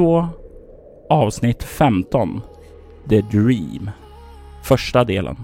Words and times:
2 0.00 0.28
Avsnitt 1.10 1.62
15 1.62 2.42
The 3.08 3.20
Dream 3.20 3.90
Första 4.62 5.04
delen 5.04 5.36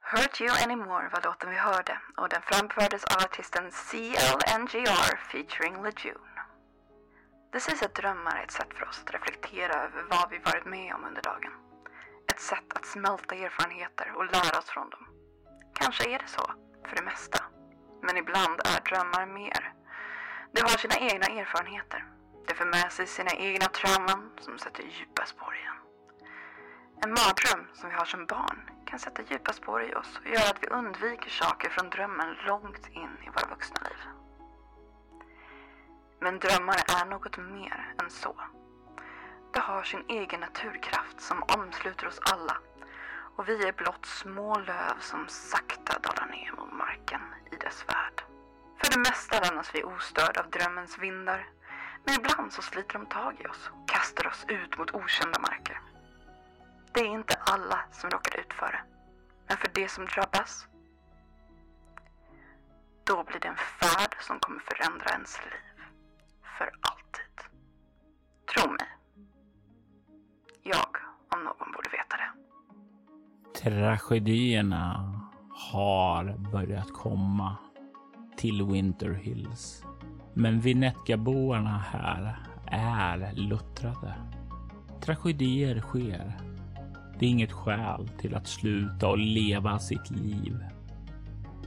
Hurt 0.00 0.40
You 0.40 0.50
Anymore 0.64 1.08
var 1.12 1.20
låten 1.24 1.50
vi 1.50 1.56
hörde 1.56 1.98
och 2.16 2.28
den 2.28 2.42
framfördes 2.42 3.04
av 3.04 3.22
artisten 3.24 3.70
CLNGR 3.70 5.16
featuring 5.32 5.82
LeJune. 5.82 6.40
This 7.52 7.68
is 7.68 7.82
ett 7.82 7.94
drömmar 7.94 8.36
är 8.36 8.44
ett 8.44 8.50
sätt 8.50 8.74
för 8.74 8.88
oss 8.88 9.02
att 9.04 9.14
reflektera 9.14 9.74
över 9.74 10.02
vad 10.10 10.30
vi 10.30 10.38
varit 10.38 10.66
med 10.66 10.94
om 10.94 11.04
under 11.04 11.22
dagen. 11.22 11.69
Ett 12.40 12.46
sätt 12.46 12.72
att 12.76 12.84
smälta 12.84 13.34
erfarenheter 13.34 14.12
och 14.16 14.24
lära 14.24 14.58
oss 14.58 14.70
från 14.70 14.90
dem. 14.90 15.06
Kanske 15.74 16.14
är 16.14 16.18
det 16.18 16.26
så, 16.26 16.52
för 16.86 16.96
det 16.96 17.02
mesta. 17.02 17.44
Men 18.02 18.16
ibland 18.16 18.60
är 18.64 18.80
drömmar 18.88 19.26
mer. 19.26 19.72
Det 20.52 20.60
har 20.60 20.68
sina 20.68 20.96
egna 20.96 21.26
erfarenheter. 21.26 22.04
Det 22.46 22.54
för 22.54 22.64
med 22.64 22.92
sig 22.92 23.06
sina 23.06 23.30
egna 23.30 23.66
trauman 23.66 24.30
som 24.40 24.58
sätter 24.58 24.82
djupa 24.82 25.26
spår 25.26 25.54
i 25.56 25.62
en. 25.70 25.80
En 27.02 27.10
mardröm 27.10 27.66
som 27.74 27.88
vi 27.88 27.94
har 27.94 28.04
som 28.04 28.26
barn 28.26 28.70
kan 28.86 28.98
sätta 28.98 29.22
djupa 29.22 29.52
spår 29.52 29.82
i 29.82 29.94
oss 29.94 30.18
och 30.18 30.26
göra 30.26 30.50
att 30.50 30.62
vi 30.62 30.66
undviker 30.66 31.30
saker 31.30 31.68
från 31.70 31.90
drömmen 31.90 32.34
långt 32.46 32.88
in 32.88 33.14
i 33.26 33.28
våra 33.34 33.46
vuxna 33.50 33.80
liv. 33.88 34.02
Men 36.20 36.38
drömmar 36.38 36.80
är 37.00 37.04
något 37.06 37.36
mer 37.38 37.94
än 38.02 38.10
så. 38.10 38.34
Det 39.52 39.60
har 39.60 39.82
sin 39.82 40.04
egen 40.08 40.40
naturkraft 40.40 41.20
som 41.20 41.42
omsluter 41.42 42.06
oss 42.06 42.20
alla 42.32 42.56
och 43.36 43.48
vi 43.48 43.68
är 43.68 43.72
blott 43.72 44.06
små 44.06 44.58
löv 44.58 45.00
som 45.00 45.28
sakta 45.28 45.98
dalar 45.98 46.26
ner 46.26 46.52
mot 46.56 46.72
marken 46.72 47.20
i 47.52 47.56
dess 47.56 47.84
värld. 47.88 48.22
För 48.78 48.90
det 48.92 48.98
mesta 48.98 49.40
lämnas 49.40 49.74
vi 49.74 49.84
ostörda 49.84 50.40
av 50.40 50.50
drömmens 50.50 50.98
vindar 50.98 51.48
men 52.04 52.14
ibland 52.14 52.52
så 52.52 52.62
sliter 52.62 52.98
de 52.98 53.06
tag 53.06 53.40
i 53.40 53.46
oss 53.46 53.70
och 53.72 53.88
kastar 53.88 54.26
oss 54.26 54.44
ut 54.48 54.78
mot 54.78 54.94
okända 54.94 55.40
marker. 55.40 55.80
Det 56.92 57.00
är 57.00 57.06
inte 57.06 57.34
alla 57.34 57.84
som 57.92 58.10
råkar 58.10 58.40
ut 58.40 58.52
för 58.52 58.72
det, 58.72 58.82
men 59.48 59.56
för 59.56 59.68
det 59.74 59.88
som 59.88 60.06
drabbas 60.06 60.66
då 63.04 63.24
blir 63.24 63.40
det 63.40 63.48
en 63.48 63.56
färd 63.56 64.16
som 64.20 64.40
kommer 64.40 64.60
förändra 64.60 65.10
ens 65.10 65.44
liv 65.44 65.84
för 66.58 66.70
alltid. 66.80 67.50
Tro 68.54 68.70
mig. 68.70 68.99
Jag, 70.62 70.86
om 71.34 71.44
någon, 71.44 71.72
borde 71.72 71.90
veta 71.90 72.16
det. 72.16 72.30
Tragedierna 73.60 75.20
har 75.50 76.50
börjat 76.52 76.92
komma 76.92 77.56
till 78.36 78.62
Winter 78.62 79.12
Hills. 79.12 79.84
Men 80.34 80.60
Vinetka-boarna 80.60 81.78
här 81.78 82.36
är 82.66 83.32
luttrade. 83.32 84.14
Tragedier 85.00 85.80
sker. 85.80 86.40
Det 87.18 87.26
är 87.26 87.30
inget 87.30 87.52
skäl 87.52 88.08
till 88.18 88.34
att 88.34 88.46
sluta 88.46 89.08
och 89.08 89.18
leva 89.18 89.78
sitt 89.78 90.10
liv. 90.10 90.64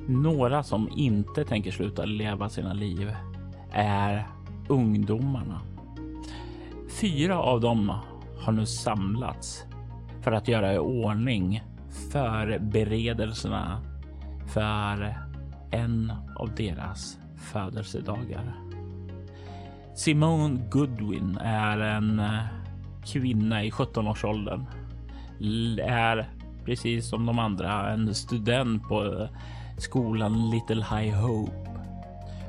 Några 0.08 0.64
som 0.64 0.90
inte 0.96 1.46
tänker 1.46 1.72
sluta 1.72 2.06
leva 2.06 2.50
sina 2.50 2.74
liv 2.74 3.16
är 3.72 4.28
ungdomarna. 4.68 5.62
Fyra 7.02 7.40
av 7.40 7.62
dem 7.62 7.94
har 8.44 8.54
nu 8.54 8.66
samlats 8.66 9.66
för 10.22 10.32
att 10.32 10.48
göra 10.48 10.74
i 10.74 10.78
ordning 10.78 11.64
förberedelserna 12.12 13.82
för 14.54 15.18
en 15.72 16.14
av 16.36 16.56
deras 16.56 17.18
födelsedagar. 17.38 18.54
Simone 19.96 20.60
Goodwin 20.72 21.38
är 21.42 21.78
en 21.78 22.20
eh, 22.20 22.46
kvinna 23.06 23.64
i 23.64 23.72
17-årsåldern. 23.72 24.66
Är 25.80 26.30
precis 26.66 27.10
som 27.10 27.26
de 27.26 27.40
andra 27.40 27.90
en 27.94 28.16
student 28.16 28.88
på 28.88 29.06
eh, 29.06 29.28
skolan 29.78 30.50
Little 30.50 30.86
High 30.86 31.16
Hope. 31.16 31.52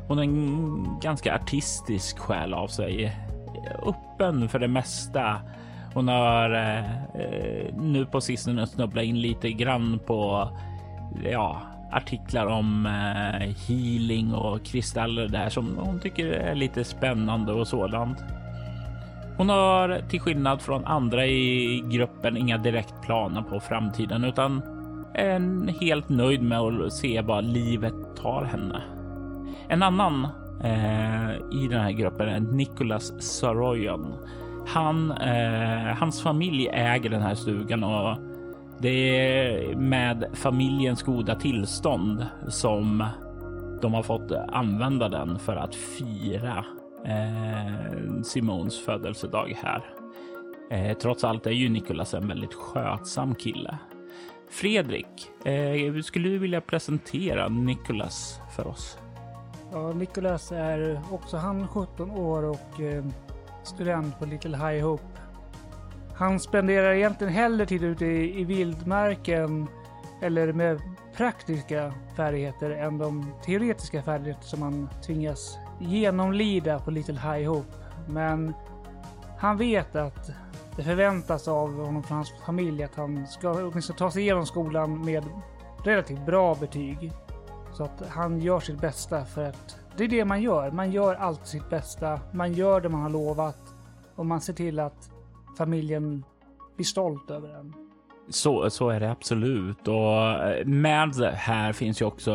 Hon 0.09 0.19
är 0.19 0.22
en 0.22 0.99
ganska 1.00 1.34
artistisk 1.34 2.19
själ 2.19 2.55
av 2.55 2.69
sig. 2.69 3.16
Öppen 3.87 4.49
för 4.49 4.59
det 4.59 4.69
mesta. 4.69 5.41
Hon 5.94 6.09
har 6.09 6.50
eh, 6.50 7.75
nu 7.77 8.06
på 8.06 8.21
sistone 8.21 8.66
snubblat 8.66 9.05
in 9.05 9.21
lite 9.21 9.53
grann 9.53 9.99
på 10.06 10.49
ja, 11.25 11.60
artiklar 11.93 12.47
om 12.47 12.87
eh, 12.87 13.49
healing 13.69 14.34
och 14.34 14.65
kristaller 14.65 15.28
där 15.28 15.49
som 15.49 15.78
hon 15.78 16.00
tycker 16.00 16.27
är 16.27 16.55
lite 16.55 16.84
spännande 16.84 17.53
och 17.53 17.69
sådant. 17.69 18.19
Hon 19.37 19.49
har 19.49 20.00
till 20.09 20.21
skillnad 20.21 20.62
från 20.62 20.84
andra 20.84 21.27
i 21.27 21.82
gruppen 21.93 22.37
inga 22.37 22.59
direkt 22.59 23.03
planer 23.03 23.43
på 23.43 23.61
framtiden 23.61 24.25
utan 24.25 24.62
är 25.15 25.81
helt 25.81 26.09
nöjd 26.09 26.43
med 26.43 26.59
att 26.61 26.93
se 26.93 27.21
vad 27.21 27.44
livet 27.44 28.16
tar 28.22 28.44
henne. 28.44 28.82
En 29.69 29.82
annan 29.82 30.25
eh, 30.65 31.31
i 31.62 31.69
den 31.71 31.81
här 31.81 31.91
gruppen 31.91 32.28
är 32.28 32.41
Nicholas 32.41 33.22
Saroyan. 33.22 34.15
Han, 34.67 35.11
eh, 35.11 35.97
hans 35.97 36.23
familj 36.23 36.69
äger 36.73 37.11
den 37.11 37.23
här 37.23 37.35
stugan 37.35 37.85
och 37.85 38.17
det 38.79 39.19
är 39.19 39.77
med 39.77 40.25
familjens 40.33 41.03
goda 41.03 41.35
tillstånd 41.35 42.27
som 42.49 43.05
de 43.83 43.95
har 43.95 44.03
fått 44.03 44.33
använda 44.33 45.09
den 45.09 45.39
för 45.39 45.57
att 45.57 45.75
fira 45.75 46.65
eh, 47.07 48.23
Simons 48.23 48.85
födelsedag 48.85 49.59
här. 49.63 49.85
Eh, 50.71 50.97
trots 50.99 51.25
allt 51.25 51.47
är 51.47 51.51
ju 51.51 51.69
Nikolas 51.69 52.15
en 52.15 52.29
väldigt 52.29 52.55
skötsam 52.55 53.35
kille. 53.35 53.79
Fredrik, 54.51 55.47
eh, 55.47 56.03
skulle 56.03 56.29
du 56.29 56.39
vilja 56.39 56.61
presentera 56.61 57.49
Nikolas 57.49 58.41
för 58.57 58.67
oss? 58.67 58.99
Ja, 59.73 59.93
Nikolas 59.93 60.53
är 60.53 61.01
också 61.11 61.37
han 61.37 61.69
17 61.69 62.11
år 62.11 62.43
och 62.43 62.81
eh, 62.81 63.05
student 63.67 64.19
på 64.19 64.25
Little 64.25 64.57
High 64.57 64.85
Hope. 64.85 65.05
Han 66.15 66.41
spenderar 66.41 66.93
egentligen 66.93 67.33
hellre 67.33 67.67
tid 67.67 67.85
ute 67.85 68.06
i, 68.06 68.41
i 68.41 68.44
vildmarken 68.44 69.69
eller 70.23 70.53
med 70.53 70.81
praktiska 71.17 71.93
färdigheter 72.17 72.71
än 72.71 72.99
de 72.99 73.33
teoretiska 73.44 74.03
färdigheter 74.03 74.44
som 74.44 74.62
han 74.62 74.88
tvingas 75.06 75.59
genomlida 75.81 76.79
på 76.79 76.91
Little 76.91 77.21
High 77.21 77.49
Hope. 77.50 77.75
Men 78.09 78.55
han 79.38 79.56
vet 79.56 79.97
att 79.97 80.31
det 80.77 80.83
förväntas 80.83 81.49
av 81.49 81.85
honom 81.85 82.03
från 82.03 82.17
hans 82.17 82.33
familj 82.47 82.85
att 82.85 82.94
han 82.94 83.27
ska 83.27 83.50
åtminstone 83.50 83.99
ta 83.99 84.11
sig 84.11 84.23
igenom 84.23 84.47
skolan 84.47 85.05
med 85.05 85.25
relativt 85.85 86.27
bra 86.27 86.55
betyg. 86.55 87.12
Så 87.73 87.85
att 87.85 88.03
han 88.09 88.41
gör 88.41 88.61
sitt 88.61 88.81
bästa 88.81 89.25
för 89.25 89.44
att 89.44 89.77
det 89.97 90.05
är 90.05 90.09
det 90.09 90.25
man 90.25 90.43
gör. 90.43 90.71
Man 90.71 90.91
gör 90.91 91.15
allt 91.15 91.47
sitt 91.47 91.71
bästa. 91.71 92.21
Man 92.33 92.53
gör 92.53 92.81
det 92.81 92.88
man 92.88 93.03
har 93.03 93.11
lovat 93.11 93.63
och 94.16 94.26
man 94.26 94.40
ser 94.40 94.52
till 94.52 94.81
att 94.81 95.11
familjen 95.58 96.25
blir 96.76 96.87
stolt 96.87 97.31
över 97.31 97.49
en. 97.49 97.75
Så, 98.28 98.70
så 98.70 98.88
är 98.88 99.00
det 99.00 99.11
absolut. 99.11 99.88
Och 99.88 100.31
eh, 100.31 100.66
med 100.66 101.14
här 101.34 101.72
finns 101.72 102.00
ju 102.00 102.05
också 102.05 102.34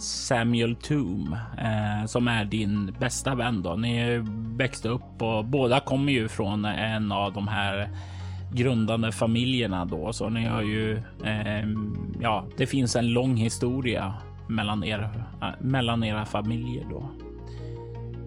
Samuel 0.00 0.76
Toom 0.76 1.36
eh, 1.58 2.06
som 2.06 2.28
är 2.28 2.44
din 2.44 2.94
bästa 3.00 3.34
vän. 3.34 3.62
Då. 3.62 3.74
Ni 3.74 4.24
växte 4.56 4.88
upp 4.88 5.22
och 5.22 5.44
båda 5.44 5.80
kommer 5.80 6.12
ju 6.12 6.28
från 6.28 6.64
en 6.64 7.12
av 7.12 7.32
de 7.32 7.48
här 7.48 7.90
grundande 8.52 9.12
familjerna 9.12 9.84
då, 9.84 10.12
så 10.12 10.28
ni 10.28 10.46
har 10.46 10.62
ju, 10.62 10.96
eh, 11.24 11.68
ja, 12.20 12.44
det 12.56 12.66
finns 12.66 12.96
en 12.96 13.12
lång 13.12 13.36
historia 13.36 14.14
mellan, 14.46 14.84
er, 14.84 15.10
eh, 15.42 15.48
mellan 15.60 16.04
era 16.04 16.24
familjer 16.24 16.86
då. 16.90 17.10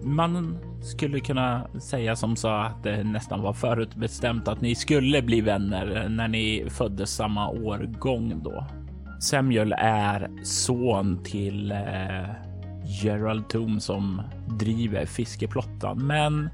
Man 0.04 0.58
skulle 0.82 1.20
kunna 1.20 1.66
säga 1.80 2.16
som 2.16 2.36
så 2.36 2.48
att 2.48 2.82
det 2.82 3.04
nästan 3.04 3.42
var 3.42 3.52
förutbestämt 3.52 4.48
att 4.48 4.60
ni 4.60 4.74
skulle 4.74 5.22
bli 5.22 5.40
vänner 5.40 6.08
när 6.08 6.28
ni 6.28 6.66
föddes 6.70 7.10
samma 7.10 7.48
årgång 7.48 8.42
då. 8.44 8.66
Samuel 9.20 9.74
är 9.78 10.30
son 10.42 11.22
till 11.24 11.72
eh, 11.72 12.30
Gerald 13.02 13.48
Toom 13.48 13.80
som 13.80 14.22
driver 14.58 15.06
fiskeplottan. 15.06 16.06
men 16.06 16.50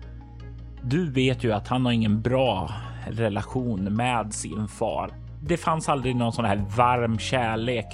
du 0.82 1.10
vet 1.10 1.44
ju 1.44 1.52
att 1.52 1.68
han 1.68 1.84
har 1.84 1.92
ingen 1.92 2.22
bra 2.22 2.70
relation 3.06 3.96
med 3.96 4.34
sin 4.34 4.68
far. 4.68 5.10
Det 5.42 5.56
fanns 5.56 5.88
aldrig 5.88 6.16
någon 6.16 6.32
sån 6.32 6.44
här 6.44 6.64
varm 6.76 7.18
kärlek. 7.18 7.86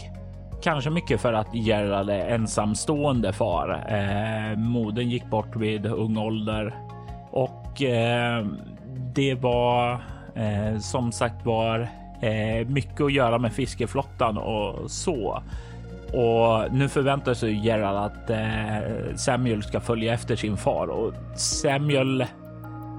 Kanske 0.62 0.90
mycket 0.90 1.20
för 1.20 1.32
att 1.32 1.54
Gerald 1.54 2.10
är 2.10 2.28
ensamstående 2.28 3.32
far. 3.32 3.84
Eh, 3.88 4.58
modern 4.58 5.08
gick 5.08 5.26
bort 5.26 5.56
vid 5.56 5.86
ung 5.86 6.16
ålder 6.16 6.74
och 7.30 7.82
eh, 7.82 8.46
det 9.14 9.34
var 9.34 9.92
eh, 10.34 10.78
som 10.78 11.12
sagt 11.12 11.46
var 11.46 11.88
eh, 12.20 12.68
mycket 12.68 13.00
att 13.00 13.12
göra 13.12 13.38
med 13.38 13.52
fiskeflottan 13.52 14.38
och 14.38 14.90
så. 14.90 15.42
Och 16.12 16.72
nu 16.72 16.88
förväntar 16.88 17.34
sig 17.34 17.66
Gerald 17.66 17.98
att 17.98 18.30
eh, 18.30 19.16
Samuel 19.16 19.62
ska 19.62 19.80
följa 19.80 20.14
efter 20.14 20.36
sin 20.36 20.56
far 20.56 20.86
och 20.86 21.14
Samuel 21.36 22.24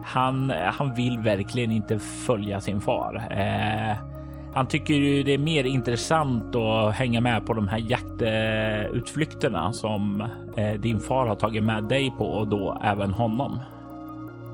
han, 0.05 0.53
han 0.65 0.93
vill 0.95 1.19
verkligen 1.19 1.71
inte 1.71 1.99
följa 1.99 2.61
sin 2.61 2.81
far. 2.81 3.27
Eh, 3.31 4.16
han 4.57 4.67
tycker 4.67 4.93
ju 4.93 5.23
det 5.23 5.33
är 5.33 5.37
mer 5.37 5.63
intressant 5.63 6.55
att 6.55 6.95
hänga 6.95 7.21
med 7.21 7.45
på 7.45 7.53
de 7.53 7.67
här 7.67 7.83
jaktutflykterna 7.87 9.73
som 9.73 10.21
eh, 10.57 10.73
din 10.73 10.99
far 10.99 11.27
har 11.27 11.35
tagit 11.35 11.63
med 11.63 11.83
dig 11.83 12.13
på 12.17 12.25
och 12.25 12.47
då 12.47 12.81
även 12.83 13.11
honom. 13.11 13.59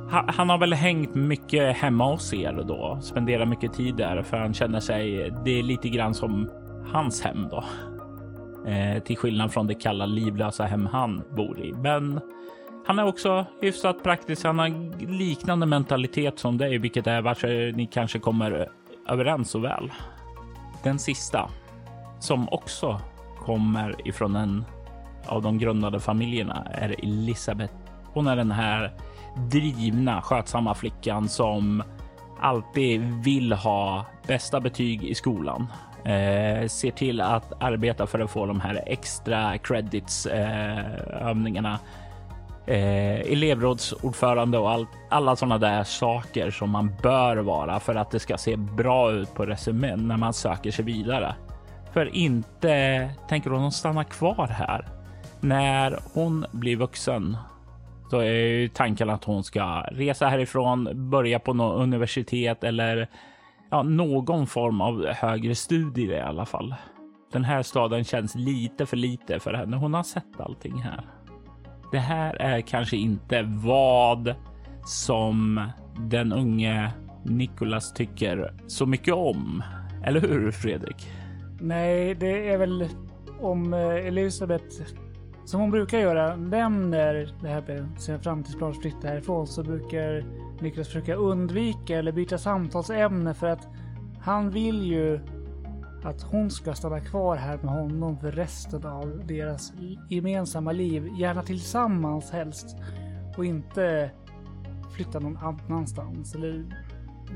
Han, 0.09 0.29
han 0.29 0.49
har 0.49 0.57
väl 0.57 0.73
hängt 0.73 1.15
mycket 1.15 1.77
hemma 1.77 2.11
hos 2.11 2.33
er 2.33 2.63
då, 2.67 2.99
spenderat 3.01 3.47
mycket 3.47 3.73
tid 3.73 3.95
där 3.95 4.21
för 4.21 4.37
han 4.37 4.53
känner 4.53 4.79
sig. 4.79 5.33
Det 5.45 5.59
är 5.59 5.63
lite 5.63 5.89
grann 5.89 6.13
som 6.13 6.49
hans 6.91 7.21
hem 7.21 7.47
då. 7.49 7.63
Eh, 8.71 9.03
till 9.03 9.17
skillnad 9.17 9.53
från 9.53 9.67
det 9.67 9.75
kalla 9.75 10.05
livlösa 10.05 10.63
hem 10.63 10.85
han 10.91 11.23
bor 11.35 11.59
i. 11.59 11.73
Men 11.73 12.19
han 12.85 12.99
är 12.99 13.05
också 13.05 13.45
hyfsat 13.61 14.03
praktisk. 14.03 14.45
Han 14.45 14.59
har 14.59 15.07
liknande 15.17 15.65
mentalitet 15.65 16.39
som 16.39 16.57
dig, 16.57 16.77
vilket 16.77 17.07
är 17.07 17.21
varför 17.21 17.71
ni 17.71 17.85
kanske 17.85 18.19
kommer 18.19 18.69
överens 19.09 19.49
så 19.49 19.59
väl. 19.59 19.91
Den 20.83 20.99
sista 20.99 21.49
som 22.19 22.49
också 22.49 23.01
kommer 23.39 24.07
ifrån 24.07 24.35
en 24.35 24.65
av 25.25 25.41
de 25.41 25.57
grundade 25.57 25.99
familjerna 25.99 26.67
är 26.71 26.95
Elisabeth. 27.03 27.73
Hon 28.13 28.27
är 28.27 28.35
den 28.35 28.51
här 28.51 28.91
drivna, 29.35 30.21
skötsamma 30.21 30.75
flickan 30.75 31.29
som 31.29 31.83
alltid 32.39 33.01
vill 33.23 33.53
ha 33.53 34.05
bästa 34.27 34.59
betyg 34.59 35.03
i 35.03 35.15
skolan. 35.15 35.67
Eh, 36.05 36.67
ser 36.67 36.91
till 36.91 37.21
att 37.21 37.63
arbeta 37.63 38.07
för 38.07 38.19
att 38.19 38.31
få 38.31 38.45
de 38.45 38.61
här 38.61 38.83
extra 38.85 39.57
credits 39.57 40.25
eh, 40.25 41.27
övningarna 41.29 41.79
eh, 42.65 43.19
elevrådsordförande 43.31 44.57
och 44.57 44.71
all, 44.71 44.87
alla 45.09 45.35
sådana 45.35 45.57
där 45.57 45.83
saker 45.83 46.51
som 46.51 46.69
man 46.69 46.91
bör 47.01 47.37
vara 47.37 47.79
för 47.79 47.95
att 47.95 48.11
det 48.11 48.19
ska 48.19 48.37
se 48.37 48.55
bra 48.55 49.11
ut 49.11 49.33
på 49.33 49.45
resumén 49.45 50.07
när 50.07 50.17
man 50.17 50.33
söker 50.33 50.71
sig 50.71 50.85
vidare. 50.85 51.35
För 51.93 52.15
inte 52.15 53.09
tänker 53.29 53.49
hon 53.49 53.71
stanna 53.71 54.03
kvar 54.03 54.47
här. 54.47 54.87
När 55.39 55.99
hon 56.13 56.45
blir 56.51 56.75
vuxen 56.75 57.37
så 58.09 58.19
är 58.19 58.33
ju 58.33 58.67
tanken 58.67 59.09
att 59.09 59.23
hon 59.23 59.43
ska 59.43 59.85
resa 59.91 60.27
härifrån, 60.27 61.09
börja 61.09 61.39
på 61.39 61.53
något 61.53 61.81
universitet 61.81 62.63
eller 62.63 63.09
ja, 63.71 63.83
någon 63.83 64.47
form 64.47 64.81
av 64.81 65.05
högre 65.07 65.55
studier 65.55 66.17
i 66.17 66.21
alla 66.21 66.45
fall. 66.45 66.75
Den 67.31 67.43
här 67.43 67.63
staden 67.63 68.03
känns 68.03 68.35
lite 68.35 68.85
för 68.85 68.97
lite 68.97 69.39
för 69.39 69.53
henne. 69.53 69.77
Hon 69.77 69.93
har 69.93 70.03
sett 70.03 70.39
allting 70.39 70.81
här 70.81 71.01
det 71.93 71.99
här 71.99 72.35
är 72.41 72.61
kanske 72.61 72.97
inte 72.97 73.43
vad 73.63 74.35
som 74.85 75.67
den 75.99 76.33
unge 76.33 76.91
Nikolas 77.23 77.93
tycker 77.93 78.53
så 78.67 78.85
mycket 78.85 79.13
om. 79.13 79.63
Eller 80.03 80.21
hur 80.21 80.51
Fredrik? 80.51 81.07
Nej, 81.59 82.15
det 82.15 82.49
är 82.49 82.57
väl 82.57 82.87
om 83.39 83.73
eh, 83.73 83.79
Elisabeth, 83.79 84.81
som 85.45 85.61
hon 85.61 85.71
brukar 85.71 85.99
göra, 85.99 86.35
nämner 86.35 87.33
det 87.41 87.47
här 87.47 87.63
med 87.67 87.87
sina 87.97 88.19
framtidsplaner 88.19 88.73
flytta 88.73 89.07
härifrån 89.07 89.47
så 89.47 89.63
brukar 89.63 90.25
Niklas 90.61 90.87
försöka 90.87 91.15
undvika 91.15 91.97
eller 91.97 92.11
byta 92.11 92.37
samtalsämne 92.37 93.33
för 93.33 93.47
att 93.47 93.67
han 94.21 94.49
vill 94.49 94.83
ju 94.83 95.19
att 96.05 96.21
hon 96.21 96.51
ska 96.51 96.73
stanna 96.73 96.99
kvar 96.99 97.35
här 97.35 97.57
med 97.57 97.71
honom 97.71 98.17
för 98.17 98.31
resten 98.31 98.85
av 98.85 99.21
deras 99.25 99.73
gemensamma 100.09 100.71
liv. 100.71 101.09
Gärna 101.17 101.43
tillsammans 101.43 102.31
helst. 102.31 102.75
Och 103.37 103.45
inte 103.45 104.11
flytta 104.95 105.19
någon 105.19 105.37
annanstans. 105.37 106.35
Eller 106.35 106.65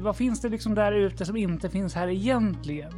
vad 0.02 0.16
finns 0.16 0.42
det 0.42 0.50
liksom 0.50 0.76
där 0.76 0.92
ute 0.92 1.26
som 1.26 1.38
inte 1.38 1.70
finns 1.70 1.96
här 1.96 2.08
egentligen? 2.08 2.92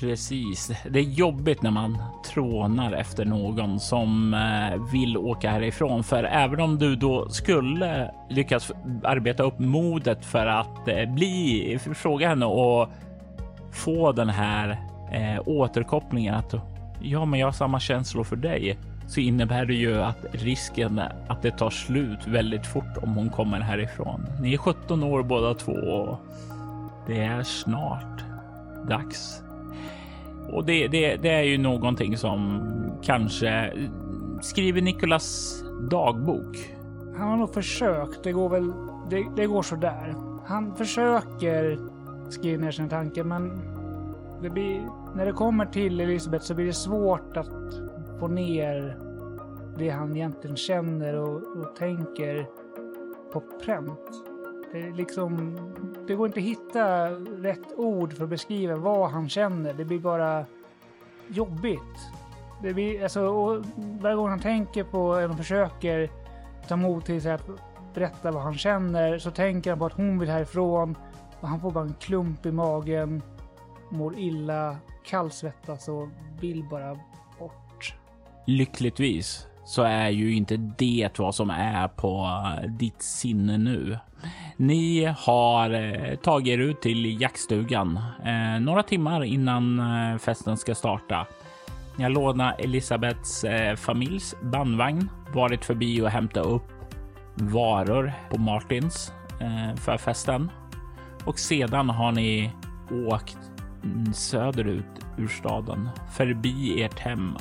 Precis. 0.00 0.70
Det 0.90 0.98
är 0.98 1.02
jobbigt 1.02 1.62
när 1.62 1.70
man 1.70 1.98
trånar 2.26 2.92
efter 2.92 3.24
någon 3.24 3.80
som 3.80 4.34
eh, 4.34 4.92
vill 4.92 5.16
åka 5.16 5.50
härifrån. 5.50 6.04
För 6.04 6.24
även 6.24 6.60
om 6.60 6.78
du 6.78 6.96
då 6.96 7.28
skulle 7.28 8.10
lyckas 8.30 8.72
arbeta 9.04 9.42
upp 9.42 9.58
modet 9.58 10.24
för 10.24 10.46
att 10.46 10.88
eh, 10.88 11.14
bli, 11.14 11.78
fråga 11.94 12.28
henne 12.28 12.46
och 12.46 12.88
få 13.72 14.12
den 14.12 14.28
här 14.28 14.87
eh, 15.12 15.40
återkopplingen 15.46 16.34
att 16.34 16.54
ja, 17.00 17.24
men 17.24 17.40
jag 17.40 17.46
har 17.46 17.52
samma 17.52 17.80
känslor 17.80 18.24
för 18.24 18.36
dig 18.36 18.78
så 19.06 19.20
innebär 19.20 19.64
det 19.64 19.74
ju 19.74 20.02
att 20.02 20.26
risken 20.32 21.00
att 21.28 21.42
det 21.42 21.50
tar 21.50 21.70
slut 21.70 22.26
väldigt 22.26 22.66
fort 22.66 22.96
om 23.02 23.14
hon 23.14 23.30
kommer 23.30 23.60
härifrån. 23.60 24.26
Ni 24.40 24.54
är 24.54 24.58
17 24.58 25.02
år 25.02 25.22
båda 25.22 25.54
två 25.54 25.72
och 25.72 26.18
det 27.06 27.20
är 27.20 27.42
snart 27.42 28.24
dags. 28.88 29.42
Och 30.52 30.64
det, 30.64 30.88
det, 30.88 31.16
det 31.16 31.30
är 31.30 31.42
ju 31.42 31.58
någonting 31.58 32.16
som 32.16 32.62
kanske 33.02 33.72
skriver 34.40 34.82
Nikolas 34.82 35.58
dagbok. 35.90 36.56
Han 37.18 37.28
har 37.28 37.36
nog 37.36 37.54
försökt. 37.54 38.24
Det 38.24 38.32
går 38.32 38.48
väl. 38.48 38.72
Det, 39.10 39.26
det 39.36 39.46
går 39.46 39.62
så 39.62 39.76
där. 39.76 40.14
Han 40.46 40.76
försöker 40.76 41.78
skriva 42.30 42.62
ner 42.62 42.70
sina 42.70 42.88
tankar, 42.88 43.24
men 43.24 43.60
det 44.42 44.50
blir, 44.50 44.88
när 45.14 45.26
det 45.26 45.32
kommer 45.32 45.66
till 45.66 46.00
Elisabeth 46.00 46.44
så 46.44 46.54
blir 46.54 46.66
det 46.66 46.72
svårt 46.72 47.36
att 47.36 47.50
få 48.20 48.28
ner 48.28 48.98
det 49.78 49.90
han 49.90 50.16
egentligen 50.16 50.56
känner 50.56 51.14
och, 51.14 51.36
och 51.36 51.76
tänker 51.76 52.46
på 53.32 53.42
pränt. 53.64 54.24
Det, 54.72 54.90
liksom, 54.90 55.58
det 56.06 56.14
går 56.14 56.26
inte 56.26 56.40
att 56.40 56.46
hitta 56.46 57.10
rätt 57.42 57.72
ord 57.76 58.12
för 58.12 58.24
att 58.24 58.30
beskriva 58.30 58.76
vad 58.76 59.10
han 59.10 59.28
känner. 59.28 59.74
Det 59.74 59.84
blir 59.84 59.98
bara 59.98 60.44
jobbigt. 61.28 61.80
Det 62.62 62.74
blir, 62.74 63.02
alltså, 63.02 63.20
och 63.20 63.64
varje 64.00 64.16
gång 64.16 64.28
han 64.28 64.40
tänker 64.40 64.84
på, 64.84 65.14
eller 65.14 65.34
försöker 65.34 66.10
ta 66.68 66.76
mod 66.76 67.04
till 67.04 67.22
sig 67.22 67.32
att 67.32 67.48
berätta 67.94 68.30
vad 68.30 68.42
han 68.42 68.54
känner, 68.54 69.18
så 69.18 69.30
tänker 69.30 69.70
han 69.70 69.78
på 69.78 69.86
att 69.86 69.92
hon 69.92 70.18
vill 70.18 70.28
härifrån 70.28 70.96
och 71.40 71.48
han 71.48 71.60
får 71.60 71.70
bara 71.70 71.84
en 71.84 71.94
klump 72.00 72.46
i 72.46 72.52
magen 72.52 73.22
mår 73.90 74.18
illa, 74.18 74.76
kallsvettas 75.04 75.88
och 75.88 76.08
vill 76.40 76.64
bara 76.64 76.94
bort. 77.38 77.94
Lyckligtvis 78.46 79.46
så 79.64 79.82
är 79.82 80.08
ju 80.08 80.34
inte 80.34 80.56
det 80.56 81.18
vad 81.18 81.34
som 81.34 81.50
är 81.50 81.88
på 81.88 82.42
ditt 82.68 83.02
sinne 83.02 83.58
nu. 83.58 83.98
Ni 84.56 85.04
har 85.04 85.70
eh, 85.70 86.16
tagit 86.16 86.52
er 86.52 86.58
ut 86.58 86.80
till 86.80 87.20
jaktstugan 87.20 88.00
eh, 88.24 88.60
några 88.60 88.82
timmar 88.82 89.24
innan 89.24 89.78
eh, 89.78 90.18
festen 90.18 90.56
ska 90.56 90.74
starta. 90.74 91.26
Ni 91.96 92.02
har 92.02 92.10
lånat 92.10 92.60
Elisabeths 92.60 93.44
eh, 93.44 93.76
familjs 93.76 94.34
bandvagn, 94.42 95.10
varit 95.34 95.64
förbi 95.64 96.02
och 96.02 96.10
hämtat 96.10 96.46
upp 96.46 96.62
varor 97.34 98.12
på 98.30 98.38
Martins 98.38 99.12
eh, 99.40 99.76
för 99.76 99.96
festen 99.96 100.50
och 101.24 101.38
sedan 101.38 101.90
har 101.90 102.12
ni 102.12 102.50
åkt 102.90 103.47
Mm, 103.88 104.12
söderut 104.12 104.84
ur 105.16 105.28
staden, 105.28 105.88
förbi 106.12 106.82
ert 106.82 106.98
hem 106.98 107.36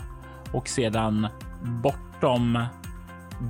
och 0.51 0.67
sedan 0.67 1.27
bortom 1.61 2.65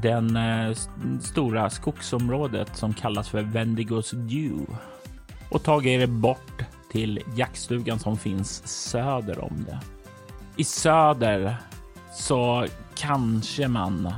den 0.01 0.35
eh, 0.35 0.77
stora 1.21 1.69
skogsområdet 1.69 2.77
som 2.77 2.93
kallas 2.93 3.29
för 3.29 3.41
Vendigos 3.41 4.11
Dew. 4.11 4.65
och 5.49 5.63
tagit 5.63 6.01
er 6.01 6.07
bort 6.07 6.63
till 6.91 7.19
jaktstugan 7.35 7.99
som 7.99 8.17
finns 8.17 8.67
söder 8.67 9.43
om 9.43 9.65
det. 9.67 9.79
I 10.55 10.63
söder 10.63 11.55
så 12.13 12.65
kanske 12.95 13.67
man 13.67 14.13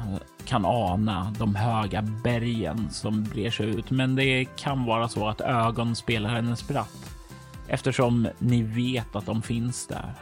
kan 0.46 0.66
ana 0.66 1.34
de 1.40 1.56
höga 1.56 2.02
bergen 2.02 2.90
som 2.92 3.24
brer 3.24 3.52
sig 3.52 3.66
ut, 3.66 3.92
men 3.92 4.16
det 4.16 4.46
kan 4.46 4.86
vara 4.86 5.08
så 5.08 5.28
att 5.28 5.42
ögon 5.42 5.96
spelar 5.96 6.36
en 6.36 6.58
spratt 6.58 7.09
eftersom 7.70 8.28
ni 8.40 8.62
vet 8.62 9.16
att 9.16 9.26
de 9.26 9.42
finns 9.42 9.88
där. 9.88 10.14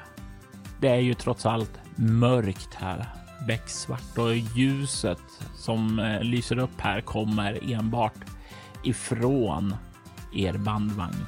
Det 0.82 0.88
är 0.88 1.00
ju 1.00 1.14
trots 1.14 1.46
allt 1.46 1.80
mörkt 1.96 2.74
här, 2.74 3.06
becksvart 3.48 4.18
och 4.18 4.36
ljuset 4.36 5.22
som 5.56 6.00
eh, 6.00 6.22
lyser 6.22 6.60
upp 6.60 6.80
här 6.82 7.02
kommer 7.02 7.74
enbart 7.74 8.14
ifrån 8.84 9.76
er 10.36 10.54
bandvagn. 10.54 11.26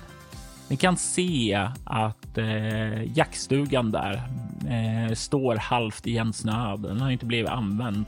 Ni 0.67 0.77
kan 0.77 0.97
se 0.97 1.69
att 1.83 2.37
eh, 2.37 3.17
jaktstugan 3.17 3.91
där 3.91 4.21
eh, 4.67 5.13
står 5.13 5.55
halvt 5.55 6.07
igensnöad. 6.07 6.81
Den 6.81 7.01
har 7.01 7.09
inte 7.09 7.25
blivit 7.25 7.49
använd 7.49 8.05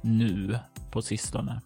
nu 0.00 0.58
på 0.90 1.02
sistone. 1.02 1.60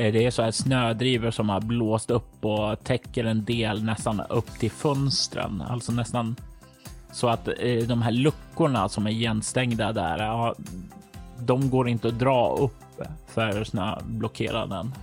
Eh, 0.00 0.12
det 0.12 0.26
är 0.26 0.30
så 0.30 0.42
här 0.42 0.50
snödrivor 0.50 1.30
som 1.30 1.48
har 1.48 1.60
blåst 1.60 2.10
upp 2.10 2.44
och 2.44 2.84
täcker 2.84 3.24
en 3.24 3.44
del 3.44 3.84
nästan 3.84 4.20
upp 4.20 4.50
till 4.50 4.70
fönstren, 4.70 5.62
alltså 5.68 5.92
nästan 5.92 6.36
så 7.12 7.28
att 7.28 7.48
eh, 7.48 7.86
de 7.88 8.02
här 8.02 8.12
luckorna 8.12 8.88
som 8.88 9.06
är 9.06 9.10
igenstängda 9.10 9.92
där, 9.92 10.18
ja, 10.18 10.54
de 11.38 11.70
går 11.70 11.88
inte 11.88 12.08
att 12.08 12.18
dra 12.18 12.56
upp 12.56 13.02
för 13.26 13.64
snöblockeraren. 13.64 14.94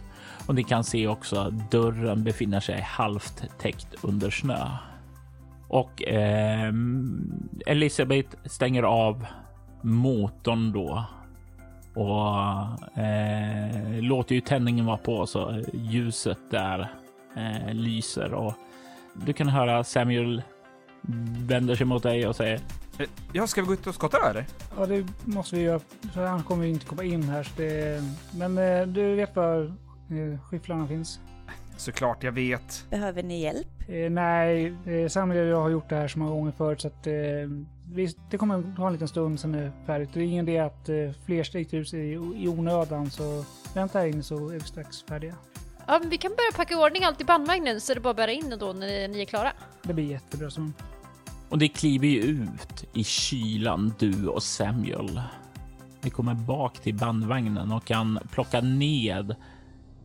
Och 0.48 0.56
ni 0.56 0.64
kan 0.64 0.84
se 0.84 1.08
också 1.08 1.40
att 1.40 1.72
dörren 1.72 2.24
befinner 2.24 2.60
sig 2.60 2.82
halvt 2.82 3.44
täckt 3.60 3.96
under 4.02 4.30
snö. 4.30 4.68
Och 5.68 6.04
eh, 6.04 6.74
Elisabeth 7.66 8.38
stänger 8.46 8.84
av 8.84 9.26
motorn 9.82 10.72
då 10.72 11.06
och 11.98 13.00
eh, 13.00 14.02
låter 14.02 14.36
ju 14.36 14.42
tändningen 14.42 14.86
vara 14.86 14.98
på 14.98 15.26
så 15.26 15.62
ljuset 15.74 16.38
där 16.52 16.92
eh, 17.36 17.74
lyser 17.74 18.34
och 18.34 18.54
du 19.14 19.34
kan 19.34 19.48
höra 19.48 19.84
Samuel 19.84 20.42
vänder 21.48 21.76
sig 21.76 21.86
mot 21.86 22.04
dig 22.04 22.28
och 22.28 22.36
säger 22.36 22.60
Eh, 23.00 23.06
Ja, 23.34 23.48
ska 23.48 23.62
vi 23.62 23.68
gå 23.68 23.74
ut 23.74 23.88
och 23.88 23.96
skotta 23.96 24.18
då 24.24 24.30
eller? 24.30 24.46
Ja, 24.78 24.86
det 24.86 25.06
måste 25.26 25.56
vi 25.56 25.62
göra. 25.62 25.80
För 26.14 26.26
han 26.26 26.44
kommer 26.44 26.66
ju 26.66 26.70
inte 26.72 26.86
komma 26.86 27.04
in 27.04 27.24
här. 27.24 27.44
Så 27.44 27.52
det, 27.58 28.04
men 28.38 28.58
eh, 28.58 28.88
du 28.88 29.16
vet 29.16 29.36
var 29.36 29.66
eh, 30.10 30.40
skyfflarna 30.50 30.88
finns? 30.88 31.20
Såklart 31.78 32.24
jag 32.24 32.32
vet. 32.32 32.86
Behöver 32.90 33.24
ni 33.24 33.42
hjälp? 33.42 33.68
Eh, 33.88 34.10
nej, 34.12 34.74
eh, 34.86 35.08
Samuel 35.08 35.46
och 35.46 35.52
jag 35.52 35.62
har 35.62 35.70
gjort 35.70 35.90
det 35.90 35.96
här 35.96 36.08
så 36.08 36.20
många 36.20 36.32
gånger 36.32 36.52
förut 36.52 36.82
så 36.82 36.88
att 36.88 37.08
eh, 37.08 37.14
vi, 37.14 37.66
det 38.30 38.38
kommer 38.38 38.76
ta 38.76 38.88
en 38.88 38.94
liten 38.94 39.08
stund 39.08 39.40
sen 39.40 39.52
det 39.52 39.60
är 39.60 39.72
färdigt. 39.86 40.10
Det 40.14 40.20
är 40.20 40.24
ingen 40.24 40.50
idé 40.50 40.60
att 40.60 40.90
eh, 40.90 40.96
fler 41.26 41.44
ut 41.76 41.94
i, 41.94 41.98
i 42.36 42.48
onödan 42.48 43.10
så 43.10 43.46
vänta 43.74 44.00
här 44.00 44.06
inne 44.08 44.24
så 44.24 44.50
är 44.50 44.54
vi 44.54 44.60
strax 44.60 45.04
färdiga. 45.04 45.36
Ja, 45.88 46.00
men 46.00 46.10
vi 46.10 46.18
kan 46.18 46.32
börja 46.32 46.52
packa 46.56 46.74
i 46.74 46.78
ordning 46.78 47.04
allt 47.04 47.22
i 47.22 47.24
bandvagnen 47.24 47.82
så 47.82 47.92
är 47.92 47.96
det 47.96 48.02
bara 48.02 48.10
att 48.10 48.16
bära 48.16 48.32
in 48.32 48.50
den 48.50 48.60
då 48.60 48.74
när 48.74 49.08
ni 49.08 49.22
är 49.22 49.26
klara. 49.26 49.52
Det 49.84 49.94
blir 49.94 50.12
jättebra 50.12 50.50
så. 50.50 50.72
Och 51.50 51.58
det 51.58 51.68
kliver 51.68 52.08
ju 52.08 52.22
ut 52.22 52.86
i 52.94 53.04
kylan, 53.04 53.94
du 54.00 54.28
och 54.28 54.44
Samuel. 54.44 55.22
Ni 56.02 56.10
kommer 56.10 56.34
bak 56.34 56.80
till 56.80 56.96
bandvagnen 56.96 57.72
och 57.72 57.86
kan 57.86 58.20
plocka 58.32 58.62
ned 58.62 59.36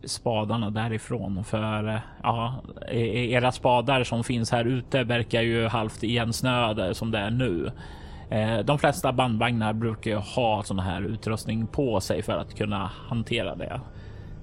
spadarna 0.04 0.70
därifrån. 0.70 1.44
För 1.44 1.88
eh, 1.88 2.00
ja, 2.22 2.62
e- 2.88 3.30
era 3.32 3.52
spadar 3.52 4.04
som 4.04 4.24
finns 4.24 4.50
här 4.50 4.64
ute 4.64 5.04
verkar 5.04 5.42
ju 5.42 5.66
halvt 5.68 6.02
igensnöade 6.02 6.94
som 6.94 7.10
det 7.10 7.18
är 7.18 7.30
nu. 7.30 7.70
Eh, 8.30 8.58
De 8.58 8.78
flesta 8.78 9.12
bandvagnar 9.12 9.72
brukar 9.72 10.10
ju 10.10 10.16
ha 10.16 10.62
sån 10.62 10.78
här 10.78 11.02
utrustning 11.02 11.66
på 11.66 12.00
sig 12.00 12.22
för 12.22 12.38
att 12.38 12.54
kunna 12.54 12.90
hantera 13.08 13.54
det. 13.54 13.80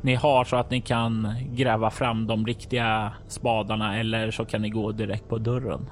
Ni 0.02 0.16
har 0.16 0.44
så 0.44 0.56
att 0.56 0.72
ni 0.72 0.82
kan 0.82 1.36
gräva 1.52 1.90
fram 1.90 2.28
de 2.28 2.46
riktiga 2.46 3.14
spadarna 3.28 3.98
eller 4.00 4.32
så 4.32 4.46
kan 4.46 4.62
ni 4.62 4.70
gå 4.70 4.92
direkt 4.92 5.30
på 5.30 5.38
dörren. 5.38 5.90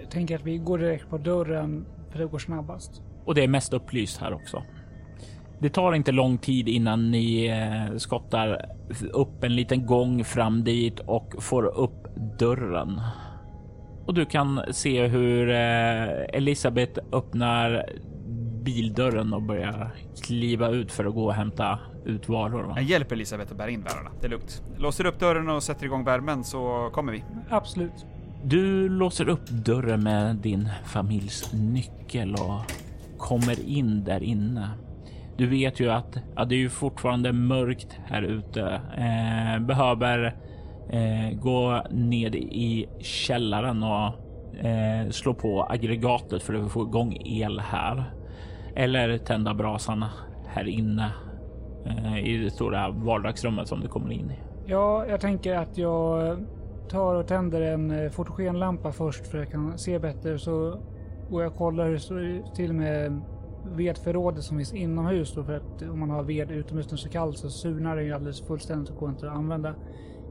Jag 0.00 0.10
tänker 0.10 0.34
att 0.36 0.44
vi 0.44 0.58
går 0.58 0.78
direkt 0.78 1.10
på 1.10 1.18
dörren 1.18 1.86
för 2.12 2.18
det 2.18 2.26
går 2.26 2.38
snabbast. 2.38 3.02
Och 3.24 3.34
det 3.34 3.44
är 3.44 3.48
mest 3.48 3.72
upplyst 3.72 4.20
här 4.20 4.32
också. 4.32 4.62
Det 5.60 5.68
tar 5.70 5.92
inte 5.92 6.12
lång 6.12 6.38
tid 6.38 6.68
innan 6.68 7.10
ni 7.10 7.46
eh, 7.46 7.96
skottar 7.96 8.66
upp 9.12 9.44
en 9.44 9.56
liten 9.56 9.86
gång 9.86 10.24
fram 10.24 10.64
dit 10.64 11.00
och 11.00 11.34
får 11.38 11.64
upp 11.66 12.06
dörren. 12.38 13.00
Och 14.06 14.14
du 14.14 14.24
kan 14.24 14.60
se 14.70 15.06
hur 15.06 15.50
eh, 15.50 16.36
Elisabeth 16.36 17.00
öppnar 17.12 17.86
bildörren 18.62 19.32
och 19.32 19.42
börjar 19.42 19.90
kliva 20.22 20.68
ut 20.68 20.92
för 20.92 21.04
att 21.04 21.14
gå 21.14 21.24
och 21.24 21.34
hämta 21.34 21.78
ut 22.04 22.28
varor. 22.28 22.72
Jag 22.76 22.84
hjälper 22.84 23.16
Elisabeth 23.16 23.52
att 23.52 23.58
bära 23.58 23.70
in 23.70 23.82
bärarna. 23.82 24.10
Det 24.20 24.26
är 24.26 24.30
lugnt. 24.30 24.62
Låser 24.78 25.06
upp 25.06 25.18
dörren 25.18 25.48
och 25.48 25.62
sätter 25.62 25.84
igång 25.84 26.04
värmen 26.04 26.44
så 26.44 26.90
kommer 26.92 27.12
vi. 27.12 27.24
Absolut. 27.50 28.06
Du 28.44 28.88
låser 28.88 29.28
upp 29.28 29.48
dörren 29.48 30.02
med 30.02 30.36
din 30.36 30.68
familjs 30.84 31.52
nyckel 31.52 32.34
och 32.34 32.72
kommer 33.18 33.68
in 33.68 34.04
där 34.04 34.22
inne. 34.22 34.70
Du 35.40 35.46
vet 35.46 35.80
ju 35.80 35.90
att 35.90 36.16
ja, 36.36 36.44
det 36.44 36.54
är 36.54 36.58
ju 36.58 36.68
fortfarande 36.68 37.32
mörkt 37.32 37.98
här 38.04 38.22
ute. 38.22 38.80
Eh, 38.96 39.60
behöver 39.60 40.36
eh, 40.90 41.38
gå 41.38 41.82
ned 41.90 42.34
i 42.34 42.88
källaren 42.98 43.82
och 43.82 44.06
eh, 44.64 45.10
slå 45.10 45.34
på 45.34 45.66
aggregatet 45.70 46.42
för 46.42 46.54
att 46.54 46.72
få 46.72 46.82
igång 46.82 47.16
el 47.24 47.60
här. 47.60 48.14
Eller 48.76 49.18
tända 49.18 49.54
brasan 49.54 50.04
här 50.46 50.68
inne 50.68 51.12
eh, 51.86 52.18
i 52.18 52.36
det 52.36 52.50
stora 52.50 52.90
vardagsrummet 52.90 53.68
som 53.68 53.80
du 53.80 53.88
kommer 53.88 54.12
in 54.12 54.30
i. 54.30 54.38
Ja, 54.66 55.06
jag 55.06 55.20
tänker 55.20 55.56
att 55.56 55.78
jag 55.78 56.38
tar 56.88 57.14
och 57.14 57.26
tänder 57.26 57.60
en 57.60 57.90
eh, 57.90 58.10
fotogenlampa 58.10 58.92
först 58.92 59.26
för 59.26 59.38
att 59.38 59.44
jag 59.44 59.52
kan 59.52 59.78
se 59.78 59.98
bättre. 59.98 60.38
Så 60.38 60.80
går 61.30 61.42
jag 61.42 61.52
och 61.52 61.58
kollar 61.58 61.86
hur 61.86 61.92
det 61.92 62.00
står 62.00 62.54
till 62.54 62.72
med 62.72 63.20
vedförrådet 63.64 64.44
som 64.44 64.56
finns 64.56 64.74
inomhus. 64.74 65.34
Då 65.34 65.44
för 65.44 65.56
att 65.56 65.82
om 65.82 65.98
man 65.98 66.10
har 66.10 66.22
ved 66.22 66.50
utomhus 66.50 66.86
när 66.86 66.90
det 66.90 66.94
är 66.94 66.96
så 66.96 67.08
kallt 67.08 67.38
så 67.38 67.50
surnar 67.50 67.96
den 67.96 68.04
ju 68.04 68.12
alldeles 68.12 68.42
fullständigt 68.42 68.90
och 68.90 68.96
går 68.96 69.10
inte 69.10 69.30
att 69.30 69.36
använda. 69.36 69.74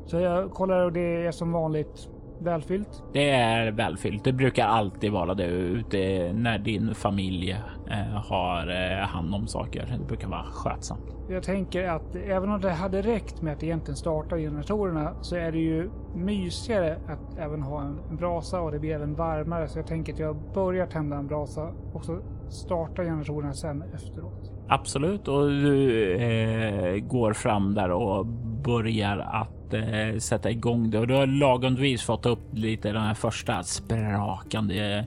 Så 0.05 0.19
jag 0.19 0.51
kollar 0.51 0.85
och 0.85 0.93
det 0.93 1.25
är 1.25 1.31
som 1.31 1.51
vanligt 1.51 2.09
välfyllt. 2.39 3.03
Det 3.13 3.29
är 3.29 3.71
välfyllt. 3.71 4.23
Det 4.23 4.33
brukar 4.33 4.65
alltid 4.65 5.11
vara 5.11 5.33
det 5.33 5.45
ute 5.45 6.33
när 6.33 6.59
din 6.59 6.95
familj 6.95 7.51
eh, 7.91 7.97
har 8.29 8.67
eh, 8.67 9.07
hand 9.07 9.35
om 9.35 9.47
saker. 9.47 9.97
Det 9.99 10.05
brukar 10.07 10.27
vara 10.27 10.43
skötsamt. 10.43 11.15
Jag 11.29 11.43
tänker 11.43 11.87
att 11.87 12.15
även 12.15 12.49
om 12.49 12.61
det 12.61 12.71
hade 12.71 13.01
räckt 13.01 13.41
med 13.41 13.53
att 13.53 13.63
egentligen 13.63 13.95
starta 13.95 14.37
generatorerna 14.37 15.13
så 15.21 15.35
är 15.35 15.51
det 15.51 15.59
ju 15.59 15.89
mysigare 16.15 16.97
att 17.07 17.37
även 17.37 17.61
ha 17.61 17.81
en, 17.81 17.99
en 18.09 18.15
brasa 18.15 18.61
och 18.61 18.71
det 18.71 18.79
blir 18.79 18.95
även 18.95 19.15
varmare. 19.15 19.67
Så 19.67 19.79
jag 19.79 19.87
tänker 19.87 20.13
att 20.13 20.19
jag 20.19 20.37
börjar 20.53 20.85
tända 20.87 21.17
en 21.17 21.27
brasa 21.27 21.71
och 21.93 22.05
så 22.05 22.19
Starta 22.49 23.03
generatorerna 23.03 23.53
sen 23.53 23.83
efteråt. 23.93 24.51
Absolut, 24.69 25.27
och 25.27 25.49
du 25.49 26.13
eh, 26.13 26.97
går 26.99 27.33
fram 27.33 27.73
där 27.73 27.91
och 27.91 28.25
börjar 28.63 29.17
att 29.17 29.73
eh, 29.73 30.17
sätta 30.19 30.51
igång 30.51 30.89
det 30.89 30.99
och 30.99 31.07
du 31.07 31.13
har 31.13 31.27
lagomvis 31.27 32.03
fått 32.03 32.25
upp 32.25 32.53
lite 32.53 32.91
den 32.91 33.01
här 33.01 33.13
första 33.13 33.63
sprakande 33.63 34.97
eh, 34.97 35.05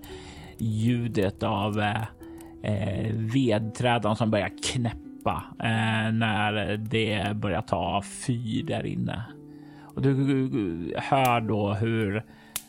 ljudet 0.59 1.43
av 1.43 1.81
eh, 1.81 2.03
eh, 2.63 3.15
vedträdan 3.35 4.17
som 4.17 4.31
börjar 4.31 4.51
knäppa 4.73 5.45
eh, 5.59 6.13
när 6.13 6.77
det 6.77 7.37
börjar 7.37 7.63
ta 7.63 8.03
fyr 8.27 8.63
där 8.63 8.87
inne. 8.87 9.23
Och 9.95 10.03
du 10.03 10.13
eh, 10.93 11.03
hör 11.03 11.41
då 11.41 11.75
hur 11.75 12.25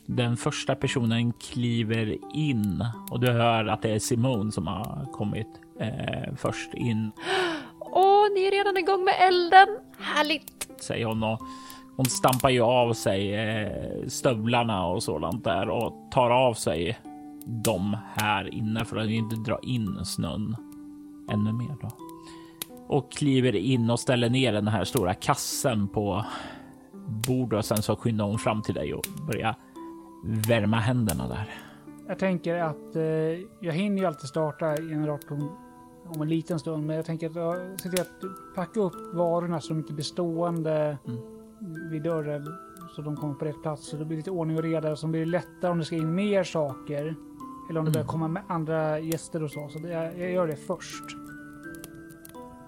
den 0.05 0.37
första 0.37 0.75
personen 0.75 1.33
kliver 1.33 2.17
in 2.35 2.85
och 3.11 3.19
du 3.19 3.31
hör 3.31 3.65
att 3.65 3.81
det 3.81 3.89
är 3.89 3.99
Simone 3.99 4.51
som 4.51 4.67
har 4.67 5.07
kommit 5.11 5.47
eh, 5.79 6.35
först 6.35 6.73
in, 6.73 7.11
Åh, 7.79 8.27
ni 8.33 8.43
är 8.45 8.51
redan 8.51 8.77
igång 8.77 9.03
med 9.03 9.15
elden! 9.19 9.67
Härligt! 9.99 10.69
säger 10.81 11.05
hon 11.05 11.23
och 11.23 11.39
hon 11.95 12.05
stampar 12.05 12.49
ju 12.49 12.61
av 12.61 12.93
sig 12.93 13.35
eh, 13.35 14.07
stövlarna 14.07 14.85
och 14.85 15.03
sådant 15.03 15.43
där 15.43 15.69
och 15.69 16.11
tar 16.11 16.29
av 16.29 16.53
sig 16.53 16.99
dem 17.45 17.97
här 18.15 18.53
inne 18.53 18.85
för 18.85 18.97
att 18.97 19.09
inte 19.09 19.35
dra 19.35 19.59
in 19.63 20.05
snön 20.05 20.55
ännu 21.31 21.53
mer 21.53 21.75
då. 21.81 21.89
Och 22.87 23.11
kliver 23.11 23.55
in 23.55 23.89
och 23.89 23.99
ställer 23.99 24.29
ner 24.29 24.53
den 24.53 24.67
här 24.67 24.83
stora 24.83 25.13
kassen 25.13 25.87
på 25.87 26.25
bordet 27.27 27.57
och 27.57 27.65
sen 27.65 27.81
så 27.81 27.95
skyndar 27.95 28.25
hon 28.25 28.39
fram 28.39 28.61
till 28.61 28.73
dig 28.73 28.93
och 28.93 29.05
börjar 29.27 29.55
värma 30.23 30.77
händerna 30.77 31.27
där. 31.27 31.49
Jag 32.07 32.19
tänker 32.19 32.55
att 32.55 32.95
eh, 32.95 33.03
jag 33.59 33.73
hinner 33.73 33.97
ju 33.97 34.05
alltid 34.05 34.29
starta 34.29 34.75
generatorn 34.77 35.49
om 36.15 36.21
en 36.21 36.29
liten 36.29 36.59
stund. 36.59 36.85
Men 36.87 36.95
jag 36.95 37.05
tänker 37.05 37.29
att 37.29 37.35
jag 37.35 37.81
ser 37.81 37.89
till 37.89 38.01
att 38.01 38.55
packa 38.55 38.79
upp 38.79 39.13
varorna 39.13 39.61
så 39.61 39.69
de 39.73 39.79
inte 39.79 39.93
blir 39.93 40.03
stående 40.05 40.97
Mm. 41.65 41.89
vid 41.89 42.03
dörren. 42.03 42.47
så 42.95 43.01
de 43.01 43.15
kommer 43.15 43.33
på 43.33 43.45
rätt 43.45 43.61
plats. 43.61 43.87
Så 43.89 43.97
det 43.97 44.05
blir 44.05 44.17
lite 44.17 44.31
ordning 44.31 44.57
och 44.57 44.63
reda. 44.63 44.95
Så 44.95 45.07
blir 45.07 45.25
lättare 45.25 45.71
om 45.71 45.77
det 45.79 45.85
ska 45.85 45.95
in 45.95 46.15
mer 46.15 46.43
saker. 46.43 47.15
Eller 47.69 47.79
om 47.79 47.85
det 47.85 47.91
börjar 47.91 48.07
komma 48.07 48.27
med 48.27 48.43
andra 48.47 48.99
gäster 48.99 49.43
och 49.43 49.51
så. 49.51 49.69
Så 49.69 49.79
det, 49.79 49.89
jag 50.17 50.31
gör 50.31 50.47
det 50.47 50.55
först. 50.55 51.03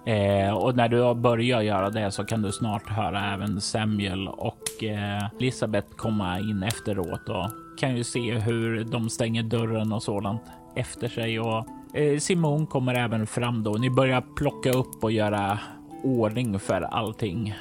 Eh, 0.06 0.56
och 0.56 0.76
när 0.76 0.88
du 0.88 1.14
börjar 1.14 1.60
göra 1.62 1.90
det 1.90 2.10
så 2.10 2.24
kan 2.24 2.42
du 2.42 2.52
snart 2.52 2.88
höra 2.88 3.34
även 3.34 3.60
Samuel 3.60 4.28
och 4.28 4.58
och 4.76 4.84
eh, 4.84 5.30
Elisabeth 5.38 5.88
komma 5.96 6.40
in 6.40 6.62
efteråt 6.62 7.28
och 7.28 7.78
kan 7.78 7.96
ju 7.96 8.04
se 8.04 8.34
hur 8.38 8.84
de 8.84 9.10
stänger 9.10 9.42
dörren 9.42 9.92
och 9.92 10.02
sådant 10.02 10.42
efter 10.74 11.08
sig 11.08 11.40
och 11.40 11.66
eh, 11.94 12.18
Simon 12.18 12.66
kommer 12.66 12.94
även 12.94 13.26
fram 13.26 13.62
då. 13.62 13.72
Ni 13.72 13.90
börjar 13.90 14.24
plocka 14.36 14.70
upp 14.70 15.04
och 15.04 15.12
göra 15.12 15.58
ordning 16.02 16.58
för 16.58 16.82
allting. 16.82 17.54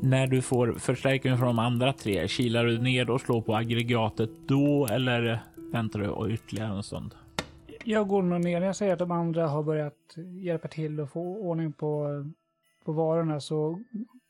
När 0.00 0.26
du 0.26 0.42
får 0.42 0.72
förstärkning 0.72 1.36
från 1.36 1.46
de 1.46 1.58
andra 1.58 1.92
tre, 1.92 2.28
kilar 2.28 2.64
du 2.64 2.78
ner 2.78 3.10
och 3.10 3.20
slår 3.20 3.40
på 3.40 3.56
aggregatet 3.56 4.30
då 4.46 4.86
eller 4.86 5.40
väntar 5.72 6.00
du 6.00 6.34
ytterligare 6.34 6.76
en 6.76 6.82
stund? 6.82 7.14
Jag 7.84 8.08
går 8.08 8.22
nog 8.22 8.40
ner. 8.44 8.60
När 8.60 8.66
jag 8.66 8.76
säger 8.76 8.92
att 8.92 8.98
de 8.98 9.10
andra 9.10 9.48
har 9.48 9.62
börjat 9.62 10.16
hjälpa 10.42 10.68
till 10.68 11.00
och 11.00 11.10
få 11.10 11.36
ordning 11.36 11.72
på, 11.72 12.08
på 12.84 12.92
varorna 12.92 13.40
så 13.40 13.82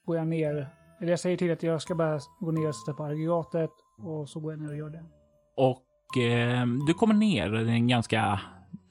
går 0.04 0.16
jag 0.16 0.26
ner. 0.26 0.68
Eller 1.00 1.10
jag 1.10 1.20
säger 1.20 1.36
till 1.36 1.52
att 1.52 1.62
jag 1.62 1.82
ska 1.82 1.94
bara 1.94 2.20
gå 2.40 2.50
ner 2.50 2.68
och 2.68 2.74
sätta 2.74 2.96
på 2.96 3.04
aggregatet 3.04 3.70
och 4.02 4.28
så 4.28 4.40
går 4.40 4.52
jag 4.52 4.60
ner 4.60 4.68
och 4.68 4.76
gör 4.76 4.90
det. 4.90 5.04
Och 5.56 6.18
eh, 6.22 6.66
du 6.86 6.94
kommer 6.94 7.14
ner. 7.14 7.50
Det 7.50 7.60
är 7.60 7.66
en 7.66 7.88
ganska 7.88 8.40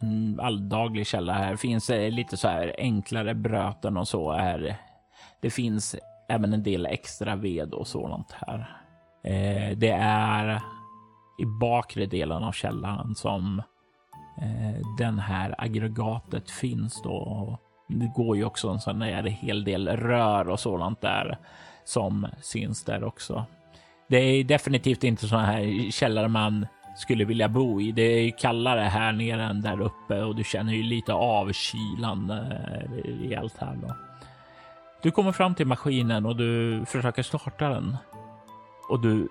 mm, 0.02 0.40
alldaglig 0.40 1.08
källa 1.08 1.34
här. 1.34 1.52
Det 1.52 1.58
finns 1.58 1.90
eh, 1.90 2.12
lite 2.12 2.38
så 2.38 2.48
här 2.48 2.76
enklare 2.78 3.36
bröten 3.36 3.98
och 3.98 4.08
så 4.08 4.32
här. 4.32 4.76
Det 5.42 5.50
finns 5.50 5.96
även 6.30 6.54
en 6.54 6.64
del 6.64 6.86
extra 6.86 7.36
ved 7.36 7.74
och 7.74 7.88
sådant 7.88 8.32
här. 8.32 8.82
Eh, 9.24 9.78
det 9.78 9.98
är 10.02 10.62
i 11.40 11.46
bakre 11.46 12.06
delen 12.06 12.44
av 12.44 12.52
källaren 12.52 13.16
som 13.16 13.62
eh, 14.42 14.88
den 14.98 15.20
här 15.20 15.56
aggregatet 15.58 16.52
finns 16.52 17.02
då. 17.02 17.60
Det 17.88 18.12
går 18.16 18.38
ju 18.38 18.46
också 18.46 18.70
en 18.70 18.80
sån 18.80 19.00
där 19.00 19.24
hel 19.24 19.64
del 19.64 19.88
rör 19.88 20.50
och 20.50 20.60
sådant 20.60 21.02
där 21.02 21.38
som 21.86 22.27
syns 22.42 22.84
där 22.84 23.04
också. 23.04 23.46
Det 24.08 24.18
är 24.18 24.44
definitivt 24.44 25.04
inte 25.04 25.27
såna 25.27 25.46
här 25.46 25.92
källare 25.92 26.27
man 26.27 26.68
skulle 26.96 27.25
vilja 27.25 27.50
bo 27.50 27.82
i. 27.82 27.92
Det 27.92 28.01
är 28.01 28.38
kallare 28.38 28.80
här 28.80 29.12
nere 29.12 29.44
än 29.44 29.62
där 29.62 29.82
uppe 29.82 30.22
och 30.22 30.36
du 30.36 30.44
känner 30.44 30.74
ju 30.74 30.84
lite 30.84 31.13
av 31.13 31.51
kylan 31.51 32.30
eh, 32.30 32.92
rejält 33.04 33.58
här 33.58 33.77
då. 33.82 33.96
Du 35.01 35.12
kommer 35.12 35.32
fram 35.32 35.56
till 35.56 35.68
maskinen 35.68 36.25
och 36.25 36.36
du 36.36 36.84
försöker 36.86 37.24
starta 37.24 37.70
den 37.70 37.98
och 38.89 39.00
du 39.00 39.30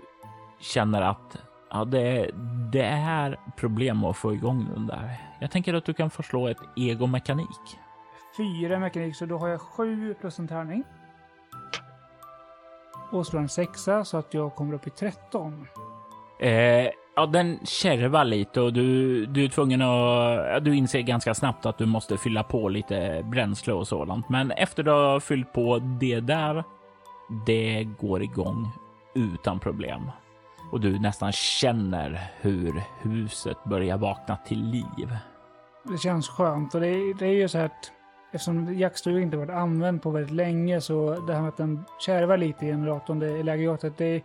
känner 0.61 1.03
att 1.03 1.39
ja, 1.71 1.85
det, 1.85 2.31
det 2.73 2.85
är 2.85 3.41
problem 3.57 4.05
att 4.05 4.17
få 4.17 4.35
igång 4.35 4.67
den 4.75 4.87
där. 4.87 5.21
Jag 5.41 5.51
tänker 5.51 5.75
att 5.75 5.85
du 5.85 5.95
kan 5.95 6.11
få 6.11 6.23
slå 6.23 6.49
ett 6.49 6.61
egomekanik. 6.77 7.79
Fyra 8.37 8.79
mekanik, 8.79 9.17
så 9.17 9.27
då 9.27 9.39
har 9.39 9.49
jag 9.49 9.61
sju 9.61 10.15
plus 10.15 10.39
en 10.39 10.49
tärning. 10.49 10.85
Och 13.15 13.27
slår 13.27 13.41
en 13.41 13.49
sexa 13.49 14.05
så 14.05 14.17
att 14.17 14.35
jag 14.35 14.55
kommer 14.55 14.75
upp 14.75 14.87
i 14.87 14.91
13. 14.91 15.67
Eh, 16.41 16.51
ja, 17.17 17.27
den 17.27 17.59
kärvar 17.65 18.25
lite 18.25 18.61
och 18.61 18.73
du, 18.73 19.27
du 19.27 19.45
är 19.45 19.49
tvungen 19.49 19.83
att... 19.83 20.65
Du 20.65 20.77
inser 20.77 21.01
ganska 21.01 21.35
snabbt 21.35 21.67
att 21.67 21.79
du 21.79 21.87
måste 21.87 22.19
fylla 22.19 22.43
på 22.43 22.69
lite 22.69 23.23
bränsle 23.25 23.73
och 23.73 23.89
sådant. 23.89 24.29
Men 24.29 24.51
efter 24.51 24.83
du 24.83 24.91
har 24.91 25.21
fyllt 25.21 25.53
på 25.53 25.79
det 25.79 26.21
där, 26.21 26.65
det 27.47 27.85
går 27.85 28.23
igång 28.23 28.73
utan 29.15 29.61
problem. 29.61 30.11
Och 30.73 30.81
du 30.81 30.99
nästan 30.99 31.33
känner 31.33 32.31
hur 32.41 32.83
huset 33.03 33.65
börjar 33.65 33.99
vakna 33.99 34.37
till 34.37 34.65
liv. 34.65 35.17
Det 35.83 35.99
känns 35.99 36.29
skönt 36.29 36.75
och 36.75 36.81
det 36.81 37.15
det 37.19 37.27
är 37.27 37.35
ju 37.35 37.49
så 37.49 37.59
här 37.59 37.65
att 37.65 37.93
eftersom 38.35 38.79
jaktstugan 38.79 39.23
inte 39.23 39.37
varit 39.37 39.51
använd 39.51 40.03
på 40.03 40.11
väldigt 40.11 40.35
länge 40.35 40.81
så 40.81 41.21
det 41.27 41.35
här 41.35 41.41
med 41.41 41.49
att 41.49 41.57
den 41.57 41.85
kärvar 42.01 42.37
lite 42.37 42.67
i 42.67 42.69
generatorn, 42.69 43.19
det, 43.19 43.29
eller 43.29 43.53
aggregatet, 43.53 43.97
det, 43.97 44.23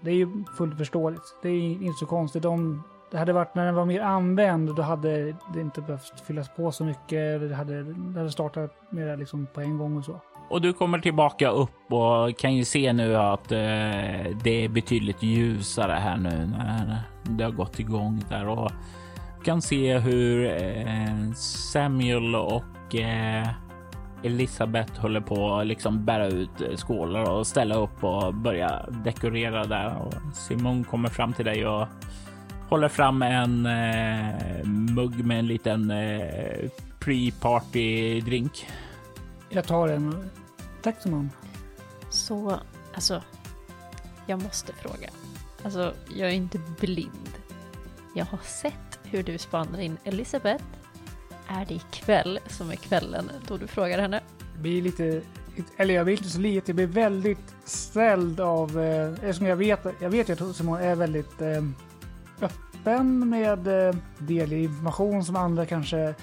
det 0.00 0.10
är 0.10 0.14
ju 0.14 0.44
fullt 0.58 0.78
förståeligt. 0.78 1.36
Det 1.42 1.48
är 1.48 1.62
inte 1.62 1.98
så 1.98 2.06
konstigt. 2.06 2.44
Om 2.44 2.82
det 3.10 3.18
hade 3.18 3.32
varit 3.32 3.54
när 3.54 3.66
den 3.66 3.74
var 3.74 3.84
mer 3.84 4.00
använd, 4.00 4.74
då 4.76 4.82
hade 4.82 5.36
det 5.54 5.60
inte 5.60 5.80
behövt 5.80 6.20
fyllas 6.26 6.48
på 6.56 6.72
så 6.72 6.84
mycket. 6.84 7.40
Det 7.40 7.54
hade, 7.54 7.82
det 7.82 8.18
hade 8.18 8.30
startat 8.30 8.74
mer 8.90 9.16
liksom 9.16 9.46
på 9.46 9.60
en 9.60 9.78
gång 9.78 9.96
och 9.96 10.04
så. 10.04 10.20
Och 10.48 10.60
du 10.60 10.72
kommer 10.72 10.98
tillbaka 10.98 11.50
upp 11.50 11.92
och 11.92 12.38
kan 12.38 12.54
ju 12.54 12.64
se 12.64 12.92
nu 12.92 13.16
att 13.16 13.52
eh, 13.52 13.58
det 14.42 14.64
är 14.64 14.68
betydligt 14.68 15.22
ljusare 15.22 15.92
här 15.92 16.16
nu 16.16 16.46
när 16.58 17.02
det 17.22 17.44
har 17.44 17.50
gått 17.50 17.78
igång 17.78 18.22
där 18.28 18.48
och 18.48 18.70
kan 19.44 19.62
se 19.62 19.98
hur 19.98 20.50
eh, 20.62 21.32
Samuel 21.72 22.36
och 22.36 22.62
eh, 22.94 23.48
Elisabeth 24.22 25.00
håller 25.00 25.20
på 25.20 25.54
att 25.54 25.66
liksom 25.66 26.04
bära 26.04 26.26
ut 26.26 26.60
eh, 26.60 26.76
skålar 26.76 27.30
och 27.30 27.46
ställa 27.46 27.74
upp 27.74 28.04
och 28.04 28.34
börja 28.34 28.86
dekorera 29.04 29.64
där. 29.64 29.96
Och 29.96 30.36
Simon 30.36 30.84
kommer 30.84 31.08
fram 31.08 31.32
till 31.32 31.44
dig 31.44 31.66
och 31.66 31.88
håller 32.68 32.88
fram 32.88 33.22
en 33.22 33.66
eh, 33.66 34.64
mugg 34.64 35.24
med 35.24 35.38
en 35.38 35.46
liten 35.46 35.90
eh, 35.90 36.70
pre-party 37.00 38.20
drink. 38.20 38.66
Jag 39.48 39.64
tar 39.64 39.88
en. 39.88 40.30
Tack 40.82 41.02
Simon. 41.02 41.30
Så, 42.10 42.58
alltså, 42.94 43.22
jag 44.26 44.42
måste 44.42 44.72
fråga. 44.72 45.10
Alltså, 45.64 45.94
jag 46.16 46.28
är 46.28 46.34
inte 46.34 46.60
blind. 46.80 47.28
Jag 48.14 48.24
har 48.24 48.38
sett 48.38 48.98
hur 49.04 49.22
du 49.22 49.38
spanar 49.38 49.80
in 49.80 49.96
Elisabeth. 50.04 50.64
Är 51.52 51.64
det 51.66 51.74
ikväll 51.74 52.38
som 52.46 52.70
är 52.70 52.76
kvällen 52.76 53.30
då 53.48 53.56
du 53.56 53.66
frågar 53.66 53.98
henne? 53.98 54.20
Jag 54.52 54.62
blir 54.62 54.82
lite, 54.82 55.22
eller 55.76 55.94
jag 55.94 56.04
blir 56.04 56.16
inte 56.16 56.30
så 56.30 56.40
lite, 56.40 56.70
jag 56.70 56.76
blir 56.76 56.86
väldigt 56.86 57.54
ställd 57.64 58.40
av, 58.40 58.80
eh, 58.80 59.12
eftersom 59.12 59.46
jag 59.46 59.56
vet, 59.56 59.86
jag 60.00 60.10
vet 60.10 60.28
ju 60.28 60.32
att 60.32 60.56
Simon 60.56 60.80
är 60.80 60.94
väldigt 60.94 61.40
eh, 61.40 61.64
öppen 62.40 63.28
med 63.28 63.88
eh, 63.88 63.94
del 64.18 64.52
information 64.52 65.24
som 65.24 65.36
andra 65.36 65.66
kanske 65.66 66.14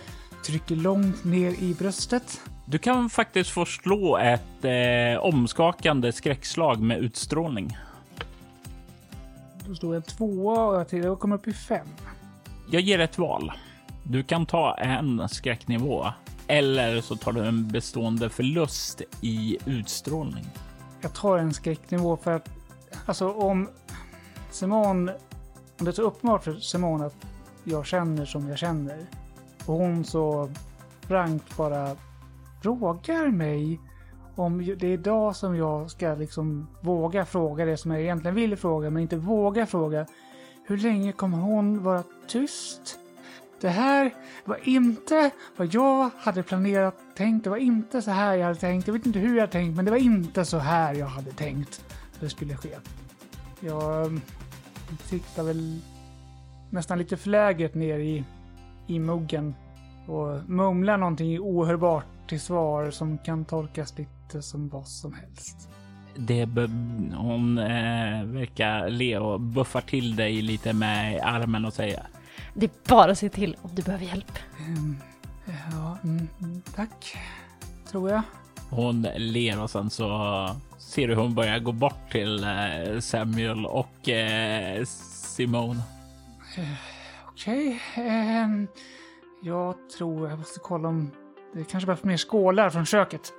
trycker 0.46 0.76
långt 0.76 1.24
ner 1.24 1.64
i 1.64 1.76
bröstet. 1.80 2.42
Du 2.66 2.78
kan 2.78 3.10
faktiskt 3.10 3.50
få 3.50 3.66
slå 3.66 4.18
ett 4.18 4.66
eh, 4.66 5.20
omskakande 5.24 6.12
skräckslag 6.12 6.82
med 6.82 7.00
utstrålning. 7.00 7.78
Då 9.68 9.76
står 9.76 9.96
en 9.96 10.02
tvåa 10.02 10.66
och 10.66 10.76
jag 10.76 10.90
till 10.90 11.04
jag 11.04 11.20
kommer 11.20 11.36
upp 11.36 11.48
i 11.48 11.54
fem. 11.54 11.88
Jag 12.72 12.82
ger 12.82 13.00
ett 13.00 13.18
val. 13.18 13.52
Du 14.10 14.24
kan 14.24 14.46
ta 14.46 14.74
en 14.74 15.30
skräcknivå 15.30 16.06
eller 16.48 17.02
så 17.02 17.16
tar 17.16 17.32
du 17.32 17.46
en 17.46 17.68
bestående 17.68 18.30
förlust 18.30 19.02
i 19.22 19.58
utstrålning. 19.66 20.46
Jag 21.02 21.14
tar 21.14 21.38
en 21.38 21.54
skräcknivå 21.54 22.18
för 22.18 22.32
att, 22.32 22.50
alltså 23.06 23.32
om 23.32 23.70
Simon, 24.52 25.10
om 25.80 25.86
det 25.86 25.90
är 25.90 25.92
så 25.92 26.02
uppenbart 26.02 26.44
för 26.44 26.54
Simon 26.54 27.02
att 27.02 27.26
jag 27.64 27.86
känner 27.86 28.26
som 28.26 28.50
jag 28.50 28.58
känner 28.58 29.06
och 29.66 29.76
hon 29.76 30.06
så 30.06 30.50
frankt 31.02 31.58
bara 31.58 31.96
frågar 32.62 33.28
mig 33.28 33.80
om 34.36 34.76
det 34.80 34.88
är 34.88 34.92
idag 34.92 35.36
som 35.36 35.56
jag 35.56 35.92
ska 35.92 36.16
liksom 36.16 36.68
våga 36.82 37.26
fråga 37.26 37.66
det 37.66 37.78
som 37.78 37.92
jag 37.92 38.02
egentligen 38.02 38.36
vill 38.36 38.58
fråga 38.58 38.90
men 38.90 39.02
inte 39.02 39.18
våga 39.18 39.66
fråga. 39.66 40.06
Hur 40.68 40.78
länge 40.78 41.12
kommer 41.12 41.38
hon 41.38 41.84
vara 41.84 42.04
tyst? 42.28 43.00
Det 43.62 43.70
här 43.70 44.14
var 44.46 44.60
inte 44.64 45.32
vad 45.58 45.74
jag 45.74 46.10
hade 46.18 46.44
planerat 46.44 46.96
tänkt. 47.16 47.44
Det 47.44 47.50
var 47.50 47.58
inte 47.58 48.02
så 48.02 48.12
här 48.12 48.36
jag 48.36 48.46
hade 48.46 48.60
tänkt. 48.60 48.88
Jag 48.88 48.94
vet 48.94 49.06
inte 49.06 49.20
hur 49.20 49.36
jag 49.36 49.42
hade 49.42 49.52
tänkt, 49.52 49.76
men 49.76 49.86
det 49.86 49.92
var 49.92 49.98
inte 49.98 50.46
så 50.46 50.58
här 50.58 50.94
jag 50.94 51.08
hade 51.08 51.32
tänkt 51.32 51.86
det 52.20 52.30
skulle 52.30 52.56
ske. 52.56 52.70
Jag 53.60 54.06
mm, 54.06 54.22
siktar 55.04 55.44
väl 55.44 55.80
nästan 56.70 56.98
lite 56.98 57.18
förläget 57.18 57.76
ner 57.76 58.00
i, 58.00 58.24
i 58.88 59.00
muggen 59.00 59.56
och 60.08 60.50
mumlar 60.50 60.98
någonting 60.98 61.40
ohörbart 61.40 62.06
till 62.28 62.42
svar 62.42 62.92
som 62.92 63.18
kan 63.18 63.46
tolkas 63.46 63.98
lite 63.98 64.42
som 64.42 64.70
vad 64.70 64.88
som 64.88 65.14
helst. 65.14 65.70
Det 66.16 66.46
hon 67.16 67.58
eh, 67.58 68.24
verkar 68.24 68.90
le 68.90 69.18
och 69.18 69.42
buffar 69.42 69.82
till 69.82 70.16
dig 70.16 70.42
lite 70.42 70.74
med 70.74 71.22
armen 71.24 71.66
och 71.66 71.74
säger 71.74 72.08
det 72.60 72.66
är 72.66 72.90
bara 72.90 73.12
att 73.12 73.18
se 73.18 73.30
till 73.30 73.58
om 73.62 73.70
du 73.74 73.82
behöver 73.82 74.06
hjälp. 74.06 74.40
Mm, 74.68 74.98
ja, 75.72 75.98
mm, 76.04 76.28
tack. 76.76 77.18
Tror 77.92 78.10
jag. 78.10 78.22
Hon 78.70 79.02
ler 79.16 79.62
och 79.62 79.70
sen 79.70 79.90
så 79.90 80.50
ser 80.78 81.08
du 81.08 81.16
hon 81.16 81.36
börjar 81.36 81.60
gå 81.60 81.72
bort 81.72 82.12
till 82.12 82.44
eh, 82.44 83.00
Samuel 83.00 83.66
och 83.66 84.10
eh, 84.10 84.84
Simone. 84.86 85.82
Eh, 86.58 86.64
Okej. 87.28 87.82
ehm, 87.96 88.68
jag 89.44 89.76
tror 89.98 90.30
jag 90.30 90.40
måste 90.40 90.60
kolla 90.60 90.88
om 90.88 91.12
det 91.54 91.64
kanske 91.64 91.86
behövs 91.86 92.04
mer 92.04 92.18
skålar 92.18 92.70
från 92.70 92.86
köket. 92.86 93.34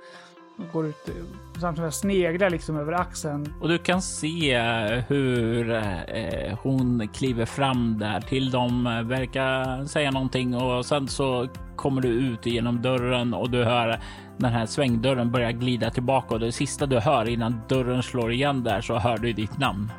Går 0.73 0.85
ut 0.85 1.09
eh, 1.09 1.13
samtidigt 1.59 1.75
som 1.75 1.83
jag 1.83 1.93
sneglar 1.93 2.49
liksom 2.49 2.77
över 2.77 2.93
axeln. 2.93 3.53
Och 3.61 3.69
du 3.69 3.77
kan 3.77 4.01
se 4.01 4.59
hur 5.07 5.71
eh, 5.71 6.57
hon 6.61 7.07
kliver 7.07 7.45
fram 7.45 7.99
där 7.99 8.21
till 8.21 8.51
dem, 8.51 8.87
eh, 8.87 9.01
verkar 9.01 9.85
säga 9.85 10.11
någonting 10.11 10.55
och 10.55 10.85
sen 10.85 11.07
så 11.07 11.47
kommer 11.75 12.01
du 12.01 12.07
ut 12.07 12.45
genom 12.45 12.81
dörren 12.81 13.33
och 13.33 13.49
du 13.49 13.63
hör 13.63 13.99
den 14.37 14.51
här 14.51 14.65
svängdörren 14.65 15.31
börja 15.31 15.51
glida 15.51 15.89
tillbaka 15.89 16.33
och 16.33 16.39
det 16.39 16.51
sista 16.51 16.85
du 16.85 16.99
hör 16.99 17.29
innan 17.29 17.61
dörren 17.67 18.03
slår 18.03 18.31
igen 18.31 18.63
där 18.63 18.81
så 18.81 18.97
hör 18.97 19.17
du 19.17 19.33
ditt 19.33 19.57
namn. 19.57 19.91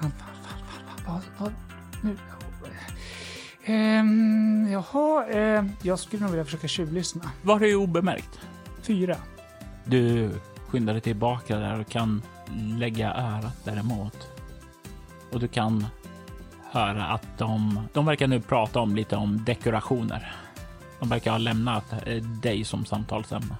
Han, 0.00 0.12
vad, 1.06 1.20
vad, 1.38 1.52
nu? 2.02 2.16
Ehm, 3.64 4.68
jaha, 4.72 5.26
eh, 5.26 5.64
jag 5.82 5.98
skulle 5.98 6.22
nog 6.22 6.30
vilja 6.30 6.44
försöka 6.44 6.68
tjuvlyssna. 6.68 7.30
Var 7.42 7.58
det 7.58 7.74
obemärkt? 7.74 8.40
Fyra. 8.82 9.16
Du 9.84 10.30
skyndar 10.68 10.92
dig 10.92 11.02
tillbaka 11.02 11.58
där 11.58 11.80
och 11.80 11.88
kan 11.88 12.22
lägga 12.78 13.14
örat 13.14 13.56
däremot. 13.64 14.28
Och 15.32 15.40
du 15.40 15.48
kan 15.48 15.86
höra 16.70 17.06
att 17.06 17.38
de, 17.38 17.80
de 17.92 18.06
verkar 18.06 18.26
nu 18.26 18.40
prata 18.40 18.80
om 18.80 18.96
lite 18.96 19.16
om 19.16 19.44
dekorationer. 19.44 20.34
De 21.00 21.08
verkar 21.08 21.30
ha 21.30 21.38
lämnat 21.38 21.92
eh, 22.06 22.22
dig 22.22 22.64
som 22.64 22.84
samtalsämne. 22.84 23.56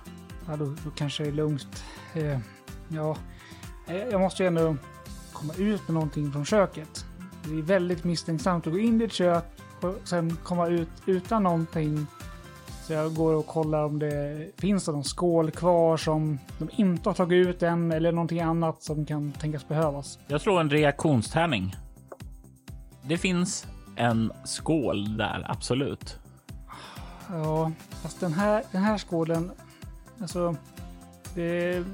Ja, 0.49 0.57
då, 0.57 0.65
då 0.65 0.91
kanske 0.97 1.23
det 1.23 1.29
är 1.29 1.33
lugnt. 1.33 1.85
Eh, 2.15 2.39
ja, 2.89 3.17
eh, 3.87 3.97
jag 3.97 4.21
måste 4.21 4.43
ju 4.43 4.47
ändå 4.47 4.77
komma 5.33 5.55
ut 5.55 5.89
med 5.89 5.95
någonting 5.95 6.33
från 6.33 6.45
köket. 6.45 7.07
Det 7.45 7.59
är 7.59 7.63
väldigt 7.63 8.05
misstänksamt 8.05 8.67
att 8.67 8.73
gå 8.73 8.79
in 8.79 9.01
i 9.01 9.05
ett 9.05 9.13
kök 9.13 9.45
och 9.81 9.99
sen 10.05 10.37
komma 10.37 10.69
ut 10.69 10.89
utan 11.07 11.43
någonting. 11.43 12.07
Så 12.83 12.93
jag 12.93 13.15
går 13.15 13.35
och 13.35 13.47
kollar 13.47 13.85
om 13.85 13.99
det 13.99 14.51
finns 14.57 14.89
någon 14.89 15.05
skål 15.05 15.51
kvar 15.51 15.97
som 15.97 16.39
de 16.59 16.71
inte 16.77 17.09
har 17.09 17.15
tagit 17.15 17.47
ut 17.47 17.63
än 17.63 17.93
eller 17.93 18.13
någonting 18.13 18.41
annat 18.41 18.83
som 18.83 19.07
kan 19.07 19.33
tänkas 19.33 19.69
behövas. 19.69 20.19
Jag 20.27 20.41
slår 20.41 20.61
en 20.61 20.71
reaktionstärning. 20.71 21.77
Det 23.03 23.19
finns 23.19 23.67
en 23.97 24.33
skål 24.45 25.17
där, 25.17 25.47
absolut. 25.49 26.19
Ja, 27.31 27.73
fast 27.91 28.21
den 28.21 28.33
här, 28.33 28.63
den 28.73 28.83
här 28.83 28.99
skålen, 28.99 29.51
alltså, 30.21 30.57
det 31.35 31.85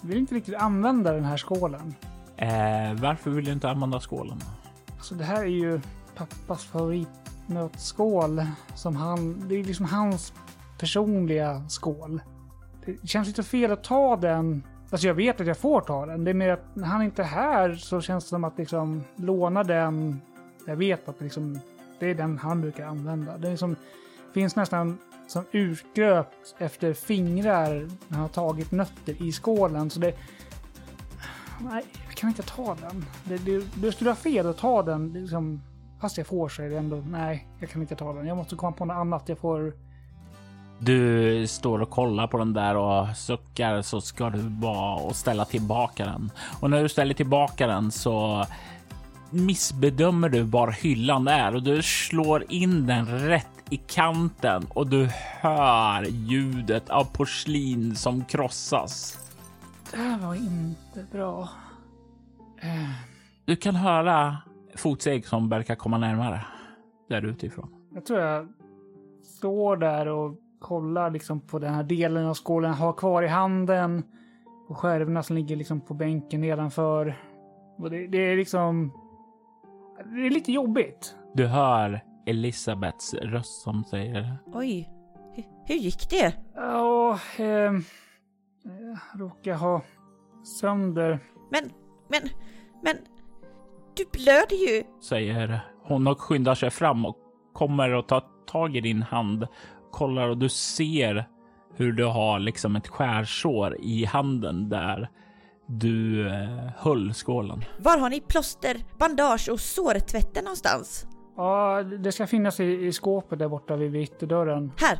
vill 0.00 0.18
inte 0.18 0.34
riktigt 0.34 0.54
använda 0.54 1.12
den 1.12 1.24
här 1.24 1.36
skålen. 1.36 1.94
Eh, 2.36 3.00
varför 3.00 3.30
vill 3.30 3.44
du 3.44 3.52
inte 3.52 3.70
använda 3.70 4.00
skålen? 4.00 4.40
Alltså 4.96 5.14
det 5.14 5.24
här 5.24 5.42
är 5.42 5.46
ju 5.46 5.80
pappas 6.14 6.64
nötskål 7.48 8.42
som 8.74 8.96
han, 8.96 9.48
det 9.48 9.54
är 9.54 9.64
liksom 9.64 9.86
hans 9.86 10.32
personliga 10.78 11.68
skål. 11.68 12.20
Det 12.86 13.08
känns 13.08 13.28
lite 13.28 13.42
fel 13.42 13.72
att 13.72 13.84
ta 13.84 14.16
den. 14.16 14.62
Alltså 14.90 15.06
jag 15.06 15.14
vet 15.14 15.40
att 15.40 15.46
jag 15.46 15.58
får 15.58 15.80
ta 15.80 16.06
den. 16.06 16.24
Det 16.24 16.30
är 16.30 16.34
mer 16.34 16.50
att 16.50 16.76
när 16.76 16.86
han 16.86 17.02
inte 17.02 17.22
är 17.22 17.26
här 17.26 17.74
så 17.74 18.00
känns 18.00 18.24
det 18.24 18.28
som 18.28 18.44
att 18.44 18.58
liksom 18.58 19.04
låna 19.16 19.64
den. 19.64 20.20
Jag 20.66 20.76
vet 20.76 21.08
att 21.08 21.20
liksom, 21.20 21.60
det 21.98 22.10
är 22.10 22.14
den 22.14 22.38
han 22.38 22.60
brukar 22.60 22.86
använda. 22.86 23.38
Det 23.38 23.50
liksom, 23.50 23.76
finns 24.34 24.56
nästan 24.56 24.98
som 25.26 25.44
urgröpt 25.52 26.54
efter 26.58 26.92
fingrar 26.92 27.70
när 28.08 28.16
han 28.16 28.20
har 28.20 28.28
tagit 28.28 28.72
nötter 28.72 29.22
i 29.22 29.32
skålen. 29.32 29.90
Så 29.90 30.00
det... 30.00 30.14
Nej, 31.60 31.84
jag 32.06 32.14
kan 32.14 32.28
inte 32.30 32.42
ta 32.42 32.74
den. 32.74 33.04
Det, 33.24 33.36
det, 33.36 33.64
det 33.74 33.92
skulle 33.92 34.10
vara 34.10 34.16
fel 34.16 34.46
att 34.46 34.58
ta 34.58 34.82
den. 34.82 35.12
Liksom, 35.12 35.62
fast 36.00 36.16
jag 36.18 36.26
får 36.26 36.48
så 36.48 36.62
är 36.62 36.70
det 36.70 36.78
ändå, 36.78 36.96
nej, 37.10 37.46
jag 37.60 37.70
kan 37.70 37.82
inte 37.82 37.96
ta 37.96 38.12
den. 38.12 38.26
Jag 38.26 38.36
måste 38.36 38.56
komma 38.56 38.72
på 38.72 38.84
något 38.84 38.94
annat. 38.94 39.28
Jag 39.28 39.38
får... 39.38 39.72
Du 40.78 41.46
står 41.46 41.82
och 41.82 41.90
kollar 41.90 42.26
på 42.26 42.38
den 42.38 42.52
där 42.52 42.76
och 42.76 43.16
suckar 43.16 43.82
så 43.82 44.00
ska 44.00 44.30
du 44.30 44.42
bara 44.42 44.94
och 44.94 45.16
ställa 45.16 45.44
tillbaka 45.44 46.04
den. 46.04 46.30
Och 46.60 46.70
när 46.70 46.82
du 46.82 46.88
ställer 46.88 47.14
tillbaka 47.14 47.66
den 47.66 47.90
så 47.90 48.46
missbedömer 49.30 50.28
du 50.28 50.42
var 50.42 50.70
hyllan 50.70 51.28
är 51.28 51.54
och 51.54 51.62
du 51.62 51.82
slår 51.82 52.44
in 52.48 52.86
den 52.86 53.06
rätt 53.06 53.46
i 53.70 53.76
kanten 53.76 54.66
och 54.68 54.86
du 54.86 55.08
hör 55.40 56.02
ljudet 56.04 56.90
av 56.90 57.04
porslin 57.04 57.96
som 57.96 58.24
krossas. 58.24 59.18
Det 59.90 59.96
här 59.96 60.18
var 60.18 60.34
inte 60.34 61.06
bra. 61.12 61.48
Eh, 62.60 62.90
Du 63.44 63.56
kan 63.56 63.76
höra 63.76 64.36
fotsteg 64.76 65.26
som 65.26 65.48
verkar 65.48 65.74
komma 65.74 65.98
närmare 65.98 66.44
där 67.08 67.24
utifrån. 67.24 67.68
Jag 67.94 68.04
tror 68.04 68.20
jag 68.20 68.48
står 69.22 69.76
där 69.76 70.08
och 70.08 70.34
kollar 70.58 71.10
liksom 71.10 71.40
på 71.40 71.58
den 71.58 71.74
här 71.74 71.82
delen 71.82 72.26
av 72.26 72.34
skålen 72.34 72.70
jag 72.70 72.78
har 72.78 72.92
kvar 72.92 73.22
i 73.22 73.28
handen. 73.28 74.02
På 74.68 74.74
skärvorna 74.74 75.22
som 75.22 75.36
ligger 75.36 75.56
liksom 75.56 75.80
på 75.80 75.94
bänken 75.94 76.40
nedanför. 76.40 77.16
Och 77.78 77.90
det, 77.90 78.06
det 78.06 78.18
är 78.18 78.36
liksom... 78.36 78.92
Det 80.04 80.26
är 80.26 80.30
lite 80.30 80.52
jobbigt. 80.52 81.16
Du 81.34 81.46
hör 81.46 82.00
Elisabeths 82.26 83.14
röst 83.14 83.62
som 83.62 83.84
säger 83.84 84.38
Oj, 84.46 84.90
hur, 85.34 85.44
hur 85.66 85.74
gick 85.74 86.10
det? 86.10 86.34
Ja, 86.54 87.18
ehm, 87.38 87.82
jag 88.62 89.20
råkar 89.20 89.54
ha 89.54 89.82
sönder... 90.60 91.18
Men, 91.50 91.70
men, 92.08 92.20
men, 92.82 92.96
du 93.96 94.04
blöder 94.12 94.56
ju. 94.56 94.82
säger 95.02 95.60
hon 95.82 96.06
och 96.06 96.20
skyndar 96.20 96.54
sig 96.54 96.70
fram 96.70 97.06
och 97.06 97.16
kommer 97.52 97.92
och 97.92 98.08
tar 98.08 98.22
tag 98.46 98.76
i 98.76 98.80
din 98.80 99.02
hand, 99.02 99.46
kollar 99.90 100.28
och 100.28 100.38
du 100.38 100.48
ser 100.48 101.28
hur 101.74 101.92
du 101.92 102.04
har 102.04 102.38
liksom 102.38 102.76
ett 102.76 102.88
skärsår 102.88 103.76
i 103.80 104.04
handen 104.04 104.68
där 104.68 105.10
du 105.66 106.28
eh, 106.28 106.48
höll 106.76 107.14
skålen. 107.14 107.64
Var 107.78 107.98
har 107.98 108.10
ni 108.10 108.20
plåster, 108.20 108.76
bandage 108.98 109.48
och 109.52 109.60
sårtvätten 109.60 110.44
någonstans? 110.44 111.06
Ja, 111.36 111.82
det 111.82 112.12
ska 112.12 112.26
finnas 112.26 112.60
i, 112.60 112.64
i 112.64 112.92
skåpet 112.92 113.38
där 113.38 113.48
borta 113.48 113.76
vid 113.76 113.96
ytterdörren. 113.96 114.72
Här, 114.76 114.98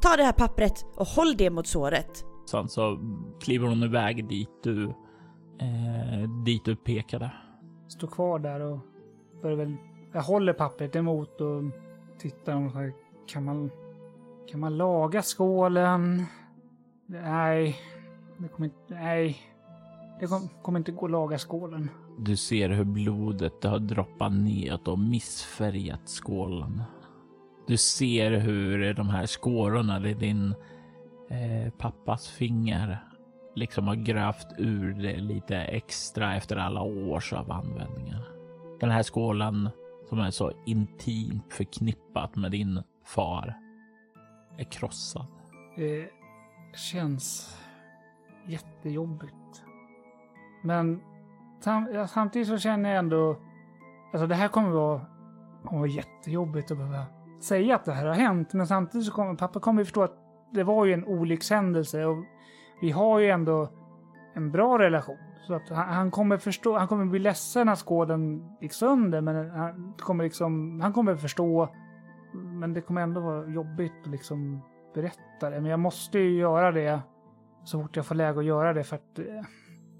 ta 0.00 0.16
det 0.16 0.24
här 0.24 0.32
pappret 0.32 0.86
och 0.96 1.06
håll 1.06 1.36
det 1.36 1.50
mot 1.50 1.66
såret. 1.66 2.24
Sen 2.50 2.68
så 2.68 2.98
kliver 3.40 3.68
hon 3.68 3.82
iväg 3.82 4.28
dit 4.28 4.50
du, 4.62 4.84
eh, 5.60 6.30
dit 6.44 6.64
du 6.64 6.76
pekade. 6.76 7.30
Står 7.88 8.08
kvar 8.08 8.38
där 8.38 8.60
och 8.60 8.78
börjar 9.42 9.56
väl... 9.56 9.76
Jag 10.12 10.22
håller 10.22 10.52
pappret 10.52 10.96
emot 10.96 11.40
och 11.40 11.62
tittar 12.18 12.64
och 12.66 12.72
så 12.72 12.78
här, 12.78 12.92
kan 13.26 13.44
man... 13.44 13.70
Kan 14.50 14.60
man 14.60 14.76
laga 14.76 15.22
skålen? 15.22 16.24
Nej, 17.06 17.76
det 18.38 18.48
kommer 18.48 18.66
inte... 18.66 18.94
Nej. 18.94 19.38
Det 20.20 20.26
kom, 20.26 20.48
kommer 20.62 20.78
inte 20.78 20.92
gå 20.92 21.04
att 21.04 21.10
laga 21.10 21.38
skålen. 21.38 21.90
Du 22.18 22.36
ser 22.36 22.68
hur 22.68 22.84
blodet 22.84 23.64
har 23.64 23.78
droppat 23.78 24.32
ner 24.32 24.88
och 24.88 24.98
missfärgat 24.98 26.08
skålen. 26.08 26.82
Du 27.66 27.76
ser 27.76 28.30
hur 28.30 28.94
de 28.94 29.08
här 29.08 29.26
skårorna 29.26 30.08
i 30.08 30.14
din 30.14 30.54
eh, 31.30 31.72
pappas 31.78 32.28
finger 32.28 32.98
liksom 33.58 33.88
har 33.88 33.94
grävt 33.94 34.46
ur 34.58 34.94
det 34.94 35.16
lite 35.16 35.56
extra 35.56 36.36
efter 36.36 36.56
alla 36.56 36.82
års 36.82 37.32
av 37.32 37.52
användningar. 37.52 38.28
Den 38.80 38.90
här 38.90 39.02
skålen 39.02 39.70
som 40.08 40.18
är 40.18 40.30
så 40.30 40.52
intimt 40.66 41.52
förknippat 41.52 42.36
med 42.36 42.50
din 42.50 42.82
far 43.04 43.54
är 44.58 44.64
krossad. 44.64 45.26
Det 45.76 46.10
känns 46.74 47.56
jättejobbigt. 48.46 49.64
Men 50.62 51.00
samtidigt 52.08 52.48
så 52.48 52.58
känner 52.58 52.90
jag 52.90 52.98
ändå... 52.98 53.36
Alltså 54.12 54.26
det 54.26 54.34
här 54.34 54.48
kommer 54.48 54.70
vara, 54.70 55.00
kommer 55.64 55.78
vara 55.78 55.90
jättejobbigt 55.90 56.70
att 56.70 56.78
behöva 56.78 57.04
säga 57.40 57.74
att 57.74 57.84
det 57.84 57.92
här 57.92 58.06
har 58.06 58.14
hänt. 58.14 58.52
Men 58.52 58.66
samtidigt 58.66 59.06
så 59.06 59.12
kommer 59.12 59.34
pappa 59.34 59.60
kommer 59.60 59.84
förstå 59.84 60.02
att 60.02 60.16
det 60.52 60.64
var 60.64 60.84
ju 60.84 60.92
en 60.92 61.04
olyckshändelse 61.04 62.04
och 62.04 62.24
vi 62.80 62.90
har 62.90 63.18
ju 63.18 63.30
ändå 63.30 63.68
en 64.34 64.50
bra 64.50 64.78
relation. 64.78 65.18
Så 65.46 65.54
att 65.54 65.68
han, 65.68 65.88
han 65.88 66.10
kommer 66.10 66.36
förstå, 66.38 66.78
han 66.78 66.88
kommer 66.88 67.04
bli 67.04 67.18
ledsen 67.18 67.66
när 67.66 67.76
skåden 67.76 68.50
gick 68.60 68.72
sönder 68.72 69.20
men 69.20 69.50
han 69.50 69.94
kommer 69.98 70.24
liksom, 70.24 70.80
han 70.80 70.92
kommer 70.92 71.16
förstå. 71.16 71.68
Men 72.32 72.74
det 72.74 72.80
kommer 72.80 73.00
ändå 73.00 73.20
vara 73.20 73.46
jobbigt 73.46 73.92
att 74.04 74.10
liksom 74.10 74.60
berätta 74.94 75.50
det. 75.50 75.60
Men 75.60 75.70
jag 75.70 75.80
måste 75.80 76.18
ju 76.18 76.38
göra 76.38 76.72
det 76.72 77.00
så 77.64 77.82
fort 77.82 77.96
jag 77.96 78.06
får 78.06 78.14
läge 78.14 78.38
att 78.38 78.44
göra 78.44 78.72
det 78.72 78.84
för 78.84 78.96
att 78.96 79.18
eh, 79.18 79.24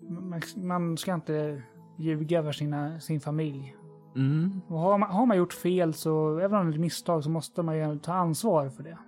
man, 0.08 0.40
man 0.56 0.96
ska 0.96 1.14
inte 1.14 1.62
ljuga 1.98 2.42
för 2.42 2.52
sina, 2.52 3.00
sin 3.00 3.20
familj. 3.20 3.74
Mm. 4.16 4.60
Och 4.68 4.78
har, 4.78 4.98
man, 4.98 5.10
har 5.10 5.26
man 5.26 5.36
gjort 5.36 5.52
fel 5.52 5.94
så, 5.94 6.38
även 6.38 6.58
om 6.58 6.66
det 6.66 6.70
är 6.70 6.74
ett 6.74 6.80
misstag, 6.80 7.24
så 7.24 7.30
måste 7.30 7.62
man 7.62 7.76
ju 7.76 7.98
ta 7.98 8.12
ansvar 8.12 8.68
för 8.68 8.82
det. 8.82 8.98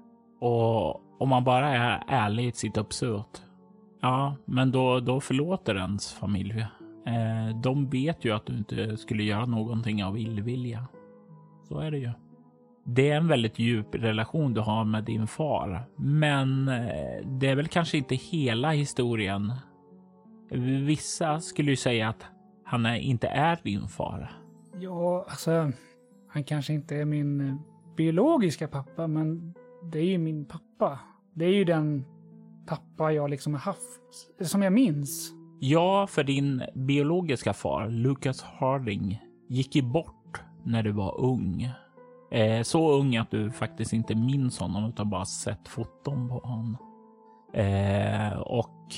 Och 0.41 1.23
om 1.23 1.29
man 1.29 1.45
bara 1.45 1.69
är 1.69 2.05
ärlig 2.09 2.47
i 2.47 2.53
sitt 2.53 2.77
uppsåt. 2.77 3.43
Ja, 4.01 4.37
men 4.45 4.71
då, 4.71 5.01
då 5.01 5.21
förlåter 5.21 5.75
ens 5.75 6.13
familj. 6.13 6.67
Eh, 7.07 7.61
de 7.63 7.89
vet 7.89 8.25
ju 8.25 8.33
att 8.33 8.47
du 8.47 8.57
inte 8.57 8.97
skulle 8.97 9.23
göra 9.23 9.47
någonting 9.47 10.05
av 10.05 10.19
illvilja. 10.19 10.87
Så 11.69 11.79
är 11.79 11.91
det 11.91 11.99
ju. 11.99 12.11
Det 12.85 13.11
är 13.11 13.17
en 13.17 13.29
väldigt 13.29 13.59
djup 13.59 13.95
relation 13.95 14.55
du 14.55 14.61
har 14.61 14.85
med 14.85 15.05
din 15.05 15.27
far, 15.27 15.85
men 15.97 16.69
eh, 16.69 17.27
det 17.27 17.47
är 17.47 17.57
väl 17.57 17.69
kanske 17.69 17.99
inte 17.99 18.15
hela 18.15 18.71
historien. 18.71 19.53
Vissa 20.87 21.41
skulle 21.41 21.71
ju 21.71 21.77
säga 21.77 22.09
att 22.09 22.27
han 22.65 22.87
är, 22.87 22.97
inte 22.97 23.29
är 23.29 23.59
din 23.63 23.89
far. 23.89 24.31
Ja, 24.81 25.27
alltså, 25.29 25.73
han 26.29 26.45
kanske 26.45 26.73
inte 26.73 26.97
är 26.97 27.05
min 27.05 27.49
eh, 27.49 27.57
biologiska 27.97 28.69
pappa, 28.69 29.07
men 29.07 29.55
det 29.93 29.99
är 29.99 30.05
ju 30.05 30.19
min 30.19 30.45
pappa. 30.45 30.99
Det 31.35 31.45
är 31.45 31.53
ju 31.53 31.65
den 31.65 32.05
pappa 32.71 33.13
jag 33.13 33.31
liksom 33.31 33.55
har 33.55 33.61
haft, 33.61 34.41
som 34.41 34.63
jag 34.63 34.73
minns. 34.73 35.33
Ja, 35.61 36.07
för 36.07 36.25
din 36.25 36.63
biologiska 36.75 37.53
far, 37.53 37.89
Lucas 37.89 38.43
Harding, 38.43 39.21
gick 39.49 39.77
ju 39.77 39.83
bort 39.83 40.41
när 40.65 40.83
du 40.83 40.93
var 40.93 41.21
ung. 41.21 41.69
Eh, 42.31 42.63
så 42.63 42.93
ung 42.93 43.17
att 43.17 43.31
du 43.31 43.51
faktiskt 43.51 43.93
inte 43.93 44.15
minns 44.15 44.59
honom 44.59 44.89
utan 44.89 45.11
bara 45.11 45.25
sett 45.25 45.69
foton 45.69 46.29
på 46.29 46.39
honom. 46.39 46.77
Eh, 47.55 48.39
och 48.39 48.95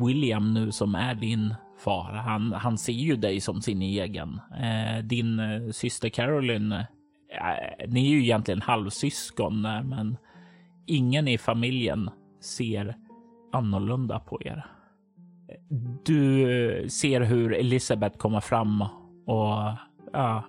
William 0.00 0.54
nu 0.54 0.72
som 0.72 0.94
är 0.94 1.14
din 1.14 1.54
far, 1.78 2.12
han, 2.12 2.52
han 2.52 2.78
ser 2.78 2.92
ju 2.92 3.16
dig 3.16 3.40
som 3.40 3.62
sin 3.62 3.82
egen. 3.82 4.40
Eh, 4.60 5.04
din 5.04 5.38
eh, 5.38 5.70
syster 5.70 6.08
Caroline, 6.08 6.72
eh, 6.72 7.88
ni 7.88 8.06
är 8.06 8.10
ju 8.10 8.22
egentligen 8.22 8.62
halvsyskon, 8.62 9.64
eh, 9.64 9.82
men 9.82 10.16
ingen 10.86 11.28
i 11.28 11.38
familjen 11.38 12.10
ser 12.46 12.96
annorlunda 13.52 14.18
på 14.20 14.42
er. 14.42 14.66
Du 16.04 16.86
ser 16.88 17.20
hur 17.20 17.54
Elisabeth 17.54 18.16
kommer 18.16 18.40
fram 18.40 18.82
och 19.26 19.76
ja, 20.12 20.42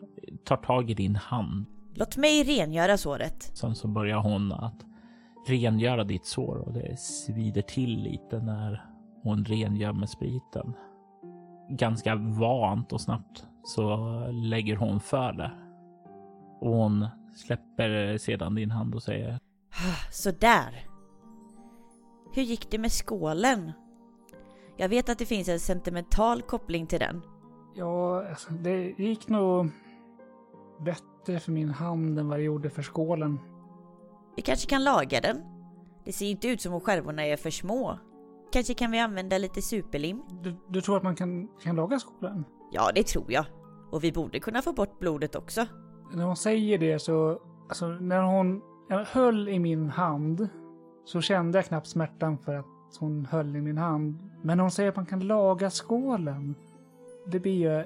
tar 0.44 0.58
tag 0.58 0.90
i 0.90 0.94
din 0.94 1.16
hand. 1.16 1.66
Låt 1.94 2.18
mig 2.18 2.44
rengöra 2.44 2.98
såret. 2.98 3.52
Sen 3.54 3.76
så 3.76 3.88
börjar 3.88 4.18
hon 4.18 4.52
att 4.52 4.86
rengöra 5.48 6.04
ditt 6.04 6.26
sår 6.26 6.56
och 6.58 6.74
det 6.74 7.00
svider 7.00 7.62
till 7.62 8.04
lite 8.04 8.40
när 8.40 8.86
hon 9.24 9.46
rengör 9.46 9.94
med 9.94 10.10
spriten. 10.10 10.74
Ganska 11.70 12.16
vant 12.16 12.94
och 12.94 13.02
snabbt 13.02 13.46
så 13.64 13.98
lägger 14.32 14.76
hon 14.76 15.00
för 15.00 15.34
det. 15.34 15.52
Och 16.62 16.72
hon 16.72 17.08
släpper 17.36 18.18
sedan 18.18 18.56
din 18.56 18.72
hand 18.72 18.96
och 18.96 19.04
säger 19.04 19.40
Så 20.12 20.32
där. 20.32 20.97
Hur 22.32 22.44
gick 22.44 22.72
det 22.72 22.78
med 22.78 22.92
skålen? 22.92 23.72
Jag 24.78 24.90
vet 24.90 25.10
att 25.10 25.18
det 25.18 25.26
finns 25.26 25.50
en 25.50 25.60
sentimental 25.60 26.42
koppling 26.42 26.88
till 26.88 27.00
den. 27.00 27.22
Ja, 27.76 28.30
alltså, 28.30 28.54
det 28.54 28.94
gick 28.98 29.30
nog 29.30 29.70
bättre 30.80 31.40
för 31.40 31.52
min 31.52 31.70
hand 31.70 32.20
än 32.20 32.30
vad 32.30 32.40
det 32.40 32.44
gjorde 32.44 32.70
för 32.70 32.82
skålen. 32.82 33.40
Vi 34.36 34.42
kanske 34.42 34.70
kan 34.70 34.84
laga 34.84 35.22
den? 35.22 35.42
Det 36.06 36.12
ser 36.14 36.26
inte 36.26 36.48
ut 36.48 36.62
som 36.62 36.74
om 36.74 36.82
skärvorna 36.82 37.26
är 37.26 37.38
för 37.38 37.50
små. 37.50 38.00
Kanske 38.52 38.74
kan 38.74 38.92
vi 38.92 39.00
använda 39.00 39.38
lite 39.38 39.62
superlim? 39.62 40.22
Du, 40.44 40.56
du 40.70 40.82
tror 40.82 40.98
att 40.98 41.04
man 41.04 41.16
kan, 41.16 41.48
kan 41.64 41.76
laga 41.76 42.00
skålen? 42.00 42.46
Ja, 42.72 42.92
det 42.96 43.04
tror 43.04 43.32
jag. 43.32 43.46
Och 43.92 44.04
vi 44.04 44.12
borde 44.12 44.40
kunna 44.40 44.62
få 44.62 44.74
bort 44.74 45.00
blodet 45.00 45.36
också. 45.36 45.66
När 46.14 46.26
hon 46.26 46.36
säger 46.36 46.78
det 46.78 47.00
så, 47.00 47.42
alltså 47.70 47.88
när 47.88 48.22
hon 48.22 48.62
höll 49.06 49.50
i 49.50 49.60
min 49.60 49.90
hand 49.90 50.50
så 51.08 51.22
kände 51.22 51.58
jag 51.58 51.66
knappt 51.66 51.88
smärtan 51.88 52.38
för 52.38 52.56
att 52.56 52.66
hon 53.00 53.26
höll 53.26 53.56
i 53.56 53.62
min 53.62 53.78
hand. 53.78 54.30
Men 54.42 54.58
när 54.58 54.62
hon 54.62 54.72
säger 54.72 54.90
att 54.90 54.96
man 54.96 55.06
kan 55.06 55.20
laga 55.20 55.70
skålen, 55.70 56.56
det 57.26 57.40
blir 57.40 57.72
jag 57.72 57.86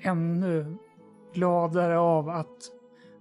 ännu 0.00 0.76
gladare 1.32 1.98
av 1.98 2.28
att 2.28 2.70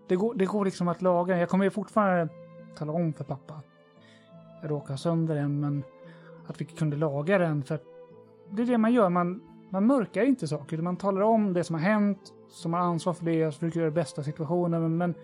det 0.07 0.15
går, 0.15 0.33
det 0.35 0.45
går 0.45 0.65
liksom 0.65 0.87
att 0.87 1.01
laga. 1.01 1.37
Jag 1.37 1.49
kommer 1.49 1.63
ju 1.63 1.69
fortfarande 1.69 2.33
tala 2.75 2.91
om 2.91 3.13
för 3.13 3.23
pappa 3.23 3.53
att 3.53 3.65
jag 4.61 4.71
råkade 4.71 4.97
sönder 4.97 5.35
den, 5.35 5.59
men 5.59 5.83
att 6.47 6.61
vi 6.61 6.65
kunde 6.65 6.97
laga 6.97 7.37
den. 7.37 7.63
För 7.63 7.79
det 8.49 8.61
är 8.61 8.65
det 8.65 8.77
man 8.77 8.93
gör. 8.93 9.09
Man, 9.09 9.41
man 9.69 9.85
mörkar 9.85 10.23
inte 10.23 10.47
saker. 10.47 10.77
Man 10.77 10.97
talar 10.97 11.21
om 11.21 11.53
det 11.53 11.63
som 11.63 11.73
har 11.73 11.81
hänt, 11.81 12.33
som 12.49 12.73
har 12.73 12.79
ansvar 12.79 13.13
för 13.13 13.25
det 13.25 13.47
och 13.47 13.53
försöker 13.53 13.79
göra 13.79 13.89
det 13.89 13.95
bästa 13.95 14.21
av 14.21 14.25
situationen. 14.25 14.81
Men, 14.81 14.97
men 14.97 15.15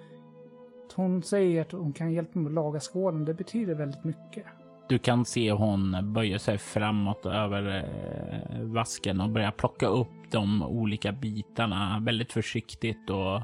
hon 0.99 1.23
säger 1.23 1.61
att 1.61 1.71
hon 1.71 1.93
kan 1.93 2.11
hjälpa 2.11 2.39
mig 2.39 2.47
att 2.47 2.53
laga 2.53 2.79
skålen, 2.79 3.25
det 3.25 3.33
betyder 3.33 3.75
väldigt 3.75 4.03
mycket. 4.03 4.45
Du 4.89 4.99
kan 4.99 5.25
se 5.25 5.51
hon 5.51 6.13
böjer 6.13 6.37
sig 6.37 6.57
framåt 6.57 7.25
över 7.25 7.77
eh, 7.77 8.61
vasken 8.61 9.21
och 9.21 9.29
börjar 9.29 9.51
plocka 9.51 9.87
upp 9.87 10.31
de 10.31 10.63
olika 10.63 11.11
bitarna 11.11 11.99
väldigt 12.01 12.31
försiktigt 12.31 13.09
och 13.09 13.41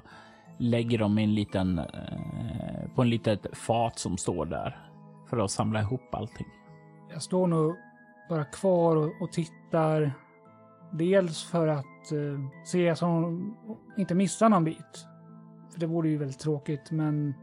lägger 0.58 0.98
dem 0.98 1.20
i 1.20 1.24
en 1.24 1.36
liten, 1.36 1.80
eh, 1.80 2.96
på 2.96 3.02
en 3.02 3.10
litet 3.10 3.58
fat 3.58 4.00
som 4.00 4.18
står 4.18 4.46
där 4.46 4.78
för 5.30 5.38
att 5.38 5.52
samla 5.52 5.82
ihop 5.82 6.16
allting. 6.16 6.48
Jag 7.14 7.22
står 7.22 7.48
nog 7.48 7.76
bara 8.30 8.46
kvar 8.46 8.96
och, 9.22 9.32
tittar. 9.32 10.14
Dels 10.92 11.44
för 11.44 11.68
att 11.68 12.12
eh, 12.12 12.66
se 12.66 12.96
så 12.96 13.06
hon 13.06 13.56
inte 13.98 14.16
missar 14.16 14.50
någon 14.50 14.64
bit. 14.64 15.06
För 15.72 15.80
det 15.80 15.86
vore 15.86 16.10
ju 16.10 16.18
väldigt 16.18 16.40
tråkigt, 16.40 16.92
men 16.92 17.34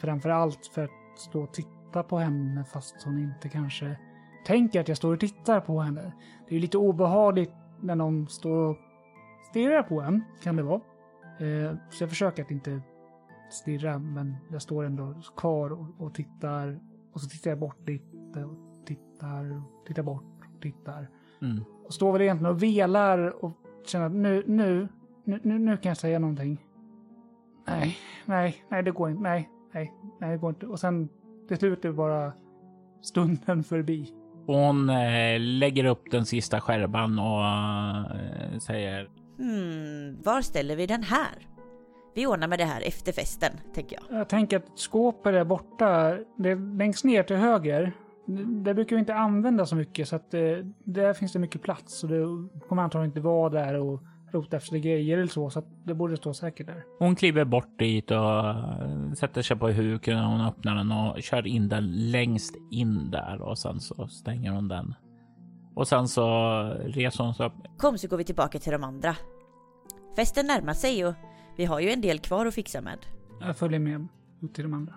framför 0.00 0.28
allt 0.30 0.66
för 0.66 0.84
att 0.84 1.18
stå 1.18 1.42
och 1.42 1.52
titta 1.52 2.02
på 2.02 2.18
henne 2.18 2.64
fast 2.64 3.02
hon 3.04 3.18
inte 3.18 3.48
kanske 3.48 3.96
tänker 4.44 4.80
att 4.80 4.88
jag 4.88 4.96
står 4.96 5.14
och 5.14 5.20
tittar 5.20 5.60
på 5.60 5.80
henne. 5.80 6.12
Det 6.48 6.56
är 6.56 6.60
lite 6.60 6.78
obehagligt 6.78 7.52
när 7.80 7.94
någon 7.94 8.28
står 8.28 8.70
och 8.70 8.76
stirrar 9.50 9.82
på 9.82 10.00
en, 10.00 10.24
kan 10.42 10.56
det 10.56 10.62
vara. 10.62 10.80
Eh, 11.38 11.76
så 11.90 12.02
jag 12.02 12.10
försöker 12.10 12.42
att 12.42 12.50
inte 12.50 12.80
stirra, 13.50 13.98
men 13.98 14.36
jag 14.50 14.62
står 14.62 14.84
ändå 14.84 15.14
kvar 15.36 15.72
och, 15.72 15.86
och 15.98 16.14
tittar. 16.14 16.80
Och 17.12 17.20
så 17.20 17.28
tittar 17.28 17.50
jag 17.50 17.58
bort 17.58 17.88
lite 17.88 18.44
och 18.44 18.86
tittar, 18.86 19.56
och 19.56 19.86
tittar 19.86 20.02
bort 20.02 20.24
och 20.54 20.62
tittar. 20.62 21.10
Mm. 21.42 21.64
Och 21.84 21.94
står 21.94 22.12
väl 22.12 22.22
egentligen 22.22 22.54
och 22.54 22.62
velar 22.62 23.44
och 23.44 23.52
känner 23.86 24.06
att 24.06 24.12
nu, 24.12 24.44
nu, 24.46 24.88
nu, 25.24 25.40
nu, 25.42 25.58
nu 25.58 25.76
kan 25.76 25.90
jag 25.90 25.96
säga 25.96 26.18
någonting. 26.18 26.66
Nej, 27.66 27.96
nej, 28.24 28.64
nej 28.68 28.82
det 28.82 28.90
går 28.90 29.10
inte. 29.10 29.22
Nej, 29.22 29.48
nej, 29.72 29.94
nej 30.20 30.30
det 30.30 30.36
går 30.36 30.50
inte. 30.50 30.66
Och 30.66 30.80
sen 30.80 31.08
till 31.48 31.56
slut 31.56 31.84
är 31.84 31.92
bara 31.92 32.32
stunden 33.02 33.64
förbi. 33.64 34.12
Hon 34.46 34.90
eh, 34.90 35.40
lägger 35.40 35.84
upp 35.84 36.10
den 36.10 36.26
sista 36.26 36.60
skärvan 36.60 37.18
och 37.18 37.44
eh, 37.44 38.58
säger 38.58 39.08
Hmm, 39.38 40.22
var 40.22 40.42
ställer 40.42 40.76
vi 40.76 40.86
den 40.86 41.02
här? 41.02 41.46
Vi 42.14 42.26
ordnar 42.26 42.48
med 42.48 42.58
det 42.58 42.64
här 42.64 42.82
efter 42.86 43.12
festen, 43.12 43.52
tänker 43.74 43.98
jag. 44.00 44.18
Jag 44.18 44.28
tänker 44.28 44.56
att 44.56 44.78
skåpet 44.78 45.34
är 45.34 45.44
borta. 45.44 46.16
Det 46.36 46.50
är 46.50 46.76
längst 46.76 47.04
ner 47.04 47.22
till 47.22 47.36
höger. 47.36 47.92
Det 48.64 48.74
brukar 48.74 48.96
vi 48.96 49.00
inte 49.00 49.14
använda 49.14 49.66
så 49.66 49.76
mycket 49.76 50.08
så 50.08 50.16
att 50.16 50.34
eh, 50.34 50.40
där 50.84 51.12
finns 51.12 51.32
det 51.32 51.38
mycket 51.38 51.62
plats. 51.62 52.04
Och 52.04 52.10
det 52.10 52.24
kommer 52.68 52.82
antagligen 52.82 53.10
inte 53.10 53.20
vara 53.20 53.50
där 53.50 53.74
och 53.74 54.00
rota 54.34 54.56
efter 54.56 54.78
grejer 54.78 55.18
eller 55.18 55.26
så. 55.26 55.50
Så 55.50 55.58
att 55.58 55.66
det 55.84 55.94
borde 55.94 56.16
stå 56.16 56.34
säkert 56.34 56.66
där. 56.66 56.84
Hon 56.98 57.16
kliver 57.16 57.44
bort 57.44 57.78
dit 57.78 58.10
och 58.10 58.44
sätter 59.18 59.42
sig 59.42 59.56
på 59.56 59.68
huken 59.68 60.18
och 60.18 60.30
hon 60.30 60.40
öppnar 60.40 60.74
den 60.74 60.92
och 60.92 61.22
kör 61.22 61.46
in 61.46 61.68
den 61.68 62.10
längst 62.10 62.54
in 62.70 63.10
där 63.10 63.42
och 63.42 63.58
sen 63.58 63.80
så 63.80 64.08
stänger 64.08 64.50
hon 64.50 64.68
den. 64.68 64.94
Och 65.74 65.88
sen 65.88 66.08
så 66.08 66.26
reser 66.84 67.24
hon 67.24 67.34
sig 67.34 67.46
upp. 67.46 67.52
Kom 67.78 67.98
så 67.98 68.08
går 68.08 68.16
vi 68.16 68.24
tillbaka 68.24 68.58
till 68.58 68.72
de 68.72 68.84
andra. 68.84 69.16
Festen 70.16 70.46
närmar 70.46 70.72
sig 70.72 71.06
och 71.06 71.14
vi 71.56 71.64
har 71.64 71.80
ju 71.80 71.90
en 71.90 72.00
del 72.00 72.18
kvar 72.18 72.46
att 72.46 72.54
fixa 72.54 72.80
med. 72.80 72.98
Jag 73.40 73.56
följer 73.56 73.80
med 73.80 74.08
ut 74.42 74.54
till 74.54 74.64
de 74.64 74.74
andra. 74.74 74.94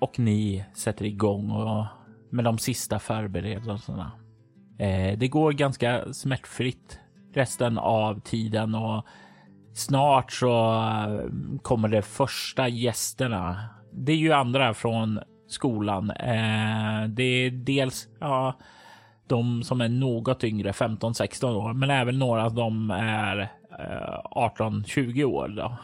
Och 0.00 0.18
ni 0.18 0.64
sätter 0.74 1.04
igång 1.04 1.50
och 1.50 1.86
med 2.30 2.44
de 2.44 2.58
sista 2.58 2.98
förberedelserna. 2.98 4.12
Eh, 4.78 5.18
det 5.18 5.28
går 5.28 5.52
ganska 5.52 6.12
smärtfritt 6.12 7.00
resten 7.38 7.78
av 7.78 8.20
tiden 8.20 8.74
och 8.74 9.06
snart 9.74 10.32
så 10.32 10.74
eh, 10.74 11.60
kommer 11.62 11.88
de 11.88 12.02
första 12.02 12.68
gästerna. 12.68 13.56
Det 13.92 14.12
är 14.12 14.16
ju 14.16 14.32
andra 14.32 14.74
från 14.74 15.20
skolan. 15.48 16.10
Eh, 16.10 17.08
det 17.08 17.22
är 17.22 17.50
dels 17.50 18.08
ja, 18.20 18.58
de 19.26 19.62
som 19.62 19.80
är 19.80 19.88
något 19.88 20.44
yngre, 20.44 20.72
15-16 20.72 21.54
år, 21.54 21.72
men 21.72 21.90
även 21.90 22.18
några 22.18 22.44
av 22.44 22.54
dem 22.54 22.90
är 22.90 23.40
eh, 23.78 24.20
18-20 24.30 25.24
år. 25.24 25.48
Då. 25.48 25.76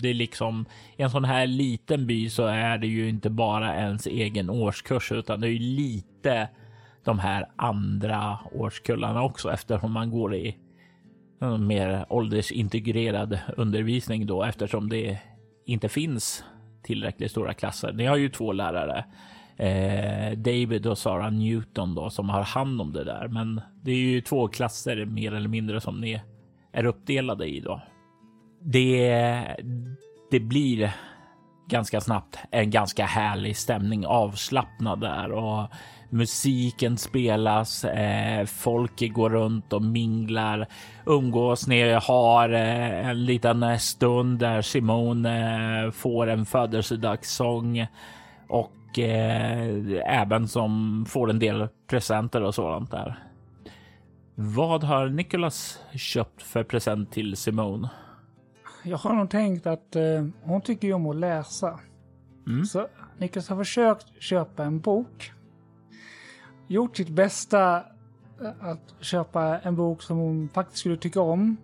Det 0.00 0.10
är 0.10 0.14
liksom 0.14 0.66
i 0.96 1.02
en 1.02 1.10
sån 1.10 1.24
här 1.24 1.46
liten 1.46 2.06
by 2.06 2.30
så 2.30 2.46
är 2.46 2.78
det 2.78 2.86
ju 2.86 3.08
inte 3.08 3.30
bara 3.30 3.76
ens 3.76 4.06
egen 4.06 4.50
årskurs 4.50 5.12
utan 5.12 5.40
det 5.40 5.46
är 5.46 5.50
ju 5.50 5.58
lite 5.58 6.48
de 7.04 7.18
här 7.18 7.48
andra 7.56 8.38
årskullarna 8.52 9.22
också 9.22 9.52
eftersom 9.52 9.92
man 9.92 10.10
går 10.10 10.34
i 10.34 10.56
en 11.40 11.66
mer 11.66 12.06
åldersintegrerad 12.08 13.38
undervisning 13.56 14.26
då 14.26 14.42
eftersom 14.42 14.88
det 14.88 15.18
inte 15.66 15.88
finns 15.88 16.44
tillräckligt 16.82 17.30
stora 17.30 17.54
klasser. 17.54 17.92
Ni 17.92 18.06
har 18.06 18.16
ju 18.16 18.28
två 18.28 18.52
lärare, 18.52 19.04
eh, 19.56 20.38
David 20.38 20.86
och 20.86 20.98
Sara 20.98 21.30
Newton 21.30 21.94
då 21.94 22.10
som 22.10 22.28
har 22.28 22.42
hand 22.42 22.80
om 22.80 22.92
det 22.92 23.04
där. 23.04 23.28
Men 23.28 23.60
det 23.82 23.90
är 23.90 23.96
ju 23.96 24.20
två 24.20 24.48
klasser 24.48 25.04
mer 25.04 25.34
eller 25.34 25.48
mindre 25.48 25.80
som 25.80 26.00
ni 26.00 26.22
är 26.72 26.86
uppdelade 26.86 27.46
i 27.46 27.60
då. 27.60 27.82
Det, 28.60 29.56
det 30.30 30.40
blir 30.40 30.92
ganska 31.68 32.00
snabbt 32.00 32.38
en 32.50 32.70
ganska 32.70 33.06
härlig 33.06 33.56
stämning, 33.56 34.06
avslappnad 34.06 35.00
där 35.00 35.32
och 35.32 35.68
musiken 36.12 36.98
spelas, 36.98 37.84
eh, 37.84 38.44
folk 38.46 39.12
går 39.12 39.30
runt 39.30 39.72
och 39.72 39.82
minglar, 39.82 40.66
umgås. 41.06 41.66
Ni 41.66 41.92
har 41.92 42.48
eh, 42.48 43.08
en 43.08 43.24
liten 43.24 43.62
eh, 43.62 43.76
stund 43.76 44.38
där 44.38 44.62
Simone 44.62 45.84
eh, 45.84 45.90
får 45.90 46.26
en 46.26 46.46
födelsedagssång 46.46 47.86
och 48.48 48.98
eh, 48.98 50.20
även 50.20 50.48
som 50.48 51.04
får 51.08 51.30
en 51.30 51.38
del 51.38 51.68
presenter 51.86 52.42
och 52.42 52.54
sådant 52.54 52.90
där. 52.90 53.18
Vad 54.34 54.84
har 54.84 55.08
Nicholas 55.08 55.78
köpt 55.94 56.42
för 56.42 56.64
present 56.64 57.12
till 57.12 57.36
Simone? 57.36 57.88
Jag 58.82 58.98
har 58.98 59.14
nog 59.14 59.30
tänkt 59.30 59.66
att 59.66 59.96
eh, 59.96 60.26
hon 60.42 60.60
tycker 60.60 60.88
ju 60.88 60.94
om 60.94 61.06
att 61.06 61.16
läsa. 61.16 61.80
Mm. 62.46 62.64
Så 62.64 62.86
Niklas 63.18 63.48
har 63.48 63.56
försökt 63.56 64.22
köpa 64.22 64.64
en 64.64 64.80
bok. 64.80 65.32
Gjort 66.66 66.96
sitt 66.96 67.08
bästa 67.08 67.76
eh, 68.40 68.50
att 68.60 68.94
köpa 69.00 69.58
en 69.58 69.76
bok 69.76 70.02
som 70.02 70.16
hon 70.16 70.48
faktiskt 70.48 70.78
skulle 70.78 70.96
tycka 70.96 71.20
om. 71.20 71.56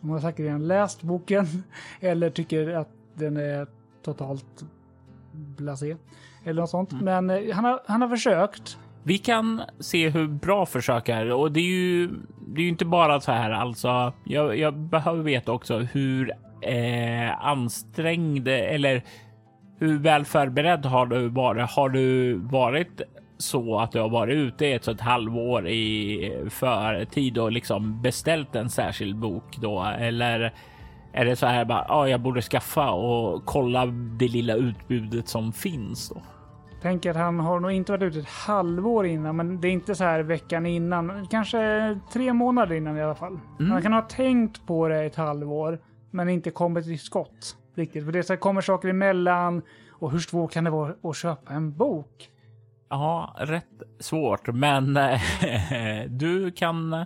Hon 0.00 0.10
har 0.10 0.20
säkert 0.20 0.40
redan 0.40 0.66
läst 0.66 1.02
boken 1.02 1.46
eller 2.00 2.30
tycker 2.30 2.68
att 2.68 2.88
den 3.14 3.36
är 3.36 3.66
totalt 4.02 4.64
blasé. 5.32 5.96
Eller 6.44 6.60
något 6.60 6.70
sånt. 6.70 7.00
Men 7.00 7.30
eh, 7.30 7.54
han, 7.54 7.64
har, 7.64 7.80
han 7.86 8.02
har 8.02 8.08
försökt. 8.08 8.78
Vi 9.02 9.18
kan 9.18 9.62
se 9.80 10.08
hur 10.08 10.28
bra 10.28 10.66
försök 10.66 11.08
är 11.08 11.32
och 11.32 11.52
det 11.52 11.60
är 11.60 11.64
ju, 11.64 12.08
det 12.46 12.60
är 12.60 12.62
ju 12.62 12.68
inte 12.68 12.84
bara 12.84 13.20
så 13.20 13.32
här 13.32 13.50
alltså. 13.50 14.12
Jag, 14.24 14.58
jag 14.58 14.74
behöver 14.76 15.22
veta 15.22 15.52
också 15.52 15.78
hur 15.78 16.32
eh, 16.60 17.46
ansträngd 17.46 18.48
eller 18.48 19.02
hur 19.78 19.98
väl 19.98 20.24
förberedd 20.24 20.86
har 20.86 21.06
du 21.06 21.28
varit? 21.28 21.70
Har 21.70 21.88
du 21.88 22.34
varit 22.34 23.00
så 23.38 23.78
att 23.78 23.92
du 23.92 24.00
har 24.00 24.08
varit 24.08 24.34
ute 24.34 24.66
ett 24.66 24.84
så 24.84 24.90
ett 24.90 25.00
halvår 25.00 25.68
i 25.68 26.46
förtid 26.50 27.38
och 27.38 27.52
liksom 27.52 28.02
beställt 28.02 28.56
en 28.56 28.70
särskild 28.70 29.16
bok 29.16 29.56
då? 29.56 29.82
Eller 29.98 30.54
är 31.12 31.24
det 31.24 31.36
så 31.36 31.46
här 31.46 31.64
bara, 31.64 31.84
ja, 31.88 32.08
jag 32.08 32.20
borde 32.20 32.42
skaffa 32.42 32.90
och 32.90 33.44
kolla 33.44 33.86
det 34.18 34.28
lilla 34.28 34.54
utbudet 34.54 35.28
som 35.28 35.52
finns 35.52 36.08
då? 36.08 36.22
Tänker 36.82 37.10
att 37.10 37.16
han 37.16 37.40
har 37.40 37.60
nog 37.60 37.72
inte 37.72 37.92
varit 37.92 38.02
ute 38.02 38.18
ett 38.18 38.28
halvår 38.28 39.06
innan, 39.06 39.36
men 39.36 39.60
det 39.60 39.68
är 39.68 39.72
inte 39.72 39.94
så 39.94 40.04
här 40.04 40.20
veckan 40.20 40.66
innan. 40.66 41.26
Kanske 41.30 41.98
tre 42.12 42.32
månader 42.32 42.74
innan 42.74 42.96
i 42.96 43.02
alla 43.02 43.14
fall. 43.14 43.38
Mm. 43.58 43.70
Han 43.70 43.82
kan 43.82 43.92
ha 43.92 44.02
tänkt 44.02 44.66
på 44.66 44.88
det 44.88 45.04
ett 45.04 45.16
halvår, 45.16 45.78
men 46.10 46.28
inte 46.28 46.50
kommit 46.50 46.84
till 46.84 47.00
skott 47.00 47.56
riktigt. 47.74 48.04
För 48.04 48.12
det 48.12 48.22
så 48.22 48.36
kommer 48.36 48.60
saker 48.60 48.88
emellan. 48.88 49.62
Och 49.90 50.12
hur 50.12 50.18
svårt 50.18 50.52
kan 50.52 50.64
det 50.64 50.70
vara 50.70 50.94
att 51.02 51.16
köpa 51.16 51.52
en 51.52 51.72
bok? 51.76 52.30
Ja, 52.88 53.36
rätt 53.38 53.82
svårt, 54.00 54.54
men 54.54 54.96
eh, 54.96 56.04
du 56.08 56.50
kan. 56.50 57.04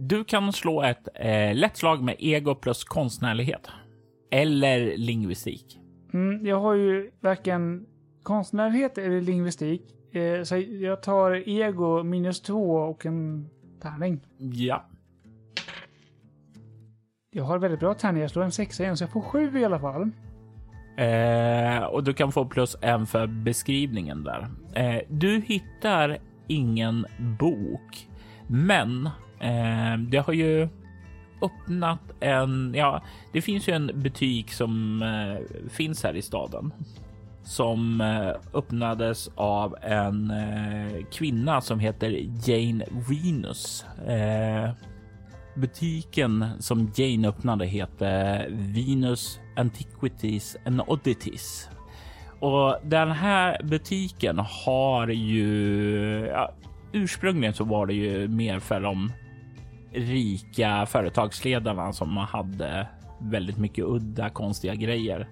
Du 0.00 0.24
kan 0.24 0.52
slå 0.52 0.82
ett 0.82 1.08
eh, 1.14 1.54
lätt 1.54 1.76
slag 1.76 2.02
med 2.02 2.16
ego 2.18 2.54
plus 2.54 2.84
konstnärlighet 2.84 3.70
eller 4.30 4.96
lingvistik. 4.96 5.78
Mm, 6.12 6.46
jag 6.46 6.60
har 6.60 6.74
ju 6.74 7.10
varken 7.20 7.86
konstnärlighet 8.22 8.98
eller 8.98 9.20
lingvistik. 9.20 9.82
Eh, 10.14 10.42
så 10.42 10.56
jag 10.56 11.02
tar 11.02 11.48
ego 11.48 12.02
minus 12.02 12.40
två 12.40 12.74
och 12.74 13.06
en 13.06 13.48
tärning. 13.82 14.20
Ja, 14.38 14.84
jag 17.30 17.44
har 17.44 17.58
väldigt 17.58 17.80
bra 17.80 17.94
tärning. 17.94 18.22
Jag 18.22 18.30
slår 18.30 18.42
en 18.44 18.52
sexa 18.52 18.82
igen, 18.82 18.96
så 18.96 19.02
jag 19.04 19.10
får 19.10 19.20
sju 19.20 19.58
i 19.58 19.64
alla 19.64 19.78
fall. 19.80 20.10
eh, 20.96 21.84
och 21.84 22.04
du 22.04 22.14
kan 22.14 22.32
få 22.32 22.44
plus 22.44 22.76
en 22.80 23.06
för 23.06 23.26
beskrivningen 23.26 24.24
där. 24.24 24.48
Eh, 24.74 25.00
du 25.08 25.40
hittar 25.40 26.18
ingen 26.46 27.06
bok, 27.38 28.08
men 28.46 29.06
eh, 29.40 29.98
det 30.08 30.18
har 30.18 30.32
ju 30.32 30.68
öppnat 31.42 32.00
en. 32.20 32.74
Ja, 32.76 33.02
det 33.32 33.42
finns 33.42 33.68
ju 33.68 33.72
en 33.72 33.90
butik 33.94 34.52
som 34.52 35.02
eh, 35.02 35.68
finns 35.70 36.04
här 36.04 36.16
i 36.16 36.22
staden 36.22 36.72
som 37.42 38.00
eh, 38.00 38.58
öppnades 38.58 39.30
av 39.34 39.76
en 39.82 40.30
eh, 40.30 41.04
kvinna 41.12 41.60
som 41.60 41.78
heter 41.78 42.10
Jane 42.44 42.84
Venus. 43.08 43.86
Eh, 44.06 44.70
Butiken 45.60 46.44
som 46.58 46.90
Jane 46.94 47.28
öppnade 47.28 47.66
heter 47.66 48.46
Venus 48.50 49.40
Antiquities 49.56 50.56
and 50.66 50.82
Oddities. 50.86 51.68
Och 52.40 52.76
den 52.84 53.10
här 53.10 53.62
butiken 53.62 54.38
har 54.38 55.08
ju... 55.08 56.26
Ja, 56.26 56.52
ursprungligen 56.92 57.54
så 57.54 57.64
var 57.64 57.86
det 57.86 57.94
ju 57.94 58.28
mer 58.28 58.58
för 58.58 58.80
de 58.80 59.12
rika 59.92 60.86
företagsledarna 60.86 61.92
som 61.92 62.16
hade 62.16 62.86
väldigt 63.20 63.58
mycket 63.58 63.84
udda 63.84 64.30
konstiga 64.30 64.74
grejer. 64.74 65.28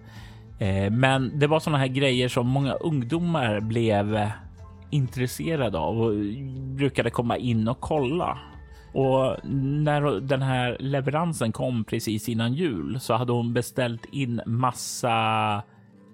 Eh, 0.58 0.90
men 0.90 1.38
det 1.38 1.46
var 1.46 1.60
sådana 1.60 1.78
här 1.78 1.86
grejer 1.86 2.28
som 2.28 2.46
många 2.46 2.72
ungdomar 2.72 3.60
blev 3.60 4.30
intresserade 4.90 5.78
av 5.78 6.00
och 6.00 6.12
brukade 6.76 7.10
komma 7.10 7.36
in 7.36 7.68
och 7.68 7.80
kolla. 7.80 8.38
Och 8.96 9.37
när 9.44 10.20
den 10.20 10.42
här 10.42 10.76
leveransen 10.80 11.52
kom 11.52 11.85
precis 11.85 12.28
innan 12.28 12.54
jul 12.54 13.00
så 13.00 13.14
hade 13.14 13.32
hon 13.32 13.52
beställt 13.52 14.06
in 14.12 14.40
massa 14.46 15.62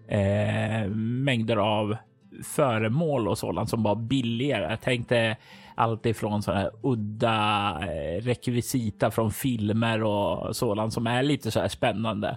eh, 0.09 0.89
mängder 0.97 1.57
av 1.57 1.97
föremål 2.45 3.29
och 3.29 3.39
sådant 3.39 3.71
som 3.71 3.83
var 3.83 3.97
billigare. 3.97 4.71
Jag 4.71 4.81
tänkte 4.81 5.37
allt 5.75 6.07
ifrån 6.07 6.43
sådana 6.43 6.61
här 6.61 6.71
udda 6.83 7.79
eh, 7.81 8.23
rekvisita 8.23 9.11
från 9.11 9.31
filmer 9.31 10.03
och 10.03 10.57
sådant 10.57 10.93
som 10.93 11.07
är 11.07 11.23
lite 11.23 11.51
så 11.51 11.61
här 11.61 11.69
spännande 11.69 12.37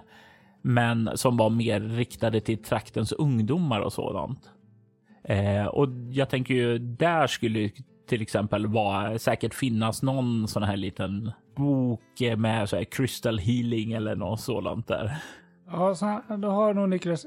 men 0.62 1.10
som 1.14 1.36
var 1.36 1.50
mer 1.50 1.80
riktade 1.80 2.40
till 2.40 2.62
traktens 2.62 3.12
ungdomar 3.12 3.80
och 3.80 3.92
sådant. 3.92 4.50
Eh, 5.24 5.66
och 5.66 5.88
jag 6.10 6.30
tänker 6.30 6.54
ju 6.54 6.78
där 6.78 7.26
skulle 7.26 7.70
till 8.06 8.22
exempel 8.22 8.66
vara 8.66 9.18
säkert 9.18 9.54
finnas 9.54 10.02
någon 10.02 10.48
sån 10.48 10.62
här 10.62 10.76
liten 10.76 11.30
bok 11.56 12.00
med 12.36 12.68
så 12.68 12.76
här 12.76 12.84
crystal 12.84 13.38
healing 13.38 13.92
eller 13.92 14.16
något 14.16 14.40
sådant 14.40 14.88
där. 14.88 15.16
Ja, 15.70 15.94
så 15.94 16.06
han- 16.06 16.40
då 16.40 16.48
har 16.48 16.74
nog 16.74 16.88
Niklas 16.88 17.26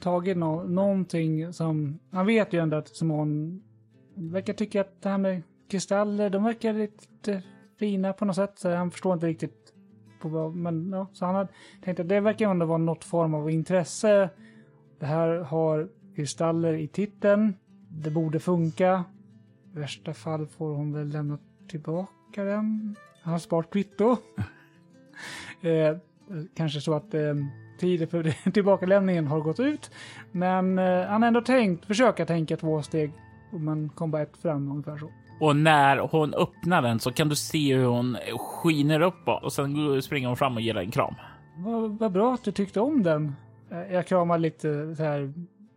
tagit 0.00 0.36
nå 0.36 0.62
någonting 0.62 1.52
som... 1.52 1.98
Han 2.10 2.26
vet 2.26 2.52
ju 2.52 2.60
ändå 2.62 2.76
att 2.76 2.88
Simon 2.96 3.62
verkar 4.14 4.52
tycka 4.52 4.80
att 4.80 5.02
det 5.02 5.08
här 5.08 5.18
med 5.18 5.42
kristaller, 5.70 6.30
de 6.30 6.44
verkar 6.44 6.72
lite 6.72 7.42
fina 7.78 8.12
på 8.12 8.24
något 8.24 8.36
sätt. 8.36 8.58
Så 8.58 8.74
han 8.74 8.90
förstår 8.90 9.14
inte 9.14 9.26
riktigt 9.26 9.72
på 10.22 10.28
vad... 10.28 10.54
Men 10.54 10.90
ja, 10.92 11.06
så 11.12 11.26
han 11.26 11.34
har 11.34 11.48
tänkt 11.84 12.00
att 12.00 12.08
det 12.08 12.20
verkar 12.20 12.50
ändå 12.50 12.66
vara 12.66 12.78
något 12.78 13.04
form 13.04 13.34
av 13.34 13.50
intresse. 13.50 14.30
Det 15.00 15.06
här 15.06 15.28
har 15.38 15.88
kristaller 16.16 16.72
i 16.72 16.88
titeln. 16.88 17.54
Det 17.88 18.10
borde 18.10 18.40
funka. 18.40 19.04
I 19.76 19.78
värsta 19.78 20.14
fall 20.14 20.46
får 20.46 20.74
hon 20.74 20.92
väl 20.92 21.08
lämna 21.08 21.38
tillbaka 21.68 22.44
den. 22.44 22.96
Han 23.22 23.32
har 23.32 23.38
sparat 23.38 23.70
kvitto. 23.70 24.10
eh, 25.62 25.96
kanske 26.54 26.80
så 26.80 26.94
att 26.94 27.14
eh, 27.14 27.34
tiden 27.78 28.08
för 28.08 28.50
tillbakalämningen 28.50 29.26
har 29.26 29.40
gått 29.40 29.60
ut. 29.60 29.90
Men 30.32 30.78
eh, 30.78 31.06
han 31.06 31.22
har 31.22 31.26
ändå 31.26 31.40
tänkt, 31.40 31.86
försöka 31.86 32.26
tänka 32.26 32.56
två 32.56 32.82
steg. 32.82 33.12
Och 33.52 33.60
man 33.60 33.88
kom 33.88 34.10
bara 34.10 34.22
ett 34.22 34.36
fram 34.36 34.70
ungefär 34.70 34.98
så. 34.98 35.10
Och 35.40 35.56
när 35.56 35.98
hon 35.98 36.34
öppnar 36.34 36.82
den 36.82 37.00
så 37.00 37.12
kan 37.12 37.28
du 37.28 37.36
se 37.36 37.76
hur 37.76 37.84
hon 37.86 38.16
skiner 38.38 39.00
upp 39.00 39.28
och 39.42 39.52
sen 39.52 40.02
springer 40.02 40.28
hon 40.28 40.36
fram 40.36 40.54
och 40.56 40.60
ger 40.60 40.74
dig 40.74 40.84
en 40.84 40.90
kram. 40.90 41.14
Vad, 41.56 41.98
vad 41.98 42.12
bra 42.12 42.34
att 42.34 42.44
du 42.44 42.52
tyckte 42.52 42.80
om 42.80 43.02
den. 43.02 43.36
Eh, 43.70 43.92
Jag 43.94 44.06
kramar 44.06 44.38
lite 44.38 44.96
så 44.96 45.02
här 45.02 45.32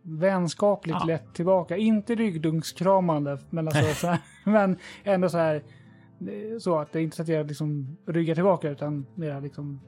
vänskapligt 0.06 0.98
Ja. 1.00 1.06
lätt 1.06 1.34
tillbaka. 1.34 1.76
Inte 1.76 2.14
ryggdunkskramande, 2.14 3.38
men, 3.50 3.68
alltså, 3.68 3.94
så 3.94 4.06
här, 4.06 4.18
men 4.44 4.76
ändå 5.04 5.28
så 5.28 5.38
här 5.38 5.62
så 6.60 6.78
att 6.78 6.92
det 6.92 6.98
är 6.98 7.02
inte 7.02 7.16
så 7.16 7.22
att 7.22 7.28
jag 7.28 7.46
liksom 7.46 7.96
ryggar 8.06 8.34
tillbaka 8.34 8.70
utan 8.70 9.06
mer 9.14 9.40
liksom 9.40 9.80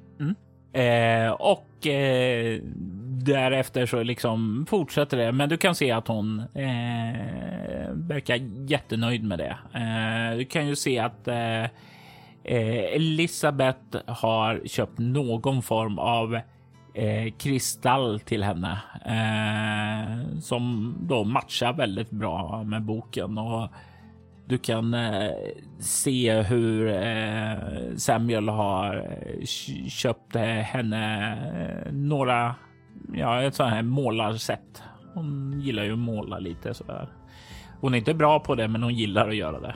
Eh, 0.73 1.31
och 1.31 1.87
eh, 1.87 2.61
därefter 3.25 3.87
så 3.87 4.03
liksom 4.03 4.67
fortsätter 4.69 5.17
det. 5.17 5.33
Men 5.33 5.49
du 5.49 5.57
kan 5.57 5.75
se 5.75 5.91
att 5.91 6.09
hon 6.09 6.39
eh, 6.41 7.91
verkar 7.93 8.37
jättenöjd 8.71 9.25
med 9.25 9.39
det. 9.39 9.57
Eh, 9.75 10.39
du 10.39 10.45
kan 10.45 10.67
ju 10.67 10.77
se 10.77 10.99
att 10.99 11.29
eh, 11.29 11.62
eh, 12.45 12.95
Elisabeth 12.95 13.97
har 14.07 14.61
köpt 14.64 14.99
någon 14.99 15.62
form 15.62 15.99
av 15.99 16.41
eh, 16.97 17.32
kristall 17.38 18.20
till 18.20 18.42
henne 18.42 18.78
eh, 19.05 20.38
som 20.40 20.94
då 21.01 21.24
matchar 21.24 21.72
väldigt 21.72 22.11
bra 22.11 22.62
med 22.64 22.82
boken 22.82 23.38
och 23.38 23.68
du 24.49 24.59
kan 24.59 24.94
eh, 24.94 25.30
se 25.78 26.42
hur 26.42 26.88
eh, 26.88 27.57
Samuel 27.97 28.49
har 28.49 28.97
eh, 28.97 29.47
köpt 29.88 30.36
eh, 30.36 30.42
henne 30.42 31.32
eh, 31.32 31.92
några 31.92 32.55
ja, 33.12 33.42
ett 33.42 33.55
sånt 33.55 33.70
här 33.70 33.82
målarsätt. 33.82 34.82
Hon 35.14 35.61
gillar 35.61 35.84
ju 35.84 35.92
att 35.92 35.99
måla 35.99 36.38
lite 36.38 36.74
sådär. 36.74 37.09
Hon 37.80 37.94
är 37.94 37.99
inte 37.99 38.14
bra 38.14 38.40
på 38.40 38.55
det, 38.55 38.68
men 38.68 38.82
hon 38.82 38.94
gillar 38.94 39.28
att 39.28 39.36
göra 39.36 39.61
det. 39.61 39.74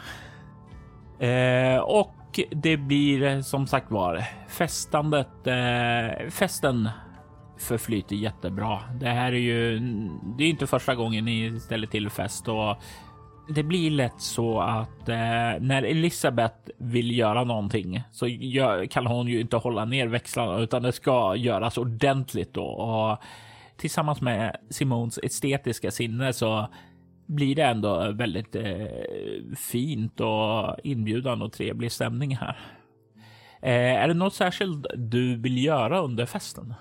Eh, 1.26 1.78
och 1.78 2.40
det 2.50 2.76
blir 2.76 3.22
eh, 3.22 3.40
som 3.40 3.66
sagt 3.66 3.90
var 3.90 4.24
festandet. 4.48 5.46
Eh, 5.46 6.28
festen 6.30 6.88
förflyter 7.60 8.16
jättebra. 8.16 8.78
Det 9.00 9.08
här 9.08 9.32
är 9.32 9.36
ju. 9.36 9.78
Det 10.38 10.44
är 10.44 10.48
inte 10.48 10.66
första 10.66 10.94
gången 10.94 11.24
ni 11.24 11.60
ställer 11.60 11.86
till 11.86 12.10
fest 12.10 12.48
och 12.48 12.76
det 13.48 13.62
blir 13.62 13.90
lätt 13.90 14.20
så 14.20 14.60
att 14.60 15.08
eh, 15.08 15.60
när 15.60 15.82
Elisabeth 15.82 16.70
vill 16.78 17.18
göra 17.18 17.44
någonting 17.44 18.02
så 18.12 18.26
gör, 18.28 18.86
kan 18.86 19.06
hon 19.06 19.26
ju 19.26 19.40
inte 19.40 19.56
hålla 19.56 19.84
ner 19.84 20.06
växlarna 20.06 20.58
utan 20.58 20.82
det 20.82 20.92
ska 20.92 21.36
göras 21.36 21.78
ordentligt 21.78 22.54
då. 22.54 22.64
Och 22.64 23.18
tillsammans 23.76 24.20
med 24.20 24.56
Simons 24.70 25.18
estetiska 25.22 25.90
sinne 25.90 26.32
så 26.32 26.68
blir 27.26 27.54
det 27.54 27.62
ändå 27.62 28.12
väldigt 28.12 28.56
eh, 28.56 28.86
fint 29.56 30.20
och 30.20 30.76
inbjudande 30.84 31.44
och 31.44 31.52
trevlig 31.52 31.92
stämning 31.92 32.36
här. 32.36 32.58
Eh, 33.62 34.02
är 34.02 34.08
det 34.08 34.14
något 34.14 34.34
särskilt 34.34 34.86
du 34.96 35.36
vill 35.36 35.64
göra 35.64 36.00
under 36.00 36.26
festen? 36.26 36.74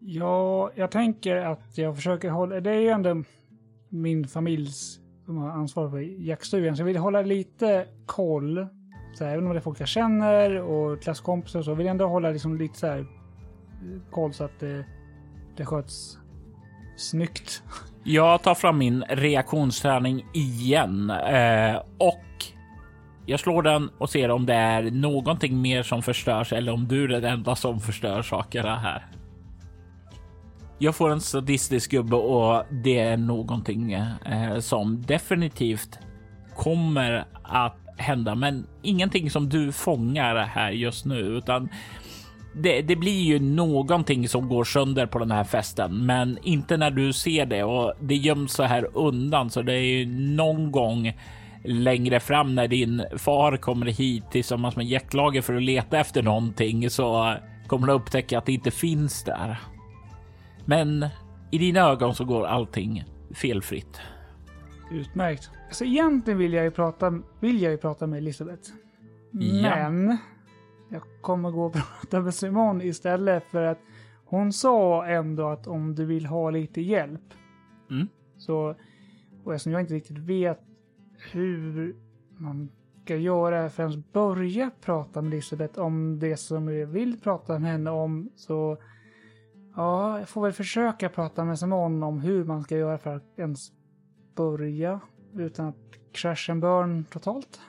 Ja, 0.00 0.70
jag 0.74 0.90
tänker 0.90 1.36
att 1.36 1.78
jag 1.78 1.96
försöker 1.96 2.30
hålla... 2.30 2.60
Det 2.60 2.70
är 2.70 2.80
ju 2.80 2.88
ändå 2.88 3.22
min 3.88 4.28
familjs 4.28 5.00
som 5.24 5.36
har 5.36 5.50
ansvar 5.50 5.90
för 5.90 5.98
jaktstugan. 5.98 6.76
Så 6.76 6.80
jag 6.80 6.86
vill 6.86 6.96
hålla 6.96 7.22
lite 7.22 7.86
koll. 8.06 8.66
Så 9.14 9.24
här, 9.24 9.32
även 9.32 9.46
om 9.46 9.52
det 9.52 9.58
är 9.58 9.60
folk 9.60 9.80
jag 9.80 9.88
känner 9.88 10.60
och 10.60 11.02
klasskompisar 11.02 11.62
så 11.62 11.74
vill 11.74 11.86
jag 11.86 11.90
ändå 11.90 12.06
hålla 12.06 12.30
liksom 12.30 12.58
lite 12.58 12.78
så 12.78 12.86
här 12.86 12.98
eh, 12.98 14.10
koll 14.10 14.34
så 14.34 14.44
att 14.44 14.60
det, 14.60 14.84
det 15.56 15.64
sköts 15.64 16.18
snyggt. 16.96 17.62
Jag 18.04 18.42
tar 18.42 18.54
fram 18.54 18.78
min 18.78 19.04
reaktionsträning 19.08 20.26
igen 20.32 21.10
eh, 21.10 21.76
och 21.98 22.44
jag 23.26 23.40
slår 23.40 23.62
den 23.62 23.90
och 23.98 24.10
ser 24.10 24.30
om 24.30 24.46
det 24.46 24.54
är 24.54 24.82
någonting 24.90 25.60
mer 25.60 25.82
som 25.82 26.02
förstörs 26.02 26.52
eller 26.52 26.72
om 26.72 26.88
du 26.88 27.04
är 27.04 27.08
den 27.08 27.24
enda 27.24 27.56
som 27.56 27.80
förstör 27.80 28.22
sakerna 28.22 28.78
här. 28.78 29.06
Jag 30.78 30.96
får 30.96 31.10
en 31.10 31.20
sadistisk 31.20 31.90
gubbe 31.90 32.16
och 32.16 32.64
det 32.70 32.98
är 32.98 33.16
någonting 33.16 33.92
eh, 33.92 34.58
som 34.58 35.02
definitivt 35.02 35.98
kommer 36.56 37.26
att 37.42 37.76
hända, 37.96 38.34
men 38.34 38.66
ingenting 38.82 39.30
som 39.30 39.48
du 39.48 39.72
fångar 39.72 40.36
här 40.36 40.70
just 40.70 41.04
nu, 41.04 41.18
utan 41.18 41.68
det, 42.54 42.82
det, 42.82 42.96
blir 42.96 43.22
ju 43.22 43.38
någonting 43.38 44.28
som 44.28 44.48
går 44.48 44.64
sönder 44.64 45.06
på 45.06 45.18
den 45.18 45.30
här 45.30 45.44
festen, 45.44 46.06
men 46.06 46.38
inte 46.42 46.76
när 46.76 46.90
du 46.90 47.12
ser 47.12 47.46
det 47.46 47.64
och 47.64 47.94
det 48.00 48.16
göms 48.16 48.52
så 48.52 48.62
här 48.62 48.88
undan. 48.94 49.50
Så 49.50 49.62
det 49.62 49.72
är 49.72 49.98
ju 49.98 50.06
någon 50.36 50.72
gång 50.72 51.12
längre 51.64 52.20
fram 52.20 52.54
när 52.54 52.68
din 52.68 53.04
far 53.16 53.56
kommer 53.56 53.86
hit 53.86 54.24
tillsammans 54.30 54.76
med 54.76 54.86
jaktlaget 54.86 55.44
för 55.44 55.54
att 55.54 55.62
leta 55.62 55.98
efter 55.98 56.22
någonting 56.22 56.90
så 56.90 57.34
kommer 57.66 57.86
du 57.86 57.92
upptäcka 57.92 58.38
att 58.38 58.46
det 58.46 58.52
inte 58.52 58.70
finns 58.70 59.24
där. 59.24 59.58
Men 60.68 61.06
i 61.50 61.58
dina 61.58 61.80
ögon 61.80 62.14
så 62.14 62.24
går 62.24 62.46
allting 62.46 63.04
felfritt. 63.34 64.00
Utmärkt. 64.90 65.50
Alltså 65.66 65.84
egentligen 65.84 66.38
vill 66.38 66.52
jag 66.52 66.64
ju 66.64 66.70
prata, 66.70 67.20
vill 67.40 67.62
jag 67.62 67.72
ju 67.72 67.78
prata 67.78 68.06
med 68.06 68.18
Elisabeth. 68.18 68.70
Ja. 69.32 69.90
Men 69.90 70.16
jag 70.88 71.02
kommer 71.20 71.50
gå 71.50 71.64
och 71.64 71.72
prata 72.00 72.20
med 72.20 72.34
Simon 72.34 72.82
istället 72.82 73.44
för 73.44 73.62
att 73.62 73.78
hon 74.24 74.52
sa 74.52 75.06
ändå 75.06 75.48
att 75.48 75.66
om 75.66 75.94
du 75.94 76.04
vill 76.04 76.26
ha 76.26 76.50
lite 76.50 76.80
hjälp. 76.80 77.34
Mm. 77.90 78.08
Så, 78.36 78.74
och 79.44 79.54
eftersom 79.54 79.72
jag 79.72 79.80
inte 79.80 79.94
riktigt 79.94 80.18
vet 80.18 80.60
hur 81.32 81.96
man 82.36 82.68
ska 83.04 83.16
göra 83.16 83.70
för 83.70 83.84
att 83.84 84.12
börja 84.12 84.70
prata 84.80 85.22
med 85.22 85.32
Elisabeth 85.32 85.78
om 85.78 86.18
det 86.18 86.36
som 86.36 86.74
jag 86.74 86.86
vill 86.86 87.20
prata 87.20 87.58
med 87.58 87.70
henne 87.70 87.90
om 87.90 88.30
så 88.36 88.78
ja, 89.78 90.18
jag 90.18 90.28
får 90.28 90.42
väl 90.42 90.52
försöka 90.52 91.08
prata 91.08 91.44
med 91.44 91.58
Simon 91.58 92.02
om 92.02 92.20
hur 92.20 92.44
man 92.44 92.62
ska 92.62 92.76
göra 92.76 92.98
för 92.98 93.16
att 93.16 93.38
ens 93.38 93.72
börja 94.36 95.00
utan 95.34 95.68
att 95.68 95.76
crash 96.12 96.50
and 96.50 96.60
burn 96.60 97.04
totalt. 97.04 97.60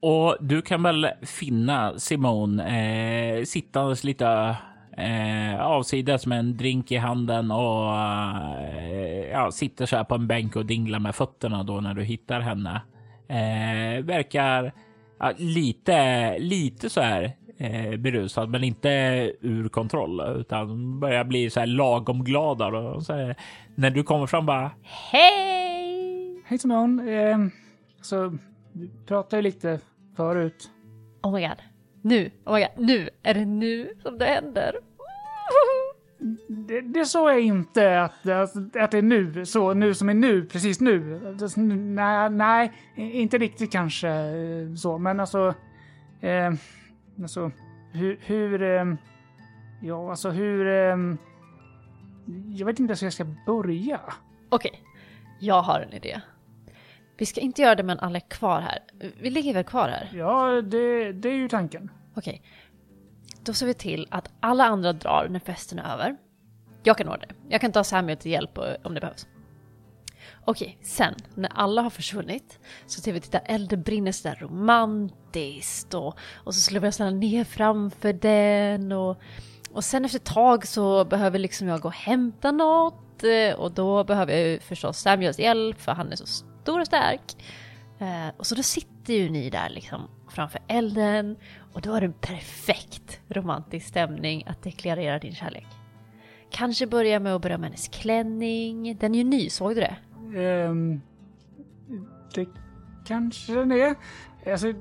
Och 0.00 0.36
du 0.40 0.62
kan 0.62 0.82
väl 0.82 1.08
finna 1.22 1.98
Simon 1.98 2.60
eh, 2.60 3.44
sittandes 3.44 4.04
lite 4.04 4.56
eh, 4.96 5.60
avsides 5.60 6.26
med 6.26 6.38
en 6.38 6.56
drink 6.56 6.92
i 6.92 6.96
handen 6.96 7.50
och 7.50 7.96
eh, 7.96 9.30
ja, 9.32 9.50
sitter 9.52 9.86
så 9.86 9.96
här 9.96 10.04
på 10.04 10.14
en 10.14 10.26
bänk 10.26 10.56
och 10.56 10.66
dinglar 10.66 10.98
med 10.98 11.14
fötterna 11.14 11.62
då 11.62 11.80
när 11.80 11.94
du 11.94 12.02
hittar 12.02 12.40
henne. 12.40 12.82
Eh, 13.28 14.04
verkar 14.04 14.72
ja, 15.18 15.32
lite, 15.36 16.38
lite 16.38 16.90
så 16.90 17.00
här 17.00 17.32
eh, 17.58 17.96
berusad, 17.96 18.48
men 18.50 18.64
inte 18.64 18.88
ur 19.40 19.68
kontroll 19.68 20.40
utan 20.40 21.00
börjar 21.00 21.24
bli 21.24 21.50
så 21.50 21.60
här 21.60 21.66
lagom 21.66 22.24
glad 22.24 22.62
och 22.74 23.02
så 23.02 23.12
här, 23.12 23.36
när 23.74 23.90
du 23.90 24.02
kommer 24.02 24.26
fram 24.26 24.46
bara 24.46 24.70
Hej! 24.82 26.42
Hej 26.46 26.58
Simon. 26.58 27.08
Eh, 27.08 27.38
så 28.02 28.38
vi 28.72 28.90
pratade 29.06 29.36
ju 29.36 29.42
lite 29.42 29.80
förut. 30.16 30.70
Oh 31.22 31.32
my 31.32 31.40
god. 31.40 31.56
Nu, 32.02 32.30
oh 32.44 32.54
my 32.54 32.60
god, 32.60 32.86
nu, 32.86 33.08
är 33.22 33.34
det 33.34 33.44
nu 33.44 33.88
som 34.02 34.18
det 34.18 34.24
händer? 34.24 34.74
Det, 36.48 36.80
det 36.80 37.04
sa 37.04 37.30
jag 37.32 37.40
inte 37.40 38.00
att, 38.00 38.28
att, 38.28 38.76
att 38.76 38.90
det 38.90 38.98
är 38.98 39.02
nu, 39.02 39.46
så 39.46 39.74
nu 39.74 39.94
som 39.94 40.08
är 40.08 40.14
nu, 40.14 40.44
precis 40.44 40.80
nu. 40.80 41.18
Det- 41.38 41.56
Nej, 41.62 42.30
nej 42.30 42.72
inte 42.96 43.38
riktigt 43.38 43.72
kanske 43.72 44.08
eh, 44.08 44.74
så, 44.76 44.98
men 44.98 45.20
alltså... 45.20 45.54
Eh, 46.20 46.52
alltså 47.22 47.50
hur... 47.92 48.18
hur 48.20 48.62
eh, 48.62 48.94
ja, 49.82 50.10
alltså 50.10 50.30
hur... 50.30 50.66
Eh, 50.66 50.96
jag 52.48 52.66
vet 52.66 52.80
inte 52.80 52.90
ens 52.90 53.02
hur 53.02 53.06
jag 53.06 53.12
ska 53.12 53.26
börja. 53.46 54.00
Okej, 54.48 54.80
jag 55.40 55.62
har 55.62 55.80
en 55.80 55.92
idé. 55.92 56.20
Vi 57.16 57.26
ska 57.26 57.40
inte 57.40 57.62
göra 57.62 57.74
det 57.74 57.82
medan 57.82 58.04
alla 58.06 58.18
är 58.18 58.28
kvar 58.28 58.60
här. 58.60 58.78
Vi 59.20 59.30
ligger 59.30 59.54
väl 59.54 59.64
kvar 59.64 59.88
här? 59.88 60.10
Ja, 60.14 60.62
det, 60.62 61.12
det 61.12 61.28
är 61.28 61.34
ju 61.34 61.48
tanken. 61.48 61.90
Okej. 62.14 62.42
Då 63.44 63.52
ser 63.52 63.66
vi 63.66 63.74
till 63.74 64.06
att 64.10 64.30
alla 64.40 64.64
andra 64.64 64.92
drar 64.92 65.26
när 65.30 65.40
festen 65.40 65.78
är 65.78 65.92
över. 65.92 66.16
Jag 66.82 66.98
kan 66.98 67.08
ordna 67.08 67.26
det. 67.26 67.34
Jag 67.48 67.60
kan 67.60 67.72
ta 67.72 67.84
Samuel 67.84 68.18
till 68.18 68.32
hjälp 68.32 68.58
eh, 68.58 68.64
om 68.82 68.94
det 68.94 69.00
behövs. 69.00 69.26
Okej, 70.46 70.78
sen 70.82 71.14
när 71.34 71.50
alla 71.54 71.82
har 71.82 71.90
försvunnit 71.90 72.58
så 72.86 73.00
ser 73.00 73.12
vi 73.12 73.18
att 73.18 73.42
elden 73.50 73.82
brinner 73.82 74.12
sådär 74.12 74.38
romantiskt 74.40 75.94
och, 75.94 76.18
och 76.34 76.54
så 76.54 76.60
slår 76.60 76.80
vi 76.80 76.88
oss 76.88 76.98
ner 76.98 77.44
framför 77.44 78.12
den 78.12 78.92
och, 78.92 79.20
och 79.70 79.84
sen 79.84 80.04
efter 80.04 80.18
ett 80.18 80.24
tag 80.24 80.66
så 80.66 81.04
behöver 81.04 81.38
liksom 81.38 81.68
jag 81.68 81.80
gå 81.80 81.88
och 81.88 81.94
hämta 81.94 82.52
något 82.52 83.24
eh, 83.24 83.54
och 83.54 83.72
då 83.72 84.04
behöver 84.04 84.32
jag 84.32 84.48
ju 84.48 84.60
förstås 84.60 84.98
Samuels 84.98 85.38
hjälp 85.38 85.80
för 85.80 85.92
han 85.92 86.12
är 86.12 86.16
så 86.16 86.26
stor 86.26 86.80
och 86.80 86.86
stark. 86.86 87.36
Eh, 87.98 88.28
och 88.36 88.46
så 88.46 88.54
då 88.54 88.62
sitter 88.62 89.14
ju 89.14 89.30
ni 89.30 89.50
där 89.50 89.70
liksom 89.70 90.08
framför 90.28 90.60
elden 90.68 91.36
och 91.72 91.80
då 91.80 91.94
är 91.94 92.00
det 92.00 92.06
en 92.06 92.12
perfekt 92.12 93.20
romantisk 93.28 93.86
stämning 93.86 94.44
att 94.46 94.62
deklarera 94.62 95.18
din 95.18 95.34
kärlek. 95.34 95.66
Kanske 96.50 96.86
börja 96.86 97.20
med 97.20 97.34
att 97.34 97.42
berömma 97.42 97.64
hennes 97.64 97.88
klänning. 97.88 98.96
Den 99.00 99.14
är 99.14 99.18
ju 99.18 99.24
ny, 99.24 99.50
såg 99.50 99.74
du 99.74 99.80
det? 99.80 99.96
Ehm, 100.34 101.00
det 102.34 102.46
kanske 103.06 103.54
den 103.54 103.72
är. 103.72 103.94
Alltså, 104.46 104.72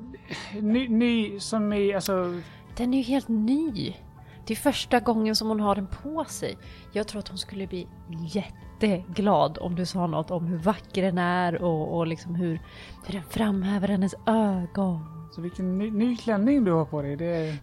ny, 0.61 0.87
ny 0.87 1.39
som 1.39 1.73
i, 1.73 1.93
alltså... 1.93 2.41
Den 2.77 2.93
är 2.93 2.97
ju 2.97 3.03
helt 3.03 3.27
ny. 3.27 3.95
Det 4.47 4.53
är 4.53 4.55
första 4.55 4.99
gången 4.99 5.35
som 5.35 5.47
hon 5.47 5.59
har 5.59 5.75
den 5.75 5.87
på 5.87 6.25
sig. 6.25 6.57
Jag 6.91 7.07
tror 7.07 7.19
att 7.19 7.27
hon 7.27 7.37
skulle 7.37 7.67
bli 7.67 7.87
jätteglad 8.29 9.57
om 9.61 9.75
du 9.75 9.85
sa 9.85 10.07
något 10.07 10.31
om 10.31 10.45
hur 10.45 10.57
vacker 10.57 11.01
den 11.01 11.17
är 11.17 11.61
och, 11.61 11.97
och 11.97 12.07
liksom 12.07 12.35
hur, 12.35 12.59
hur 13.05 13.13
den 13.13 13.23
framhäver 13.23 13.87
hennes 13.87 14.15
ögon. 14.25 15.29
Så 15.35 15.41
vilken 15.41 15.77
ny, 15.77 15.91
ny 15.91 16.17
klänning 16.17 16.63
du 16.63 16.71
har 16.71 16.85
på 16.85 17.01
dig. 17.01 17.15
Det, 17.15 17.57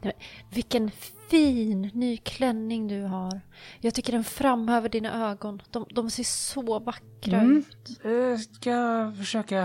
Vilken 0.50 0.90
fin 1.30 1.90
ny 1.94 2.16
klänning 2.16 2.88
du 2.88 3.02
har. 3.02 3.40
Jag 3.80 3.94
tycker 3.94 4.12
den 4.12 4.24
framhäver 4.24 4.88
dina 4.88 5.30
ögon. 5.30 5.62
De, 5.70 5.86
de 5.94 6.10
ser 6.10 6.24
så 6.24 6.78
vackra 6.78 7.40
Mm. 7.40 7.56
ut. 7.58 8.04
eh, 8.04 8.36
ska 8.38 9.12
försöka 9.18 9.62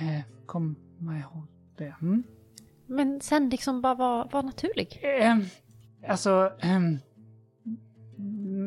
eh, 0.00 0.20
komma 0.46 1.18
ihåg 1.18 1.46
det. 1.78 1.94
Mm. 2.02 2.22
Men 2.86 3.20
sen 3.20 3.48
liksom 3.50 3.80
bara 3.82 3.94
vara 3.94 4.24
var 4.32 4.42
naturlig. 4.42 5.00
Ehm, 5.02 5.44
alltså... 6.08 6.52
ehm, 6.60 6.98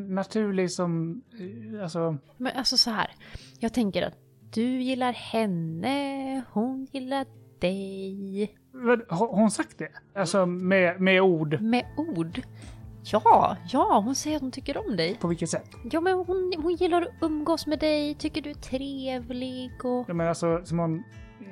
naturlig 0.10 0.72
som... 0.72 1.22
eh, 1.40 1.84
Alltså... 1.84 2.18
Men 2.38 2.58
alltså 2.58 2.78
så 2.78 2.90
här. 2.90 3.12
Jag 3.60 3.74
tänker 3.74 4.04
att 4.04 4.18
du 4.54 4.82
gillar 4.82 5.14
henne, 5.14 6.44
hon 6.52 6.88
gillar 6.92 7.26
dig. 7.60 8.56
Har 9.10 9.36
hon 9.36 9.52
sagt 9.52 9.78
det? 9.78 9.90
Alltså 10.16 10.46
med, 10.46 11.02
med 11.02 11.22
ord? 11.22 11.62
Med 11.62 11.86
ord. 11.98 12.42
Ja, 13.04 13.58
ja, 13.70 14.02
hon 14.06 14.16
säger 14.16 14.36
att 14.36 14.42
hon 14.42 14.52
tycker 14.52 14.88
om 14.88 14.96
dig. 14.98 15.18
På 15.22 15.28
vilket 15.28 15.50
sätt? 15.50 15.70
Ja, 15.92 16.02
men 16.02 16.14
hon, 16.14 16.54
hon 16.58 16.76
gillar 16.76 17.02
att 17.02 17.08
umgås 17.22 17.68
med 17.68 17.80
dig, 17.80 18.16
tycker 18.16 18.42
du 18.42 18.50
är 18.50 18.54
trevlig 18.54 19.86
och... 19.86 20.06
Ja, 20.10 20.14
men 20.14 20.28
alltså 20.28 20.62
Simon, 20.66 21.04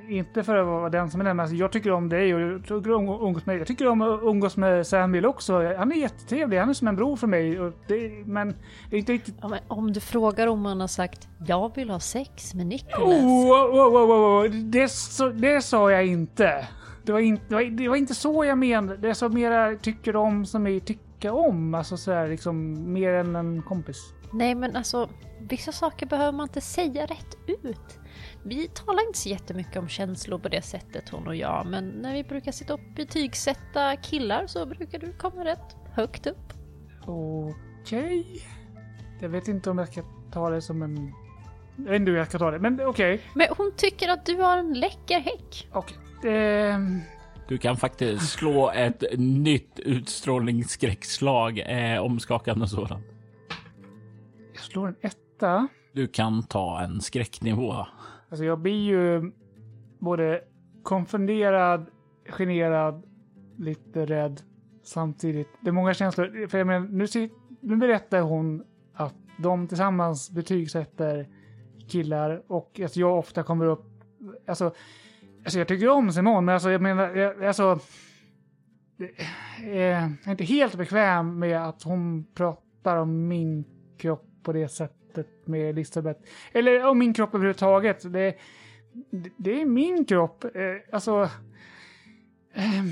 inte 0.09 0.43
för 0.43 0.55
att 0.55 0.67
vara 0.67 0.89
den 0.89 1.11
som 1.11 1.21
är 1.21 1.25
den, 1.25 1.35
men 1.35 1.43
alltså, 1.43 1.55
jag 1.55 1.71
tycker 1.71 1.91
om 1.91 2.09
dig 2.09 2.35
och 2.35 2.41
jag 2.41 2.61
tycker 2.61 2.93
om 2.93 3.09
att 3.09 3.21
umgås 3.21 3.45
med 3.45 3.53
dig. 3.53 3.59
Jag 3.59 3.67
tycker 3.67 3.87
om 3.87 4.01
att 4.01 4.19
umgås 4.23 4.57
med 4.57 4.87
Samuel 4.87 5.25
också. 5.25 5.75
Han 5.77 5.91
är 5.91 5.95
jättetrevlig, 5.95 6.57
han 6.57 6.69
är 6.69 6.73
som 6.73 6.87
en 6.87 6.95
bror 6.95 7.15
för 7.15 7.27
mig. 7.27 7.71
Det, 7.87 8.25
men 8.25 8.55
det 8.89 8.95
är 8.95 8.99
inte 8.99 9.13
riktigt... 9.13 9.35
Ja, 9.41 9.57
om 9.67 9.93
du 9.93 9.99
frågar 9.99 10.47
om 10.47 10.65
han 10.65 10.81
har 10.81 10.87
sagt 10.87 11.27
jag 11.47 11.75
vill 11.75 11.89
ha 11.89 11.99
sex 11.99 12.53
med 12.53 12.67
Nicholas. 12.67 13.01
Oh, 13.01 13.51
oh, 13.51 13.87
oh, 13.87 14.11
oh, 14.11 14.45
oh. 14.45 14.49
Det, 14.49 14.91
så, 14.91 15.29
det 15.29 15.61
sa 15.61 15.91
jag 15.91 16.07
inte. 16.07 16.67
Det 17.07 17.13
var 17.13 17.19
inte, 17.19 17.43
det 17.47 17.55
var, 17.55 17.63
det 17.63 17.87
var 17.87 17.95
inte 17.95 18.15
så 18.15 18.45
jag 18.45 18.57
menade. 18.57 18.97
Det 18.97 19.09
är 19.09 19.13
så 19.13 19.29
mera 19.29 19.75
tycker 19.75 20.15
om 20.15 20.45
som 20.45 20.67
är 20.67 20.79
tycka 20.79 21.33
om. 21.33 21.73
Alltså 21.73 21.97
sådär 21.97 22.27
liksom 22.27 22.83
mer 22.93 23.13
än 23.13 23.35
en 23.35 23.61
kompis. 23.61 24.13
Nej, 24.33 24.55
men 24.55 24.75
alltså 24.75 25.09
vissa 25.39 25.71
saker 25.71 26.05
behöver 26.05 26.31
man 26.31 26.47
inte 26.47 26.61
säga 26.61 27.05
rätt 27.05 27.37
ut. 27.47 27.99
Vi 28.43 28.67
talar 28.67 29.07
inte 29.07 29.19
så 29.19 29.29
jättemycket 29.29 29.77
om 29.77 29.87
känslor 29.87 30.39
på 30.39 30.49
det 30.49 30.61
sättet 30.61 31.09
hon 31.09 31.27
och 31.27 31.35
jag, 31.35 31.67
men 31.69 31.89
när 31.89 32.13
vi 32.13 32.23
brukar 32.23 32.51
sitta 32.51 32.73
och 32.73 32.79
betygsätta 32.95 33.95
killar 33.95 34.47
så 34.47 34.65
brukar 34.65 34.99
du 34.99 35.13
komma 35.13 35.45
rätt 35.45 35.75
högt 35.93 36.27
upp. 36.27 36.53
Okej. 37.05 38.41
Jag 39.19 39.29
vet 39.29 39.47
inte 39.47 39.69
om 39.69 39.77
jag 39.77 39.87
ska 39.87 40.03
ta 40.31 40.49
det 40.49 40.61
som 40.61 40.81
en... 40.81 41.13
Jag 41.77 41.91
vet 41.91 41.99
inte 41.99 42.11
hur 42.11 42.17
jag 42.17 42.27
ska 42.27 42.39
ta 42.39 42.51
det, 42.51 42.59
men 42.59 42.81
okej. 42.87 43.21
Men 43.33 43.47
hon 43.57 43.71
tycker 43.77 44.09
att 44.09 44.25
du 44.25 44.35
har 44.35 44.57
en 44.57 44.73
läcker 44.73 45.19
häck. 45.19 45.69
Okej. 45.71 45.97
Ehm, 46.23 46.99
Du 47.47 47.57
kan 47.57 47.77
faktiskt 47.77 48.29
slå 48.31 48.71
ett 48.71 49.03
nytt 49.17 49.79
utstrålningsskräckslag, 49.79 51.59
eh, 51.59 51.99
omskakande 52.03 52.67
sådant. 52.67 53.05
jag 54.53 54.61
slår 54.63 54.87
en 54.87 54.95
etta. 55.01 55.67
Du 55.93 56.07
kan 56.07 56.43
ta 56.43 56.81
en 56.81 57.01
skräcknivå. 57.01 57.73
Alltså 58.29 58.45
jag 58.45 58.59
blir 58.59 58.85
ju 58.85 59.31
både 59.99 60.41
konfunderad, 60.83 61.85
generad, 62.29 63.03
lite 63.57 64.05
rädd 64.05 64.41
samtidigt. 64.83 65.47
Det 65.61 65.67
är 65.69 65.71
många 65.73 65.93
känslor. 65.93 66.47
För 66.47 66.57
jag 66.57 66.67
menar, 66.67 66.87
nu, 66.87 67.05
sit- 67.07 67.31
nu 67.61 67.75
berättar 67.75 68.21
hon 68.21 68.63
att 68.93 69.15
de 69.39 69.67
tillsammans 69.67 70.31
betygsätter 70.31 71.27
killar 71.89 72.41
och 72.47 72.79
att 72.85 72.97
jag 72.97 73.17
ofta 73.19 73.43
kommer 73.43 73.65
upp... 73.65 73.85
Alltså, 74.47 74.73
alltså 75.47 75.59
jag 75.59 75.67
tycker 75.67 75.89
om 75.89 76.11
Simon, 76.11 76.45
men 76.45 76.53
alltså 76.53 76.71
jag 76.71 76.81
menar, 76.81 77.15
jag, 77.15 77.45
alltså... 77.45 77.79
Eh, 79.59 79.73
jag 79.73 80.27
är 80.27 80.31
inte 80.31 80.43
helt 80.43 80.75
bekväm 80.75 81.39
med 81.39 81.67
att 81.67 81.83
hon 81.83 82.25
pratar 82.33 82.97
om 82.97 83.27
min 83.27 83.65
kropp 83.97 84.25
på 84.43 84.53
det 84.53 84.69
sättet 84.69 85.47
med 85.47 85.69
Elisabeth. 85.69 86.19
Eller 86.51 86.85
om 86.85 86.99
min 86.99 87.13
kropp 87.13 87.35
överhuvudtaget. 87.35 88.13
Det, 88.13 88.35
det, 89.11 89.29
det 89.37 89.61
är 89.61 89.65
min 89.65 90.05
kropp. 90.05 90.43
Eh, 90.43 90.51
alltså... 90.91 91.29
Eh, 92.53 92.83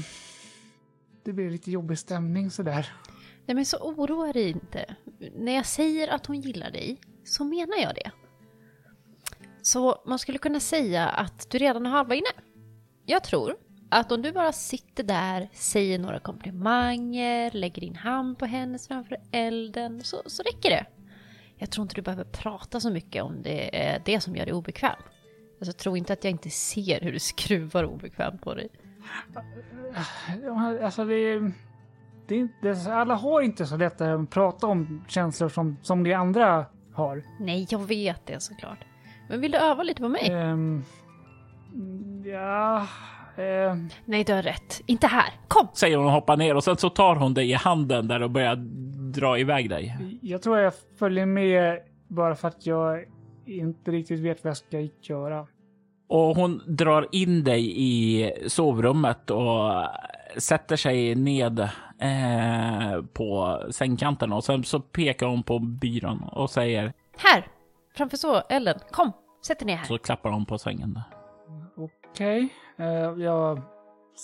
det 1.23 1.33
blir 1.33 1.49
lite 1.49 1.71
jobbig 1.71 1.97
stämning 1.97 2.51
sådär. 2.51 2.93
Nej 3.45 3.55
men 3.55 3.65
så 3.65 3.77
oroa 3.77 4.33
dig 4.33 4.49
inte. 4.49 4.95
När 5.35 5.55
jag 5.55 5.65
säger 5.65 6.07
att 6.07 6.25
hon 6.25 6.41
gillar 6.41 6.71
dig, 6.71 6.99
så 7.23 7.43
menar 7.43 7.77
jag 7.77 7.95
det. 7.95 8.11
Så 9.65 10.01
man 10.05 10.19
skulle 10.19 10.37
kunna 10.37 10.59
säga 10.59 11.07
att 11.09 11.49
du 11.49 11.57
redan 11.57 11.85
har 11.85 11.91
halva 11.97 12.15
inne. 12.15 12.27
Jag 13.05 13.23
tror 13.23 13.55
att 13.89 14.11
om 14.11 14.21
du 14.21 14.31
bara 14.31 14.51
sitter 14.51 15.03
där, 15.03 15.49
säger 15.53 15.99
några 15.99 16.19
komplimanger, 16.19 17.51
lägger 17.51 17.81
din 17.81 17.95
hand 17.95 18.39
på 18.39 18.45
hennes 18.45 18.87
framför 18.87 19.17
elden, 19.31 20.01
så, 20.03 20.17
så 20.25 20.43
räcker 20.43 20.69
det. 20.69 20.85
Jag 21.57 21.71
tror 21.71 21.83
inte 21.83 21.95
du 21.95 22.01
behöver 22.01 22.23
prata 22.23 22.79
så 22.79 22.89
mycket 22.89 23.23
om 23.23 23.41
det 23.41 23.85
är 23.85 24.01
det 24.05 24.19
som 24.21 24.35
gör 24.35 24.45
dig 24.45 24.53
obekväm. 24.53 24.95
Alltså, 25.59 25.73
tro 25.73 25.97
inte 25.97 26.13
att 26.13 26.23
jag 26.23 26.31
inte 26.31 26.49
ser 26.49 27.01
hur 27.01 27.11
du 27.11 27.19
skruvar 27.19 27.83
obekvämt 27.85 28.41
på 28.41 28.53
dig. 28.53 28.69
Ja, 30.43 30.85
Alltså 30.85 31.05
det, 31.05 31.15
är- 31.15 31.51
det 32.27 32.35
är 32.35 32.39
inte, 32.39 32.93
alla 32.93 33.15
har 33.15 33.41
inte 33.41 33.65
så 33.65 33.77
lätt 33.77 34.01
att 34.01 34.29
prata 34.29 34.67
om 34.67 35.05
känslor 35.07 35.49
som, 35.49 35.77
som 35.81 36.03
de 36.03 36.13
andra 36.13 36.65
har. 36.93 37.23
Nej, 37.39 37.67
jag 37.69 37.87
vet 37.87 38.25
det 38.25 38.39
såklart. 38.39 38.79
Men 39.29 39.41
vill 39.41 39.51
du 39.51 39.57
öva 39.57 39.83
lite 39.83 40.01
på 40.01 40.09
mig? 40.09 40.29
Ehm, 40.31 40.83
ja... 42.25 42.87
ehm, 43.37 43.89
Nej, 44.05 44.23
du 44.23 44.33
har 44.33 44.41
rätt. 44.41 44.81
Inte 44.85 45.07
här. 45.07 45.33
Kom! 45.47 45.67
Säger 45.73 45.97
hon 45.97 46.05
och 46.05 46.11
hoppar 46.11 46.37
ner 46.37 46.55
och 46.55 46.63
sen 46.63 46.77
så 46.77 46.89
tar 46.89 47.15
hon 47.15 47.33
dig 47.33 47.49
i 47.49 47.53
handen 47.53 48.07
där 48.07 48.21
och 48.23 48.31
börjar 48.31 48.55
dra 49.13 49.39
iväg 49.39 49.69
dig. 49.69 49.97
jag 50.21 50.41
tror 50.41 50.57
jag 50.57 50.73
följer 50.99 51.25
med 51.25 51.79
bara 52.07 52.35
för 52.35 52.47
att 52.47 52.65
jag 52.65 53.03
inte 53.45 53.91
riktigt 53.91 54.19
vet 54.19 54.43
vad 54.43 54.49
jag 54.49 54.57
ska 54.57 54.87
göra. 55.13 55.47
Och 56.09 56.35
hon 56.35 56.61
drar 56.67 57.07
in 57.11 57.43
dig 57.43 57.73
i 57.81 58.31
sovrummet 58.47 59.31
och 59.31 59.71
sätter 60.37 60.75
sig 60.75 61.15
ned 61.15 61.59
eh, 61.99 63.01
på 63.13 63.61
sängkanten 63.69 64.33
och 64.33 64.43
sen 64.43 64.63
så 64.63 64.79
pekar 64.79 65.27
hon 65.27 65.43
på 65.43 65.59
byrån 65.59 66.23
och 66.23 66.49
säger 66.49 66.93
Här! 67.17 67.47
Framför 67.97 68.17
så, 68.17 68.41
Ellen. 68.49 68.79
Kom! 68.91 69.11
Sätt 69.45 69.59
dig 69.59 69.65
ner 69.65 69.77
här. 69.77 69.85
så 69.85 69.97
klappar 69.97 70.29
hon 70.29 70.45
på 70.45 70.57
sängen. 70.57 70.99
Okej, 71.77 72.49
eh, 72.77 72.87
jag 73.23 73.61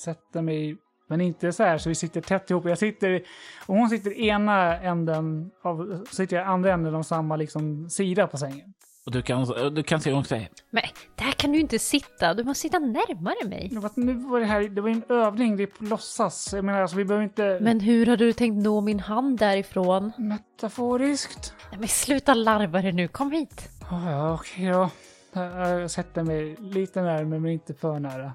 sätter 0.03 0.41
mig, 0.41 0.77
men 1.07 1.21
inte 1.21 1.51
så 1.51 1.63
här 1.63 1.77
så 1.77 1.89
vi 1.89 1.95
sitter 1.95 2.21
tätt 2.21 2.49
ihop. 2.49 2.65
Jag 2.65 2.77
sitter, 2.77 3.23
och 3.65 3.75
hon 3.75 3.89
sitter 3.89 4.11
ena 4.19 4.79
änden 4.79 5.51
av, 5.61 6.05
sitter 6.09 6.37
jag 6.37 6.47
andra 6.47 6.73
änden 6.73 6.95
av 6.95 7.03
samma 7.03 7.35
liksom 7.35 7.89
sida 7.89 8.27
på 8.27 8.37
sängen. 8.37 8.73
Och 9.05 9.11
du 9.11 9.21
kan, 9.21 9.45
du 9.73 9.83
kan 9.83 10.01
se 10.01 10.11
hon 10.11 10.23
säger 10.25 10.49
Men 10.69 10.83
där 11.15 11.31
kan 11.31 11.51
du 11.51 11.59
inte 11.59 11.79
sitta. 11.79 12.33
Du 12.33 12.43
måste 12.43 12.61
sitta 12.61 12.79
närmare 12.79 13.47
mig. 13.49 13.69
Det 13.71 13.79
var- 13.79 13.91
Nu 13.95 14.13
var 14.13 14.39
det 14.39 14.45
här, 14.45 14.61
det 14.69 14.81
var 14.81 14.89
ju 14.89 14.95
en 14.95 15.03
övning, 15.09 15.57
det 15.57 15.63
är 15.63 15.67
på 15.67 15.83
låtsas. 15.83 16.53
Jag 16.53 16.65
menar 16.65 16.81
alltså 16.81 16.97
vi 16.97 17.05
behöver 17.05 17.23
inte... 17.23 17.57
Men 17.61 17.79
hur 17.79 18.05
har 18.05 18.17
du 18.17 18.33
tänkt 18.33 18.63
nå 18.63 18.81
min 18.81 18.99
hand 18.99 19.39
därifrån? 19.39 20.11
Metaforiskt? 20.17 21.53
Nej, 21.71 21.79
Men 21.79 21.87
sluta 21.87 22.33
larva 22.33 22.81
dig 22.81 22.91
nu. 22.91 23.07
Kom 23.07 23.31
hit. 23.31 23.69
Oh, 23.91 24.11
ja, 24.11 24.33
okej 24.33 24.65
då. 24.67 24.89
Jag 25.33 25.79
jag 25.81 25.91
sätter 25.91 26.23
mig 26.23 26.55
lite 26.59 27.01
närmare 27.01 27.39
men 27.39 27.51
inte 27.51 27.73
för 27.73 27.99
nära. 27.99 28.31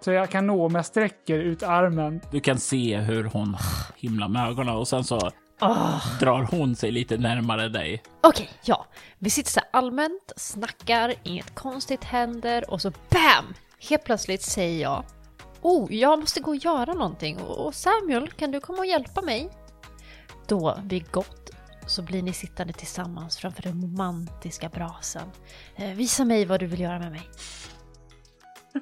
Så 0.00 0.12
jag 0.12 0.30
kan 0.30 0.46
nå 0.46 0.66
om 0.66 0.74
jag 0.74 0.86
sträcker 0.86 1.38
ut 1.38 1.62
armen. 1.62 2.20
Du 2.30 2.40
kan 2.40 2.58
se 2.58 2.96
hur 2.96 3.24
hon 3.24 3.56
himlar 3.96 4.28
med 4.28 4.48
ögonen 4.48 4.74
och 4.76 4.88
sen 4.88 5.04
så 5.04 5.30
Åh. 5.60 6.18
drar 6.20 6.42
hon 6.42 6.76
sig 6.76 6.90
lite 6.90 7.16
närmare 7.16 7.68
dig. 7.68 8.02
Okej, 8.20 8.48
ja. 8.64 8.86
Vi 9.18 9.30
sitter 9.30 9.50
så 9.50 9.60
här 9.60 9.68
allmänt, 9.72 10.32
snackar, 10.36 11.14
inget 11.22 11.54
konstigt 11.54 12.04
händer 12.04 12.70
och 12.70 12.82
så 12.82 12.90
BAM! 12.90 13.54
Helt 13.90 14.04
plötsligt 14.04 14.42
säger 14.42 14.82
jag 14.82 15.04
Oh, 15.62 15.94
jag 15.94 16.18
måste 16.18 16.40
gå 16.40 16.50
och 16.50 16.56
göra 16.56 16.92
någonting 16.94 17.40
och 17.40 17.74
Samuel, 17.74 18.28
kan 18.30 18.50
du 18.50 18.60
komma 18.60 18.78
och 18.78 18.86
hjälpa 18.86 19.22
mig? 19.22 19.50
Då, 20.46 20.78
vid 20.84 21.10
gott, 21.10 21.50
så 21.86 22.02
blir 22.02 22.22
ni 22.22 22.32
sittande 22.32 22.72
tillsammans 22.72 23.36
framför 23.36 23.62
den 23.62 23.82
romantiska 23.82 24.68
brasan. 24.68 25.30
Eh, 25.76 25.90
visa 25.90 26.24
mig 26.24 26.44
vad 26.44 26.60
du 26.60 26.66
vill 26.66 26.80
göra 26.80 26.98
med 26.98 27.10
mig. 27.12 27.22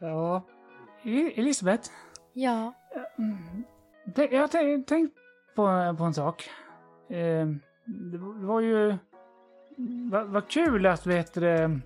Ja. 0.00 0.46
E- 1.04 1.32
Elisabeth, 1.36 1.88
Ja. 2.32 2.74
Tän- 3.16 3.62
Jag 4.04 4.40
har 4.40 4.82
tänkt 4.84 5.14
på, 5.54 5.94
på 5.98 6.04
en 6.04 6.14
sak. 6.14 6.50
Eh, 7.10 7.46
det 7.84 8.18
var 8.46 8.60
ju... 8.60 8.96
Vad 10.10 10.26
vad 10.26 10.48
kul 10.48 10.86
att, 10.86 11.06
vet 11.06 11.34
det, 11.34 11.80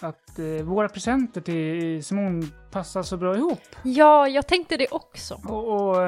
att 0.00 0.38
eh, 0.38 0.64
våra 0.64 0.88
presenter 0.88 1.40
till 1.40 2.04
Simon 2.04 2.52
passar 2.70 3.02
så 3.02 3.16
bra 3.16 3.36
ihop. 3.36 3.60
Ja, 3.82 4.28
jag 4.28 4.46
tänkte 4.46 4.76
det 4.76 4.88
också. 4.90 5.40
Och, 5.48 5.88
och 5.88 6.02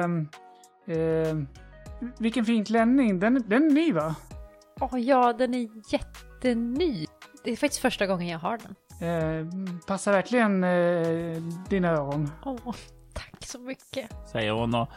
ehm, 0.87 1.47
vilken 2.17 2.45
fin 2.45 2.65
klänning. 2.65 3.19
Den, 3.19 3.43
den 3.47 3.63
är 3.63 3.73
ny 3.73 3.93
va? 3.93 4.15
Åh 4.79 4.99
ja, 4.99 5.33
den 5.33 5.53
är 5.53 5.93
jätteny. 5.93 7.07
Det 7.43 7.51
är 7.51 7.55
faktiskt 7.55 7.81
första 7.81 8.07
gången 8.07 8.27
jag 8.27 8.39
har 8.39 8.57
den. 8.57 8.75
Eh, 9.09 9.47
passar 9.87 10.11
verkligen 10.11 10.63
eh, 10.63 11.41
dina 11.69 11.89
ögon. 11.91 12.31
Åh, 12.45 12.75
tack 13.13 13.45
så 13.45 13.59
mycket. 13.59 14.09
Säger 14.31 14.51
hon 14.51 14.75
och 14.75 14.89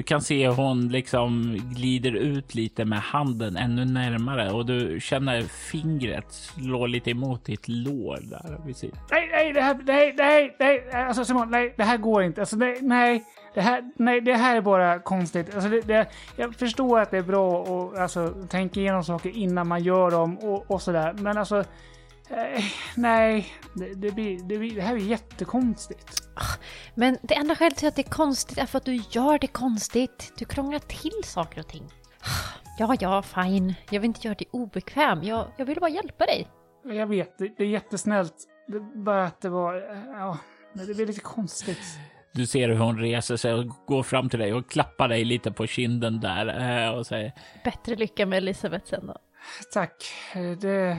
du 0.00 0.04
kan 0.04 0.20
se 0.20 0.48
hur 0.48 0.54
hon 0.54 0.88
liksom 0.88 1.56
glider 1.74 2.12
ut 2.12 2.54
lite 2.54 2.84
med 2.84 2.98
handen 2.98 3.56
ännu 3.56 3.84
närmare 3.84 4.50
och 4.50 4.66
du 4.66 5.00
känner 5.00 5.42
fingret 5.42 6.32
slå 6.32 6.86
lite 6.86 7.10
emot 7.10 7.44
ditt 7.44 7.68
lår 7.68 8.18
där 8.22 8.66
vid 8.66 8.76
sidan. 8.76 8.98
Nej, 9.10 9.28
nej, 9.32 9.52
det 9.52 9.60
här, 9.60 9.78
nej, 9.86 10.14
nej, 10.18 10.56
nej, 10.58 10.92
alltså 10.92 11.24
Simon, 11.24 11.50
nej, 11.50 11.74
det 11.76 11.84
här 11.84 11.96
går 11.96 12.22
inte. 12.22 12.40
Alltså, 12.40 12.56
nej, 12.56 12.78
nej, 12.82 13.24
det 13.54 13.60
här, 13.60 13.90
nej, 13.96 14.20
det 14.20 14.34
här 14.34 14.56
är 14.56 14.60
bara 14.60 14.98
konstigt. 14.98 15.54
Alltså, 15.54 15.70
det, 15.70 15.80
det, 15.80 16.06
jag 16.36 16.54
förstår 16.54 17.00
att 17.00 17.10
det 17.10 17.18
är 17.18 17.22
bra 17.22 17.62
att 17.62 17.98
alltså, 17.98 18.34
tänka 18.48 18.80
igenom 18.80 19.04
saker 19.04 19.30
innan 19.30 19.68
man 19.68 19.82
gör 19.82 20.10
dem 20.10 20.38
och, 20.38 20.70
och 20.70 20.82
sådär, 20.82 21.12
men 21.18 21.38
alltså, 21.38 21.58
eh, 22.30 22.64
nej, 22.96 23.46
det, 23.74 23.94
det, 23.94 24.10
blir, 24.10 24.38
det, 24.48 24.58
blir, 24.58 24.74
det 24.74 24.82
här 24.82 24.94
är 24.94 24.98
jättekonstigt. 24.98 26.29
Men 26.94 27.18
det 27.22 27.34
enda 27.34 27.54
skälet 27.54 27.78
till 27.78 27.88
att 27.88 27.96
det 27.96 28.06
är 28.06 28.10
konstigt 28.10 28.58
är 28.58 28.66
för 28.66 28.78
att 28.78 28.84
du 28.84 29.02
gör 29.10 29.38
det 29.38 29.46
konstigt. 29.46 30.32
Du 30.38 30.44
krånglar 30.44 30.78
till 30.78 31.24
saker 31.24 31.60
och 31.60 31.68
ting. 31.68 31.88
Ja, 32.78 32.96
ja, 33.00 33.22
fine. 33.22 33.74
Jag 33.90 34.00
vill 34.00 34.08
inte 34.08 34.26
göra 34.26 34.34
dig 34.34 34.48
obekväm. 34.50 35.22
Jag, 35.22 35.46
jag 35.56 35.66
vill 35.66 35.80
bara 35.80 35.90
hjälpa 35.90 36.26
dig. 36.26 36.48
Jag 36.84 37.06
vet, 37.06 37.38
det, 37.38 37.54
det 37.58 37.64
är 37.64 37.68
jättesnällt. 37.68 38.34
Det 38.68 38.80
bara 38.80 39.26
att 39.26 39.40
det 39.40 39.48
var... 39.48 39.74
Ja, 40.14 40.38
men 40.72 40.86
det 40.86 40.94
blir 40.94 41.06
lite 41.06 41.20
konstigt. 41.20 41.78
Du 42.32 42.46
ser 42.46 42.68
hur 42.68 42.76
hon 42.76 42.98
reser 42.98 43.36
sig 43.36 43.54
och 43.54 43.66
går 43.86 44.02
fram 44.02 44.28
till 44.28 44.38
dig 44.38 44.54
och 44.54 44.70
klappar 44.70 45.08
dig 45.08 45.24
lite 45.24 45.52
på 45.52 45.66
kinden 45.66 46.20
där 46.20 46.46
eh, 46.86 46.94
och 46.98 47.06
säger 47.06 47.32
Bättre 47.64 47.96
lycka 47.96 48.26
med 48.26 48.36
Elisabeth 48.36 48.86
sen 48.86 49.06
då. 49.06 49.16
Tack. 49.72 49.92
Det 50.60 50.96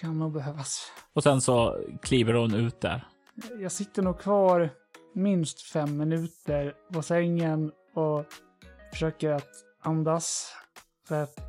kan 0.00 0.18
nog 0.18 0.32
behövas. 0.32 0.92
och 1.12 1.22
sen 1.22 1.40
så 1.40 1.84
kliver 2.02 2.34
hon 2.34 2.54
ut 2.54 2.80
där. 2.80 3.06
Jag 3.60 3.72
sitter 3.72 4.02
nog 4.02 4.18
kvar 4.18 4.70
minst 5.14 5.62
fem 5.62 5.96
minuter 5.96 6.74
på 6.92 7.02
sängen 7.02 7.72
och 7.94 8.24
försöker 8.92 9.30
att 9.30 9.50
andas. 9.80 10.52
För 11.08 11.22
att 11.22 11.40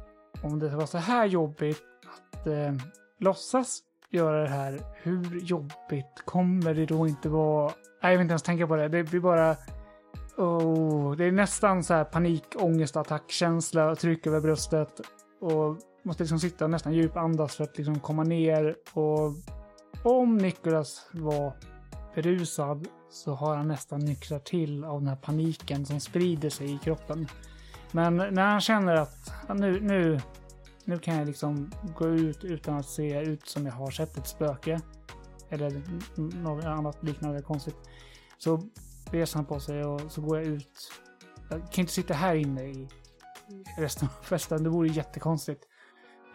om 0.43 0.59
det 0.59 0.69
var 0.69 0.85
så 0.85 0.97
här 0.97 1.25
jobbigt 1.25 1.83
att 2.13 2.47
eh, 2.47 2.73
låtsas 3.19 3.79
göra 4.09 4.41
det 4.41 4.49
här, 4.49 4.79
hur 4.95 5.39
jobbigt 5.39 6.21
kommer 6.25 6.73
det 6.73 6.85
då 6.85 7.07
inte 7.07 7.29
vara? 7.29 7.71
Nej, 8.01 8.11
jag 8.11 8.11
vill 8.11 8.21
inte 8.21 8.31
ens 8.31 8.43
tänka 8.43 8.67
på 8.67 8.75
det. 8.75 8.87
Det 8.87 9.03
blir 9.03 9.19
bara... 9.19 9.55
Oh, 10.37 11.15
det 11.15 11.25
är 11.25 11.31
nästan 11.31 11.83
så 11.83 11.93
här 11.93 12.03
panikångestattackkänsla 12.03 13.91
och 13.91 13.99
tryck 13.99 14.27
över 14.27 14.39
bröstet. 14.41 15.01
Och 15.41 15.77
måste 16.03 16.23
liksom 16.23 16.39
sitta 16.39 16.65
och 16.65 16.71
nästan 16.71 16.93
djupandas 16.93 17.55
för 17.55 17.63
att 17.63 17.77
liksom 17.77 17.99
komma 17.99 18.23
ner. 18.23 18.75
Och 18.93 19.33
om 20.03 20.37
Nicholas 20.37 21.09
var 21.11 21.53
berusad 22.16 22.88
så 23.09 23.34
har 23.34 23.55
han 23.55 23.68
nästan 23.68 23.99
nyktrat 23.99 24.45
till 24.45 24.84
av 24.84 24.99
den 24.99 25.07
här 25.07 25.16
paniken 25.16 25.86
som 25.86 25.99
sprider 25.99 26.49
sig 26.49 26.76
i 26.76 26.78
kroppen. 26.78 27.28
Men 27.91 28.18
när 28.18 28.45
han 28.45 28.62
känner 28.62 28.95
att 28.95 29.32
nu, 29.55 29.80
nu, 29.80 30.22
nu 30.86 30.99
kan 30.99 31.16
jag 31.16 31.28
liksom 31.28 31.72
gå 31.97 32.07
ut 32.07 32.43
utan 32.43 32.78
att 32.78 32.86
se 32.86 33.22
ut 33.22 33.47
som 33.47 33.66
jag 33.66 33.74
har 33.74 33.91
sett 33.91 34.18
ett 34.18 34.28
spöke. 34.28 34.82
Eller 35.49 35.82
något 36.43 36.66
annat 36.66 37.03
liknande 37.03 37.41
konstigt. 37.41 37.76
Så 38.38 38.62
reser 39.12 39.38
han 39.38 39.45
på 39.45 39.59
sig 39.59 39.86
och 39.86 40.01
så 40.12 40.22
går 40.22 40.38
jag 40.38 40.47
ut. 40.47 40.91
Jag 41.49 41.72
kan 41.72 41.82
inte 41.82 41.93
sitta 41.93 42.14
här 42.14 42.36
inne 42.36 42.64
i 42.64 42.88
resten 43.78 44.07
av 44.07 44.24
festen. 44.24 44.64
Det 44.64 44.70
vore 44.70 44.88
jättekonstigt. 44.88 45.68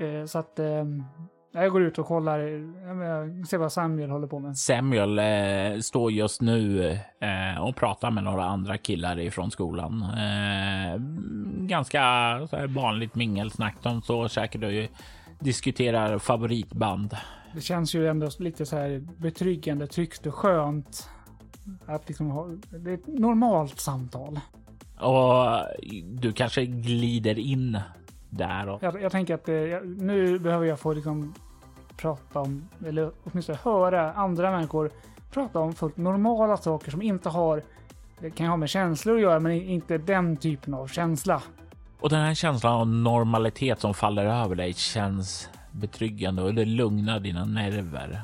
Eh, 0.01 0.25
så 0.25 0.39
att 0.39 0.59
ehm, 0.59 1.05
jag 1.63 1.73
går 1.73 1.83
ut 1.83 1.99
och 1.99 2.07
kollar. 2.07 2.39
Jag 2.39 3.47
ser 3.47 3.59
vad 3.59 3.73
Samuel 3.73 4.11
håller 4.11 4.27
på 4.27 4.39
med. 4.39 4.59
Samuel 4.59 5.19
eh, 5.19 5.81
står 5.81 6.13
just 6.13 6.41
nu 6.41 6.91
eh, 7.21 7.61
och 7.61 7.77
pratar 7.77 8.11
med 8.11 8.25
några 8.25 8.45
andra 8.45 8.79
killar 8.79 9.19
ifrån 9.19 9.51
skolan. 9.51 10.03
Eh, 10.03 11.01
ganska 11.67 12.01
här, 12.01 12.67
vanligt 12.67 13.15
mingelsnack. 13.15 13.75
De 13.83 14.03
står 14.03 14.29
säkert 14.29 14.65
och 14.65 14.99
diskuterar 15.41 16.19
favoritband. 16.19 17.17
Det 17.55 17.61
känns 17.61 17.95
ju 17.95 18.09
ändå 18.09 18.31
lite 18.39 18.67
så 18.67 18.77
här 18.77 19.07
betryggande, 19.17 19.87
tryggt 19.87 20.27
och 20.27 20.35
skönt. 20.35 21.09
Att 21.87 22.09
liksom 22.09 22.31
ha, 22.31 22.47
det 22.71 22.91
är 22.91 22.95
ett 22.95 23.07
normalt 23.07 23.81
samtal. 23.81 24.41
Och 25.01 25.59
du 26.05 26.33
kanske 26.33 26.67
glider 26.67 27.39
in 27.39 27.79
där 28.31 28.69
och 28.69 28.83
Jag, 28.83 29.03
jag 29.03 29.13
tänker 29.13 29.35
att 29.35 29.49
eh, 29.49 29.55
jag, 29.55 29.87
nu 29.87 30.39
behöver 30.39 30.67
jag 30.67 30.81
få 30.81 30.93
liksom 30.93 31.35
prata 31.97 32.41
om, 32.41 32.69
eller 32.87 33.11
åtminstone 33.25 33.59
höra 33.63 34.13
andra 34.13 34.51
människor 34.51 34.91
prata 35.31 35.59
om 35.59 35.75
fullt 35.75 35.97
normala 35.97 36.57
saker 36.57 36.91
som 36.91 37.03
inte 37.03 37.29
har, 37.29 37.63
det 38.21 38.31
kan 38.31 38.47
ha 38.47 38.57
med 38.57 38.69
känslor 38.69 39.17
att 39.17 39.23
göra, 39.23 39.41
men 39.41 39.53
inte 39.53 39.99
den 39.99 40.37
typen 40.37 40.75
av 40.75 40.89
känsla. 40.89 41.43
Och 42.01 42.11
den 42.11 42.21
här 42.21 42.35
känslan 42.35 42.73
av 42.73 42.87
normalitet 42.87 43.81
som 43.81 43.95
faller 43.95 44.25
över 44.27 44.55
dig 44.55 44.75
känns 44.75 45.49
betryggande 45.71 46.43
och 46.43 46.55
det 46.55 46.65
lugnar 46.65 47.21
dina 47.21 47.45
nerver. 47.45 48.23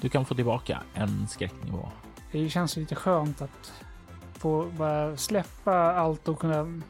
Du 0.00 0.08
kan 0.08 0.24
få 0.24 0.34
tillbaka 0.34 0.82
en 0.94 1.28
skräcknivå. 1.28 1.88
Det 2.32 2.48
känns 2.48 2.76
lite 2.76 2.94
skönt 2.94 3.42
att 3.42 3.72
få 4.32 4.66
bara 4.78 5.16
släppa 5.16 5.74
allt 5.74 6.28
och 6.28 6.38
kunna 6.38 6.80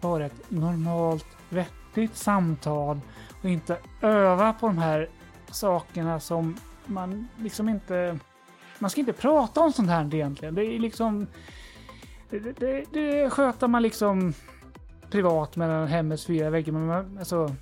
vara 0.00 0.26
ett 0.26 0.50
normalt, 0.50 1.26
vettigt 1.48 2.16
samtal 2.16 3.00
och 3.42 3.50
inte 3.50 3.76
öva 4.00 4.52
på 4.52 4.66
de 4.66 4.78
här 4.78 5.08
sakerna 5.54 6.20
som 6.20 6.56
man 6.86 7.28
liksom 7.38 7.68
inte... 7.68 8.18
Man 8.78 8.90
ska 8.90 9.00
inte 9.00 9.12
prata 9.12 9.60
om 9.60 9.72
sånt 9.72 9.90
här 9.90 10.14
egentligen. 10.14 10.54
Det 10.54 10.64
är 10.64 10.78
liksom... 10.78 11.26
Det, 12.30 12.38
det, 12.38 12.84
det 12.92 13.30
sköter 13.30 13.68
man 13.68 13.82
liksom 13.82 14.34
privat 15.10 15.56
mellan 15.56 15.88
hemmets 15.88 16.26
fyra 16.26 16.50
väggar. 16.50 16.72
Men 16.72 16.86
man, 16.86 17.18
alltså, 17.18 17.54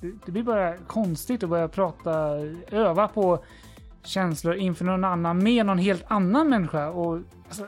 det, 0.00 0.32
blir 0.32 0.42
bara 0.42 0.76
konstigt 0.76 1.42
att 1.42 1.50
börja 1.50 1.68
prata, 1.68 2.12
öva 2.70 3.08
på 3.08 3.44
känslor 4.04 4.54
inför 4.54 4.84
någon 4.84 5.04
annan 5.04 5.42
med 5.42 5.66
någon 5.66 5.78
helt 5.78 6.04
annan 6.08 6.48
människa. 6.48 6.90
Och, 6.90 7.20
alltså, 7.48 7.66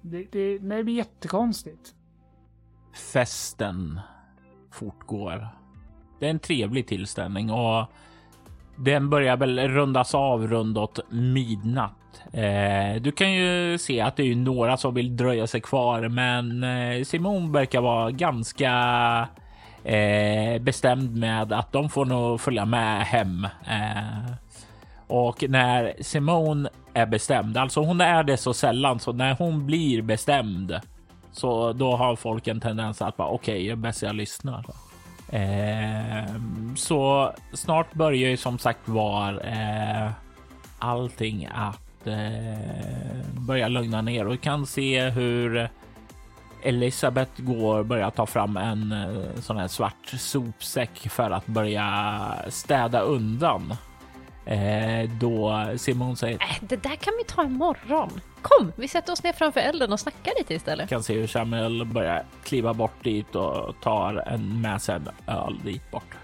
det, 0.00 0.26
det, 0.32 0.58
det 0.58 0.84
blir 0.84 0.94
jättekonstigt. 0.94 1.94
Festen 3.12 4.00
fortgår. 4.70 5.48
Det 6.20 6.26
är 6.26 6.30
en 6.30 6.38
trevlig 6.38 6.86
tillställning 6.86 7.50
och 7.50 7.86
den 8.76 9.10
börjar 9.10 9.36
väl 9.36 9.68
rundas 9.68 10.14
av 10.14 10.46
rundåt 10.48 11.00
midnatt. 11.10 12.22
Eh, 12.32 13.02
du 13.02 13.12
kan 13.12 13.32
ju 13.32 13.78
se 13.78 14.00
att 14.00 14.16
det 14.16 14.22
är 14.22 14.36
några 14.36 14.76
som 14.76 14.94
vill 14.94 15.16
dröja 15.16 15.46
sig 15.46 15.60
kvar, 15.60 16.08
men 16.08 16.64
eh, 16.64 17.04
Simon 17.04 17.52
verkar 17.52 17.80
vara 17.80 18.10
ganska 18.10 18.72
eh, 19.84 20.62
bestämd 20.62 21.16
med 21.16 21.52
att 21.52 21.72
de 21.72 21.88
får 21.88 22.04
nog 22.04 22.40
följa 22.40 22.64
med 22.64 23.02
hem. 23.02 23.44
Eh, 23.44 24.32
och 25.06 25.44
när 25.48 25.94
Simone 26.00 26.68
är 26.94 27.06
bestämd, 27.06 27.56
alltså 27.56 27.80
hon 27.80 28.00
är 28.00 28.22
det 28.22 28.36
så 28.36 28.54
sällan, 28.54 29.00
så 29.00 29.12
när 29.12 29.34
hon 29.34 29.66
blir 29.66 30.02
bestämd 30.02 30.80
så 31.32 31.72
då 31.72 31.96
har 31.96 32.16
folk 32.16 32.46
en 32.48 32.60
tendens 32.60 33.02
att 33.02 33.16
bara 33.16 33.28
okej, 33.28 33.54
okay, 33.54 33.68
jag 33.68 33.78
bäst 33.78 34.02
jag 34.02 34.14
lyssnar. 34.14 34.64
Eh, 35.32 36.24
så 36.76 37.32
snart 37.52 37.94
börjar 37.94 38.30
ju 38.30 38.36
som 38.36 38.58
sagt 38.58 38.88
var 38.88 39.42
eh, 39.44 40.10
allting 40.78 41.48
att 41.54 42.06
eh, 42.06 43.26
börja 43.32 43.68
lugna 43.68 44.02
ner 44.02 44.26
och 44.26 44.40
kan 44.40 44.66
se 44.66 45.10
hur 45.10 45.68
Elisabeth 46.62 47.42
går 47.42 47.82
börjar 47.82 48.10
ta 48.10 48.26
fram 48.26 48.56
en 48.56 48.92
eh, 48.92 49.40
sån 49.40 49.56
här 49.56 49.68
svart 49.68 50.08
sopsäck 50.18 50.98
för 51.10 51.30
att 51.30 51.46
börja 51.46 52.20
städa 52.48 53.00
undan. 53.00 53.74
Eh, 54.46 55.10
då 55.20 55.66
Simon 55.76 56.16
säger 56.16 56.38
Äh, 56.40 56.56
det 56.60 56.82
där 56.82 56.96
kan 56.96 57.14
vi 57.18 57.24
ta 57.24 57.44
imorgon. 57.44 58.20
Kom, 58.42 58.72
vi 58.76 58.88
sätter 58.88 59.12
oss 59.12 59.22
ner 59.22 59.32
framför 59.32 59.60
elden 59.60 59.92
och 59.92 60.00
snackar 60.00 60.32
lite 60.38 60.54
istället. 60.54 60.88
kan 60.88 61.02
se 61.02 61.14
hur 61.20 61.26
Samuel 61.26 61.84
börjar 61.84 62.24
kliva 62.44 62.74
bort 62.74 63.04
dit 63.04 63.34
och 63.34 63.80
tar 63.80 64.24
en 64.26 64.60
med 64.60 64.82
sig 64.82 64.94
en 64.94 65.08
öl 65.26 65.60
dit 65.64 65.90
bort. 65.90 66.14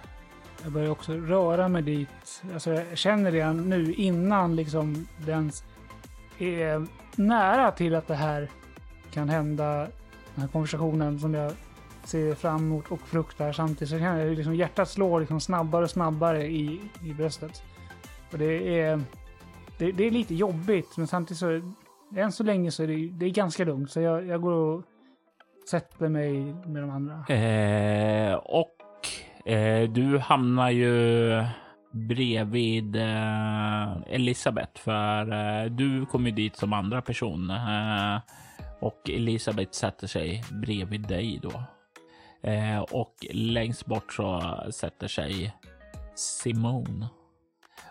Jag 0.63 0.73
börjar 0.73 0.91
också 0.91 1.13
röra 1.13 1.69
mig 1.69 1.83
dit. 1.83 2.43
Alltså 2.55 2.71
jag 2.73 2.99
känner 2.99 3.33
redan 3.33 3.69
nu 3.69 3.95
innan 3.95 4.57
liksom 4.57 5.09
det 5.27 5.33
ens 5.33 5.65
är 6.39 6.87
nära 7.17 7.71
till 7.71 7.95
att 7.95 8.07
det 8.07 8.15
här 8.15 8.49
kan 9.11 9.29
hända. 9.29 9.79
Den 10.35 10.43
här 10.43 10.49
konversationen 10.49 11.21
som 11.21 11.35
jag 11.35 11.53
ser 12.05 12.35
fram 12.35 12.57
emot 12.57 12.89
och 12.89 13.01
fruktar 13.01 13.53
samtidigt 13.53 13.89
så 13.89 13.99
känner 13.99 14.27
jag 14.27 14.37
liksom 14.37 14.55
hjärtat 14.55 14.89
slår 14.89 15.21
liksom 15.21 15.41
snabbare 15.41 15.85
och 15.85 15.91
snabbare 15.91 16.47
i, 16.47 16.81
i 17.05 17.15
bröstet. 17.15 17.63
Och 18.33 18.39
det 18.39 18.81
är, 18.81 19.01
det, 19.79 19.93
det 19.93 20.05
är 20.05 20.11
lite 20.11 20.35
jobbigt 20.35 20.97
men 20.97 21.07
samtidigt 21.07 21.39
så 21.39 21.61
än 22.17 22.33
så 22.33 22.43
länge 22.45 22.71
så 22.71 22.83
är 22.83 22.87
det, 22.87 23.11
det 23.19 23.27
är 23.27 23.31
ganska 23.31 23.65
lugnt 23.65 23.91
så 23.91 24.01
jag, 24.01 24.27
jag 24.27 24.43
går 24.43 24.53
och 24.53 24.83
sätter 25.71 26.09
mig 26.09 26.33
med 26.67 26.83
de 26.83 26.91
andra. 26.91 27.35
Eh, 27.35 28.35
och 28.35 28.77
eh, 29.51 29.91
du 29.91 30.19
hamnar 30.19 30.71
ju 30.71 31.45
bredvid 31.91 32.97
eh, 32.97 33.97
Elisabeth 34.07 34.81
för 34.81 35.33
eh, 35.33 35.71
du 35.71 36.07
kom 36.07 36.27
ju 36.27 36.33
dit 36.33 36.57
som 36.57 36.73
andra 36.73 37.03
person 37.03 37.51
eh, 37.51 38.21
och 38.81 39.11
Elisabeth 39.11 39.71
sätter 39.71 40.07
sig 40.07 40.45
bredvid 40.51 41.03
dig 41.03 41.41
då. 41.43 41.63
Eh, 42.51 42.79
och 42.79 43.15
längst 43.31 43.87
bort 43.87 44.13
så 44.13 44.43
sätter 44.71 45.09
sig 45.09 45.55
Simone. 46.15 47.09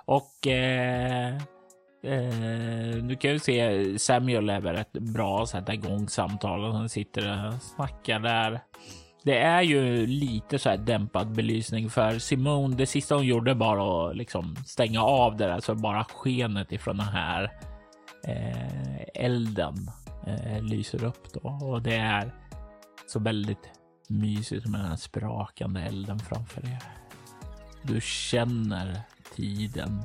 Och 0.05 0.47
eh, 0.47 1.37
eh, 2.03 2.95
du 3.03 3.15
kan 3.15 3.31
ju 3.31 3.39
se 3.39 3.99
Samuel 3.99 4.49
är 4.49 4.61
rätt 4.61 4.93
bra 4.93 5.43
att 5.43 5.49
sätta 5.49 5.73
igång 5.73 6.09
samtalen. 6.09 6.71
Han 6.71 6.89
sitter 6.89 7.47
och 7.47 7.61
snackar 7.61 8.19
där. 8.19 8.61
Det 9.23 9.37
är 9.37 9.61
ju 9.61 10.07
lite 10.07 10.59
så 10.59 10.69
här 10.69 10.77
dämpad 10.77 11.35
belysning 11.35 11.89
för 11.89 12.19
Simone. 12.19 12.75
Det 12.75 12.85
sista 12.85 13.15
hon 13.15 13.25
gjorde 13.25 13.53
var 13.53 14.09
att 14.09 14.15
liksom 14.15 14.55
stänga 14.65 15.01
av 15.01 15.37
det 15.37 15.45
där 15.45 15.59
så 15.59 15.75
bara 15.75 16.03
skenet 16.03 16.71
ifrån 16.71 16.97
den 16.97 17.07
här 17.07 17.51
eh, 18.23 19.23
elden 19.25 19.91
eh, 20.27 20.63
lyser 20.63 21.03
upp 21.03 21.33
då 21.33 21.49
och 21.49 21.81
det 21.81 21.95
är 21.95 22.31
så 23.07 23.19
väldigt 23.19 23.69
mysigt 24.09 24.65
med 24.65 24.79
den 24.79 24.89
här 24.89 24.95
sprakande 24.95 25.81
elden 25.81 26.19
framför 26.19 26.65
er. 26.65 26.83
Du 27.83 28.01
känner 28.01 29.01
tiden 29.35 30.03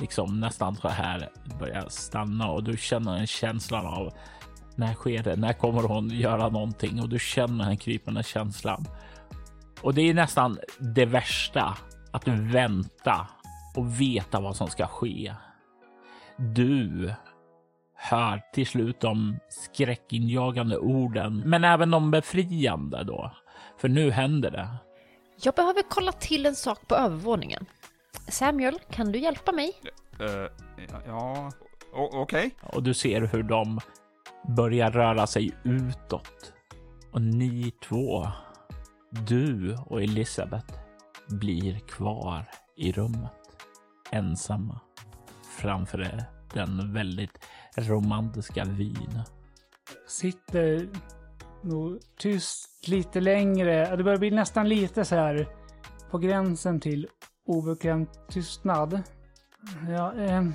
liksom 0.00 0.40
nästan 0.40 0.76
så 0.76 0.88
här 0.88 1.30
börjar 1.58 1.88
stanna 1.88 2.50
och 2.50 2.64
du 2.64 2.76
känner 2.76 3.16
en 3.16 3.26
känslan 3.26 3.86
av 3.86 4.12
när 4.76 4.94
sker 4.94 5.22
det? 5.22 5.36
När 5.36 5.52
kommer 5.52 5.82
hon 5.82 6.10
göra 6.10 6.48
någonting? 6.48 7.00
Och 7.00 7.08
du 7.08 7.18
känner 7.18 7.64
den 7.64 7.76
krypande 7.76 8.22
känslan. 8.22 8.84
Och 9.82 9.94
det 9.94 10.02
är 10.02 10.14
nästan 10.14 10.58
det 10.78 11.04
värsta 11.04 11.76
att 12.12 12.28
vänta 12.28 13.28
och 13.76 14.00
veta 14.00 14.40
vad 14.40 14.56
som 14.56 14.68
ska 14.68 14.86
ske. 14.86 15.34
Du 16.36 17.14
hör 17.94 18.42
till 18.52 18.66
slut 18.66 19.00
de 19.00 19.38
skräckinjagande 19.48 20.78
orden, 20.78 21.42
men 21.46 21.64
även 21.64 21.90
de 21.90 22.10
befriande 22.10 23.04
då. 23.04 23.32
För 23.78 23.88
nu 23.88 24.10
händer 24.10 24.50
det. 24.50 24.68
Jag 25.42 25.54
behöver 25.54 25.82
kolla 25.88 26.12
till 26.12 26.46
en 26.46 26.54
sak 26.54 26.88
på 26.88 26.94
övervåningen. 26.94 27.66
Samuel, 28.28 28.78
kan 28.90 29.12
du 29.12 29.18
hjälpa 29.18 29.52
mig? 29.52 29.72
Eh, 30.20 30.50
ja, 31.06 31.50
okej. 31.92 32.54
Och 32.62 32.82
du 32.82 32.94
ser 32.94 33.20
hur 33.20 33.42
de 33.42 33.80
börjar 34.56 34.90
röra 34.90 35.26
sig 35.26 35.52
utåt. 35.64 36.52
Och 37.12 37.22
ni 37.22 37.72
två, 37.88 38.26
du 39.10 39.76
och 39.86 40.02
Elisabeth, 40.02 40.74
blir 41.28 41.78
kvar 41.78 42.44
i 42.76 42.92
rummet. 42.92 43.32
Ensamma. 44.10 44.80
Framför 45.58 46.24
den 46.54 46.92
väldigt 46.92 47.38
romantiska 47.76 48.64
vyn. 48.64 49.22
Sitter 50.08 50.88
nog 51.62 51.98
tyst 52.18 52.88
lite 52.88 53.20
längre. 53.20 53.96
Det 53.96 54.04
börjar 54.04 54.18
bli 54.18 54.30
nästan 54.30 54.68
lite 54.68 55.04
så 55.04 55.14
här 55.14 55.48
på 56.10 56.18
gränsen 56.18 56.80
till 56.80 57.08
obekväm 57.46 58.06
tystnad. 58.28 59.02
Ja, 59.88 60.12
ehm, 60.12 60.52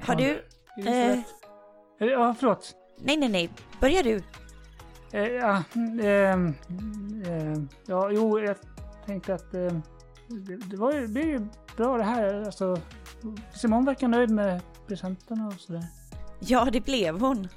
Har 0.00 0.14
ja, 0.14 0.20
du... 0.20 0.42
Elisabeth? 0.82 1.30
Eh, 2.00 2.06
Ja, 2.08 2.34
förlåt. 2.38 2.74
Nej, 2.98 3.16
nej, 3.16 3.28
nej. 3.28 3.50
Börja 3.80 4.02
du. 4.02 4.22
Eh, 5.12 5.26
ja, 5.26 5.62
ehm, 6.02 6.54
ehm, 7.26 7.68
ja, 7.86 8.10
jo, 8.10 8.40
jag 8.40 8.56
tänkte 9.06 9.34
att 9.34 9.54
ehm, 9.54 9.82
det, 10.28 10.56
det, 10.56 10.76
var 10.76 10.92
ju, 10.92 11.00
det 11.00 11.08
blev 11.08 11.28
ju 11.28 11.46
bra 11.76 11.96
det 11.96 12.04
här. 12.04 12.42
Alltså, 12.44 12.78
Simon 13.54 13.84
verkar 13.84 14.08
nöjd 14.08 14.30
med 14.30 14.60
presenterna 14.86 15.46
och 15.46 15.52
sådär. 15.52 15.84
Ja, 16.40 16.68
det 16.72 16.80
blev 16.80 17.20
hon. 17.20 17.48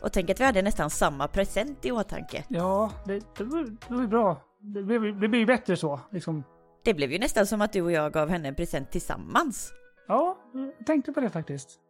Och 0.00 0.12
tänk 0.12 0.30
att 0.30 0.40
vi 0.40 0.44
hade 0.44 0.62
nästan 0.62 0.90
samma 0.90 1.28
present 1.28 1.84
i 1.84 1.92
åtanke. 1.92 2.44
Ja, 2.48 2.90
det, 3.06 3.36
det, 3.36 3.44
var, 3.44 3.64
det 3.88 3.94
var 3.94 4.06
bra. 4.06 4.40
Det 4.60 4.82
det 4.98 5.28
blev 5.28 5.34
ju 5.34 5.46
bättre 5.46 5.76
så. 5.76 6.00
Liksom. 6.10 6.44
Det 6.84 6.94
blev 6.94 7.12
ju 7.12 7.18
nästan 7.18 7.46
som 7.46 7.60
att 7.60 7.72
du 7.72 7.82
och 7.82 7.92
jag 7.92 8.12
gav 8.12 8.28
henne 8.28 8.48
en 8.48 8.54
present 8.54 8.90
tillsammans. 8.90 9.72
Ja, 10.08 10.38
jag 10.78 10.86
tänkte 10.86 11.12
på 11.12 11.20
det 11.20 11.30
faktiskt. 11.30 11.80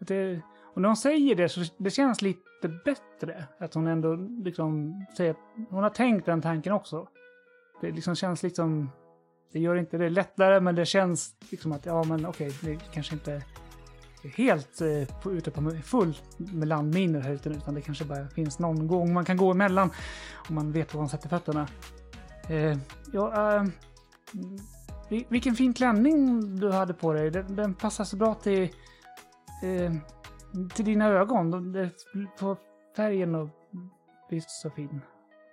Att 0.00 0.08
det, 0.08 0.40
och 0.74 0.82
när 0.82 0.88
hon 0.88 0.96
säger 0.96 1.34
det 1.34 1.48
så 1.48 1.60
det 1.78 1.90
känns 1.90 2.22
lite 2.22 2.68
bättre. 2.84 3.44
Att 3.58 3.74
hon 3.74 3.86
ändå 3.86 4.14
liksom 4.44 4.94
säger 5.16 5.30
att 5.30 5.70
hon 5.70 5.82
har 5.82 5.90
tänkt 5.90 6.26
den 6.26 6.42
tanken 6.42 6.72
också. 6.72 7.08
Det 7.80 7.90
liksom 7.90 8.14
känns 8.14 8.42
liksom... 8.42 8.90
Det 9.52 9.60
gör 9.60 9.76
inte 9.76 9.98
det 9.98 10.10
lättare, 10.10 10.60
men 10.60 10.74
det 10.74 10.86
känns 10.86 11.36
liksom 11.50 11.72
att 11.72 11.86
ja, 11.86 12.04
men 12.04 12.26
okej, 12.26 12.52
det 12.62 12.78
kanske 12.92 13.14
inte 13.14 13.32
är 14.24 14.28
helt 14.28 14.80
eh, 14.80 15.20
på, 15.22 15.32
ute 15.32 15.50
på 15.50 15.70
fullt 15.70 16.22
med 16.36 16.68
landminor 16.68 17.20
här 17.20 17.32
ute, 17.32 17.48
utan 17.48 17.74
det 17.74 17.80
kanske 17.80 18.04
bara 18.04 18.28
finns 18.28 18.58
någon 18.58 18.86
gång 18.86 19.12
man 19.12 19.24
kan 19.24 19.36
gå 19.36 19.50
emellan 19.50 19.90
om 20.48 20.54
man 20.54 20.72
vet 20.72 20.94
var 20.94 21.00
man 21.00 21.08
sätter 21.08 21.28
fötterna. 21.28 21.68
Eh, 22.48 22.78
ja, 23.12 23.56
eh, 23.56 23.64
vilken 25.28 25.54
fin 25.54 25.74
klänning 25.74 26.40
du 26.56 26.72
hade 26.72 26.94
på 26.94 27.12
dig. 27.12 27.30
Den, 27.30 27.56
den 27.56 27.74
passar 27.74 28.04
så 28.04 28.16
bra 28.16 28.34
till, 28.34 28.62
eh, 29.62 29.92
till 30.74 30.84
dina 30.84 31.06
ögon. 31.08 31.76
På 32.38 32.56
färgen 32.96 33.34
och 33.34 33.48
visst 34.30 34.50
så 34.50 34.70
fin. 34.70 35.00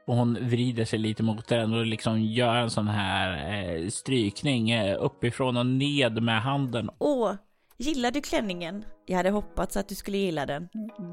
Och 0.07 0.15
hon 0.15 0.33
vrider 0.33 0.85
sig 0.85 0.99
lite 0.99 1.23
mot 1.23 1.47
den 1.47 1.73
och 1.73 1.85
liksom 1.85 2.21
gör 2.21 2.55
en 2.55 2.69
sån 2.69 2.87
här 2.87 3.53
eh, 3.53 3.87
strykning 3.87 4.71
eh, 4.71 5.03
uppifrån 5.03 5.57
och 5.57 5.65
ned 5.65 6.23
med 6.23 6.41
handen. 6.41 6.89
Åh, 6.97 7.33
gillar 7.77 8.11
du 8.11 8.21
klänningen? 8.21 8.85
Jag 9.05 9.17
hade 9.17 9.29
hoppats 9.29 9.77
att 9.77 9.87
du 9.87 9.95
skulle 9.95 10.17
gilla 10.17 10.45
den. 10.45 10.69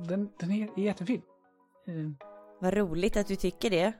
Den, 0.08 0.28
den 0.40 0.50
är 0.50 0.78
jättefin. 0.78 1.22
Eh, 1.86 1.94
Vad 2.60 2.74
roligt 2.74 3.16
att 3.16 3.26
du 3.26 3.36
tycker 3.36 3.70
det. 3.70 3.92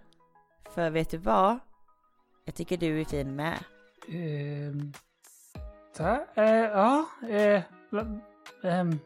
För 0.75 0.91
vet 0.91 1.11
du 1.11 1.17
vad? 1.19 1.59
Jag 2.49 2.55
tycker 2.55 2.77
du 2.77 3.01
är 3.01 3.05
fin 3.05 3.37
med. 3.37 3.59
eh, 4.09 4.75
ta, 5.97 6.27
eh, 6.35 6.45
ja, 6.45 7.09
eh, 7.31 7.63
ehm, 8.65 8.99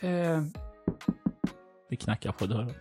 eh, 0.00 0.42
Vi 1.88 1.96
knackar 1.96 2.32
på 2.32 2.46
dörren. 2.46 2.74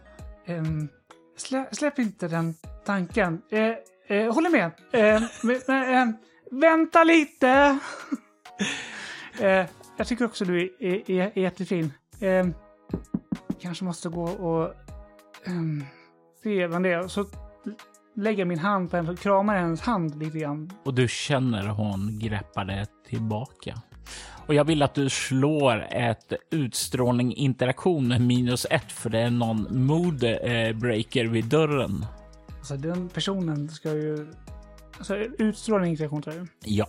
Ehm, 0.46 0.90
slä, 1.36 1.68
släpp 1.72 2.00
inte 2.00 2.28
den 2.28 2.56
tanken. 2.86 3.42
Eh, 3.52 3.74
eh, 4.08 4.34
håller 4.34 4.50
med. 4.50 4.72
Eh, 4.92 5.24
men, 5.44 5.62
men, 5.68 5.94
ehm, 5.94 6.14
vänta 6.52 7.04
lite! 7.04 7.80
eh, 9.40 9.66
jag 9.98 10.08
tycker 10.08 10.26
också 10.26 10.46
du 10.46 10.62
är, 10.62 10.84
är, 10.84 11.12
är, 11.12 11.32
är 11.36 11.42
jättefin. 11.42 11.94
Eh, 12.20 12.48
kanske 13.60 13.86
måste 13.86 14.10
gå 14.10 14.24
och 14.24 14.74
ehm, 15.46 15.84
se 16.44 16.68
vem 16.68 16.84
det 16.84 16.94
är. 16.94 17.08
Så 17.08 17.26
lägger 18.18 18.46
min 18.46 18.60
hand 18.60 18.92
på 18.92 18.98
henne 18.98 19.12
och 19.12 19.20
kramar 19.20 19.56
hennes 19.58 19.82
hand 19.82 20.20
lite 20.24 20.40
grann. 20.40 20.72
Och 20.84 20.94
du 20.94 21.08
känner 21.08 21.68
hon 21.68 22.20
greppar 22.20 22.66
det 22.66 22.86
tillbaka. 23.10 23.82
Och 24.48 24.54
jag 24.54 24.64
vill 24.66 24.82
att 24.82 24.94
du 24.94 25.10
slår 25.10 25.88
ett 25.92 26.34
utstrålning 26.52 27.36
interaktion 27.36 28.28
minus 28.28 28.66
ett 28.70 28.92
för 28.92 29.10
det 29.10 29.20
är 29.20 29.30
någon 29.30 29.86
mood 29.86 30.24
eh, 30.24 30.74
breaker 30.76 31.26
vid 31.26 31.46
dörren. 31.46 32.06
Alltså 32.58 32.78
den 32.78 33.10
personen 33.10 33.70
ska 33.70 33.92
ju... 33.92 34.28
Alltså 34.98 35.16
utstrålning 35.16 35.92
interaktion 35.92 36.22
tror 36.22 36.36
jag. 36.36 36.48
Ja, 36.64 36.88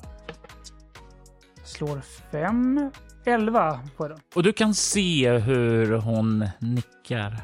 Slår 1.64 2.00
fem, 2.32 2.90
elva 3.26 3.80
på 3.96 4.08
den. 4.08 4.18
och 4.34 4.42
du 4.42 4.52
kan 4.52 4.74
se 4.74 5.30
hur 5.38 5.92
hon 5.96 6.48
nickar, 6.58 7.36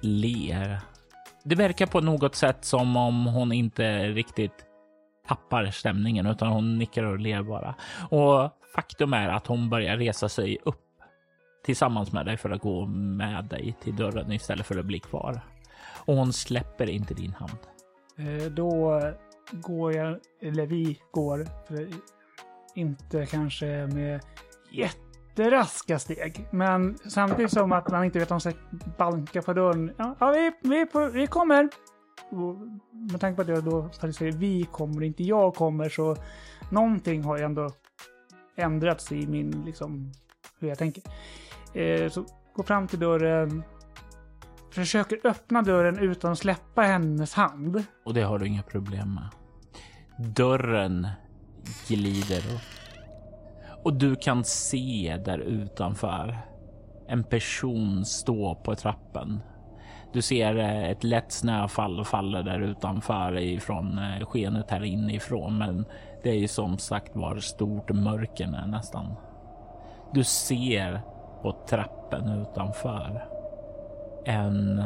ler. 0.00 0.80
Det 1.44 1.54
verkar 1.54 1.86
på 1.86 2.00
något 2.00 2.34
sätt 2.34 2.64
som 2.64 2.96
om 2.96 3.26
hon 3.26 3.52
inte 3.52 4.08
riktigt 4.08 4.66
tappar 5.28 5.70
stämningen 5.70 6.26
utan 6.26 6.48
hon 6.48 6.78
nickar 6.78 7.04
och 7.04 7.18
ler 7.18 7.42
bara. 7.42 7.74
Och 8.10 8.50
faktum 8.74 9.12
är 9.12 9.28
att 9.28 9.46
hon 9.46 9.70
börjar 9.70 9.96
resa 9.96 10.28
sig 10.28 10.58
upp 10.64 10.78
tillsammans 11.64 12.12
med 12.12 12.26
dig 12.26 12.36
för 12.36 12.50
att 12.50 12.60
gå 12.60 12.86
med 12.86 13.44
dig 13.44 13.74
till 13.82 13.96
dörren 13.96 14.32
istället 14.32 14.66
för 14.66 14.78
att 14.78 14.86
bli 14.86 14.98
kvar. 14.98 15.40
Och 16.04 16.16
hon 16.16 16.32
släpper 16.32 16.90
inte 16.90 17.14
din 17.14 17.32
hand. 17.32 17.58
Eh, 18.18 18.50
då 18.50 19.00
går 19.52 19.96
jag, 19.96 20.18
eller 20.42 20.66
vi 20.66 20.98
går, 21.10 21.48
för 21.68 21.88
inte 22.74 23.26
kanske 23.26 23.86
med 23.86 24.20
jätteraska 25.36 25.98
steg. 25.98 26.46
Men 26.50 26.98
samtidigt 27.08 27.52
som 27.52 27.72
att 27.72 27.90
man 27.90 28.04
inte 28.04 28.18
vet 28.18 28.30
om 28.30 28.40
sig 28.40 28.52
ska 28.52 28.90
banka 28.98 29.42
på 29.42 29.52
dörren. 29.52 29.92
Ja, 29.96 30.16
ja 30.20 30.30
vi, 30.30 30.52
vi, 30.68 30.86
på, 30.86 31.06
vi 31.06 31.26
kommer! 31.26 31.68
Och 32.30 32.56
med 33.10 33.20
tanke 33.20 33.36
på 33.36 33.42
att 33.42 33.48
jag 33.48 33.64
då 33.64 33.82
faktiskt 33.82 34.18
säger 34.18 34.32
vi 34.32 34.68
kommer, 34.72 35.02
inte 35.02 35.22
jag 35.22 35.54
kommer, 35.54 35.88
så 35.88 36.16
någonting 36.70 37.24
har 37.24 37.38
ju 37.38 37.44
ändå 37.44 37.70
ändrats 38.56 39.12
i 39.12 39.26
min, 39.26 39.64
liksom, 39.66 40.12
hur 40.58 40.68
jag 40.68 40.78
tänker. 40.78 41.02
Eh, 41.74 42.10
så 42.10 42.24
gå 42.54 42.62
fram 42.62 42.88
till 42.88 42.98
dörren, 42.98 43.62
försöker 44.70 45.18
öppna 45.24 45.62
dörren 45.62 45.98
utan 45.98 46.32
att 46.32 46.38
släppa 46.38 46.82
hennes 46.82 47.34
hand. 47.34 47.84
Och 48.04 48.14
det 48.14 48.22
har 48.22 48.38
du 48.38 48.46
inga 48.46 48.62
problem 48.62 49.14
med. 49.14 49.28
Dörren 50.36 51.08
glider 51.88 52.38
upp. 52.54 52.81
Och 53.82 53.94
du 53.94 54.16
kan 54.16 54.44
se 54.44 55.18
där 55.24 55.38
utanför 55.38 56.38
en 57.06 57.24
person 57.24 58.04
stå 58.04 58.54
på 58.54 58.74
trappen. 58.74 59.40
Du 60.12 60.22
ser 60.22 60.56
eh, 60.56 60.90
ett 60.90 61.04
lätt 61.04 61.32
snöfall 61.32 62.04
falla 62.04 62.42
där 62.42 62.60
utanför 62.60 63.38
ifrån 63.38 63.98
eh, 63.98 64.26
skenet 64.26 64.70
här 64.70 64.84
inifrån. 64.84 65.58
Men 65.58 65.84
det 66.22 66.30
är 66.30 66.34
ju 66.34 66.48
som 66.48 66.78
sagt 66.78 67.16
var 67.16 67.36
stort 67.36 67.90
mörker 67.90 68.44
är 68.44 68.66
nästan. 68.66 69.14
Du 70.12 70.24
ser 70.24 71.00
på 71.42 71.56
trappen 71.68 72.28
utanför 72.28 73.24
en 74.24 74.84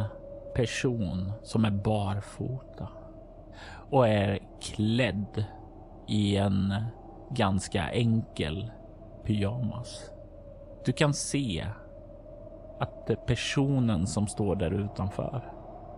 person 0.55 1.33
som 1.43 1.65
är 1.65 1.71
barfota 1.71 2.89
och 3.91 4.09
är 4.09 4.39
klädd 4.61 5.45
i 6.09 6.37
en 6.37 6.75
ganska 7.31 7.91
enkel 7.91 8.71
pyjamas. 9.27 10.11
Du 10.85 10.93
kan 10.93 11.15
se 11.15 11.67
att 12.81 13.27
personen 13.27 14.07
som 14.07 14.27
står 14.27 14.57
där 14.57 14.71
utanför 14.71 15.53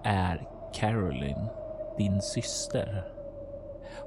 är 0.04 0.48
Caroline, 0.74 1.48
din 1.98 2.20
syster. 2.20 3.04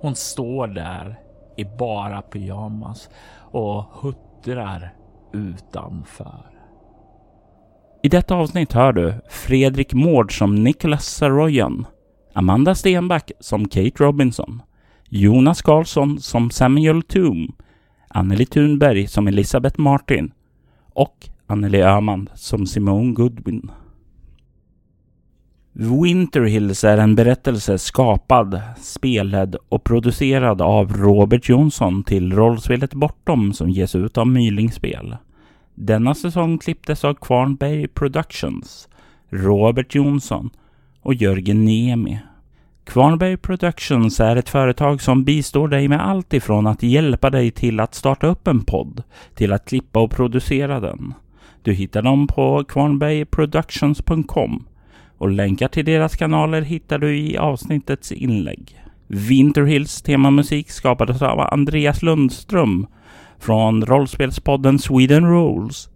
Hon 0.01 0.15
står 0.15 0.67
där 0.67 1.19
i 1.57 1.65
bara 1.65 2.21
pyjamas 2.21 3.09
och 3.51 3.83
huttrar 3.83 4.93
utanför. 5.33 6.45
I 8.03 8.09
detta 8.09 8.35
avsnitt 8.35 8.73
hör 8.73 8.93
du 8.93 9.13
Fredrik 9.29 9.93
Mård 9.93 10.37
som 10.37 10.55
Nicholas 10.55 11.05
Saroyan, 11.05 11.85
Amanda 12.33 12.75
Stenback 12.75 13.31
som 13.39 13.67
Kate 13.67 14.03
Robinson, 14.03 14.61
Jonas 15.09 15.61
Karlsson 15.61 16.19
som 16.19 16.49
Samuel 16.49 17.01
Toom, 17.01 17.55
Anneli 18.13 18.45
Thunberg 18.45 19.07
som 19.07 19.27
Elisabeth 19.27 19.79
Martin 19.79 20.31
och 20.93 21.29
Anneli 21.47 21.81
Öhman 21.81 22.29
som 22.33 22.65
Simone 22.65 23.13
Goodwin. 23.13 23.71
Winter 25.73 26.41
Hills 26.41 26.83
är 26.83 26.97
en 26.97 27.15
berättelse 27.15 27.77
skapad, 27.77 28.61
spelad 28.77 29.55
och 29.69 29.83
producerad 29.83 30.61
av 30.61 30.93
Robert 30.93 31.49
Jonsson 31.49 32.03
till 32.03 32.33
rollspelet 32.33 32.93
Bortom 32.93 33.53
som 33.53 33.69
ges 33.69 33.95
ut 33.95 34.17
av 34.17 34.27
Mylingspel. 34.27 35.17
Denna 35.75 36.15
säsong 36.15 36.57
klipptes 36.57 37.05
av 37.05 37.13
Kvarnberg 37.13 37.87
Productions, 37.87 38.89
Robert 39.29 39.95
Jonsson 39.95 40.49
och 41.01 41.13
Jörgen 41.13 41.65
Niemi. 41.65 42.19
Kvarnberg 42.83 43.37
Productions 43.37 44.19
är 44.19 44.35
ett 44.35 44.49
företag 44.49 45.01
som 45.01 45.23
bistår 45.23 45.67
dig 45.67 45.87
med 45.87 46.07
allt 46.07 46.33
ifrån 46.33 46.67
att 46.67 46.83
hjälpa 46.83 47.29
dig 47.29 47.51
till 47.51 47.79
att 47.79 47.95
starta 47.95 48.27
upp 48.27 48.47
en 48.47 48.63
podd 48.63 49.03
till 49.35 49.53
att 49.53 49.65
klippa 49.65 49.99
och 49.99 50.11
producera 50.11 50.79
den. 50.79 51.13
Du 51.63 51.73
hittar 51.73 52.01
dem 52.01 52.27
på 52.27 52.63
kvarnbergproductions.com 52.63 54.65
och 55.17 55.29
länkar 55.29 55.67
till 55.67 55.85
deras 55.85 56.15
kanaler 56.15 56.61
hittar 56.61 56.97
du 56.97 57.17
i 57.17 57.37
avsnittets 57.37 58.11
inlägg. 58.11 58.81
Winterhills 59.07 60.01
temamusik 60.01 60.71
skapades 60.71 61.21
av 61.21 61.39
Andreas 61.39 62.01
Lundström 62.01 62.87
från 63.39 63.85
rollspelspodden 63.85 64.79
Sweden 64.79 65.29
Rules. 65.29 65.89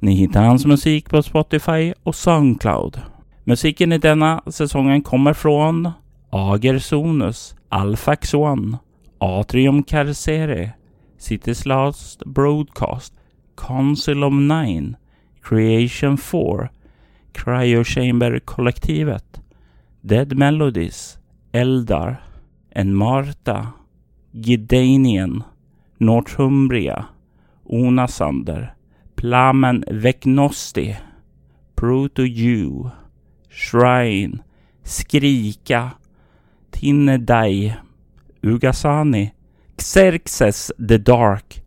Ni 0.00 0.14
hittar 0.14 0.44
hans 0.44 0.66
musik 0.66 1.10
på 1.10 1.22
Spotify 1.22 1.92
och 2.02 2.14
Soundcloud. 2.14 3.00
Musiken 3.48 3.92
i 3.92 3.98
denna 3.98 4.42
säsongen 4.46 5.02
kommer 5.02 5.32
från 5.32 5.90
Agersonus, 6.30 7.54
Alfax 7.68 8.34
One, 8.34 8.78
Atrium 9.18 9.82
Carcere, 9.82 10.72
City's 11.18 11.68
Last 11.68 12.24
Broadcast, 12.24 13.14
Council 13.68 14.24
of 14.24 14.32
Nine, 14.32 14.96
Creation 15.42 16.18
4, 16.18 16.68
Cryo 17.32 17.84
Chamber-kollektivet, 17.84 19.40
Dead 20.00 20.36
Melodies, 20.36 21.18
Eldar, 21.52 22.16
Enmarta, 22.70 23.66
Gidanien, 24.32 25.42
Northumbria, 25.98 27.04
Onasander, 27.64 28.74
Plamen 29.14 29.84
Vecnosti, 29.90 30.96
Proto-Jew, 31.74 32.90
Shrine, 33.56 34.42
Skrika, 34.84 35.90
Tinnedai, 36.70 37.74
Ugasani, 38.42 39.32
Xerxes 39.80 40.72
the 40.88 40.98
Dark, 40.98 41.62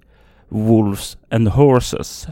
Wolves 0.50 1.18
and 1.32 1.48
Horses. 1.48 2.28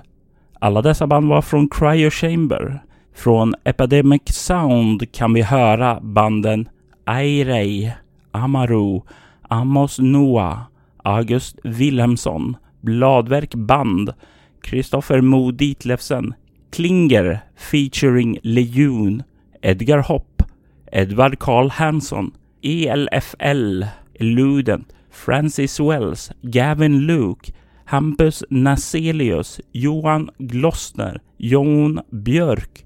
Alla 0.59 0.81
dessa 0.81 1.07
band 1.07 1.29
var 1.29 1.41
från 1.41 1.69
Cryo 1.69 2.09
Chamber. 2.09 2.83
Från 3.15 3.55
Epidemic 3.63 4.21
Sound 4.27 5.11
kan 5.11 5.33
vi 5.33 5.41
höra 5.41 5.99
banden 6.01 6.69
Airei, 7.05 7.93
Amaru, 8.31 9.01
Amos 9.41 9.99
Noah, 9.99 10.59
August 11.03 11.59
Wilhelmsson, 11.63 12.57
Bladverk 12.81 13.55
Band, 13.55 14.13
Kristoffer 14.61 15.21
Mo 15.21 15.51
Ditlevsen, 15.51 16.33
Klinger 16.71 17.39
featuring 17.55 18.39
Lejon, 18.43 19.23
Edgar 19.63 20.01
Hopp, 20.01 20.43
Edward 20.91 21.39
Karl 21.39 21.69
Hansson, 21.69 22.31
ELFL, 22.63 23.83
Ludent, 24.19 24.91
Francis 25.09 25.79
Wells, 25.79 26.31
Gavin 26.49 27.07
Luke, 27.07 27.49
Hampus 27.85 28.43
Naselius, 28.49 29.59
Johan 29.73 30.29
Glossner, 30.39 31.21
Jon 31.39 32.01
Björk, 32.11 32.83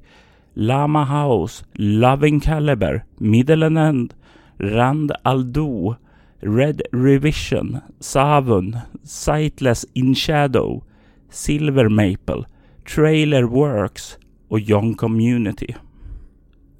Lama 0.55 1.05
House, 1.05 1.63
Loving 1.77 2.39
Caliber, 2.39 3.03
Middle 3.19 3.63
End, 3.77 4.13
Rand 4.59 5.11
Aldo, 5.25 5.97
Red 6.41 6.81
Revision, 6.91 7.81
Savun, 7.99 8.81
Sightless 9.03 9.85
In 9.95 10.13
Shadow, 10.13 10.83
Silver 11.29 11.89
Maple, 11.89 12.45
Trailer 12.85 13.45
Works 13.47 14.17
och 14.49 14.59
Young 14.59 14.93
Community. 14.95 15.75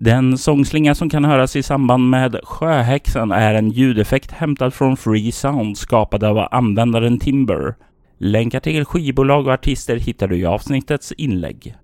Den 0.00 0.38
sångslinga 0.38 0.94
som 0.94 1.10
kan 1.10 1.24
höras 1.24 1.56
i 1.56 1.62
samband 1.62 2.10
med 2.10 2.40
Sjöhäxan 2.44 3.32
är 3.32 3.54
en 3.54 3.70
ljudeffekt 3.70 4.30
hämtad 4.30 4.74
från 4.74 4.96
Free 4.96 5.32
Sound 5.32 5.78
skapad 5.78 6.24
av 6.24 6.48
användaren 6.50 7.18
Timber. 7.18 7.74
Länkar 8.18 8.60
till 8.60 8.84
skivbolag 8.84 9.46
och 9.46 9.52
artister 9.52 9.96
hittar 9.96 10.28
du 10.28 10.36
i 10.36 10.46
avsnittets 10.46 11.12
inlägg. 11.12 11.74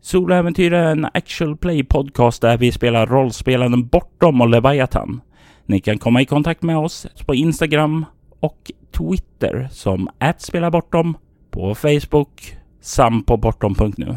Soloäventyr 0.00 0.72
är 0.72 0.92
en 0.92 1.04
actual 1.04 1.56
play 1.56 1.84
podcast 1.84 2.42
där 2.42 2.56
vi 2.56 2.72
spelar 2.72 3.06
rollspelaren 3.06 3.86
Bortom 3.86 4.40
och 4.40 4.48
Leviathan. 4.48 5.20
Ni 5.66 5.80
kan 5.80 5.98
komma 5.98 6.22
i 6.22 6.26
kontakt 6.26 6.62
med 6.62 6.78
oss 6.78 7.06
på 7.26 7.34
Instagram 7.34 8.04
och 8.40 8.72
Twitter 8.92 9.68
som 9.70 10.08
@spelabortom, 10.38 11.16
på 11.50 11.74
Facebook 11.74 12.56
samt 12.80 13.26
på 13.26 13.36
bortom.nu. 13.36 14.16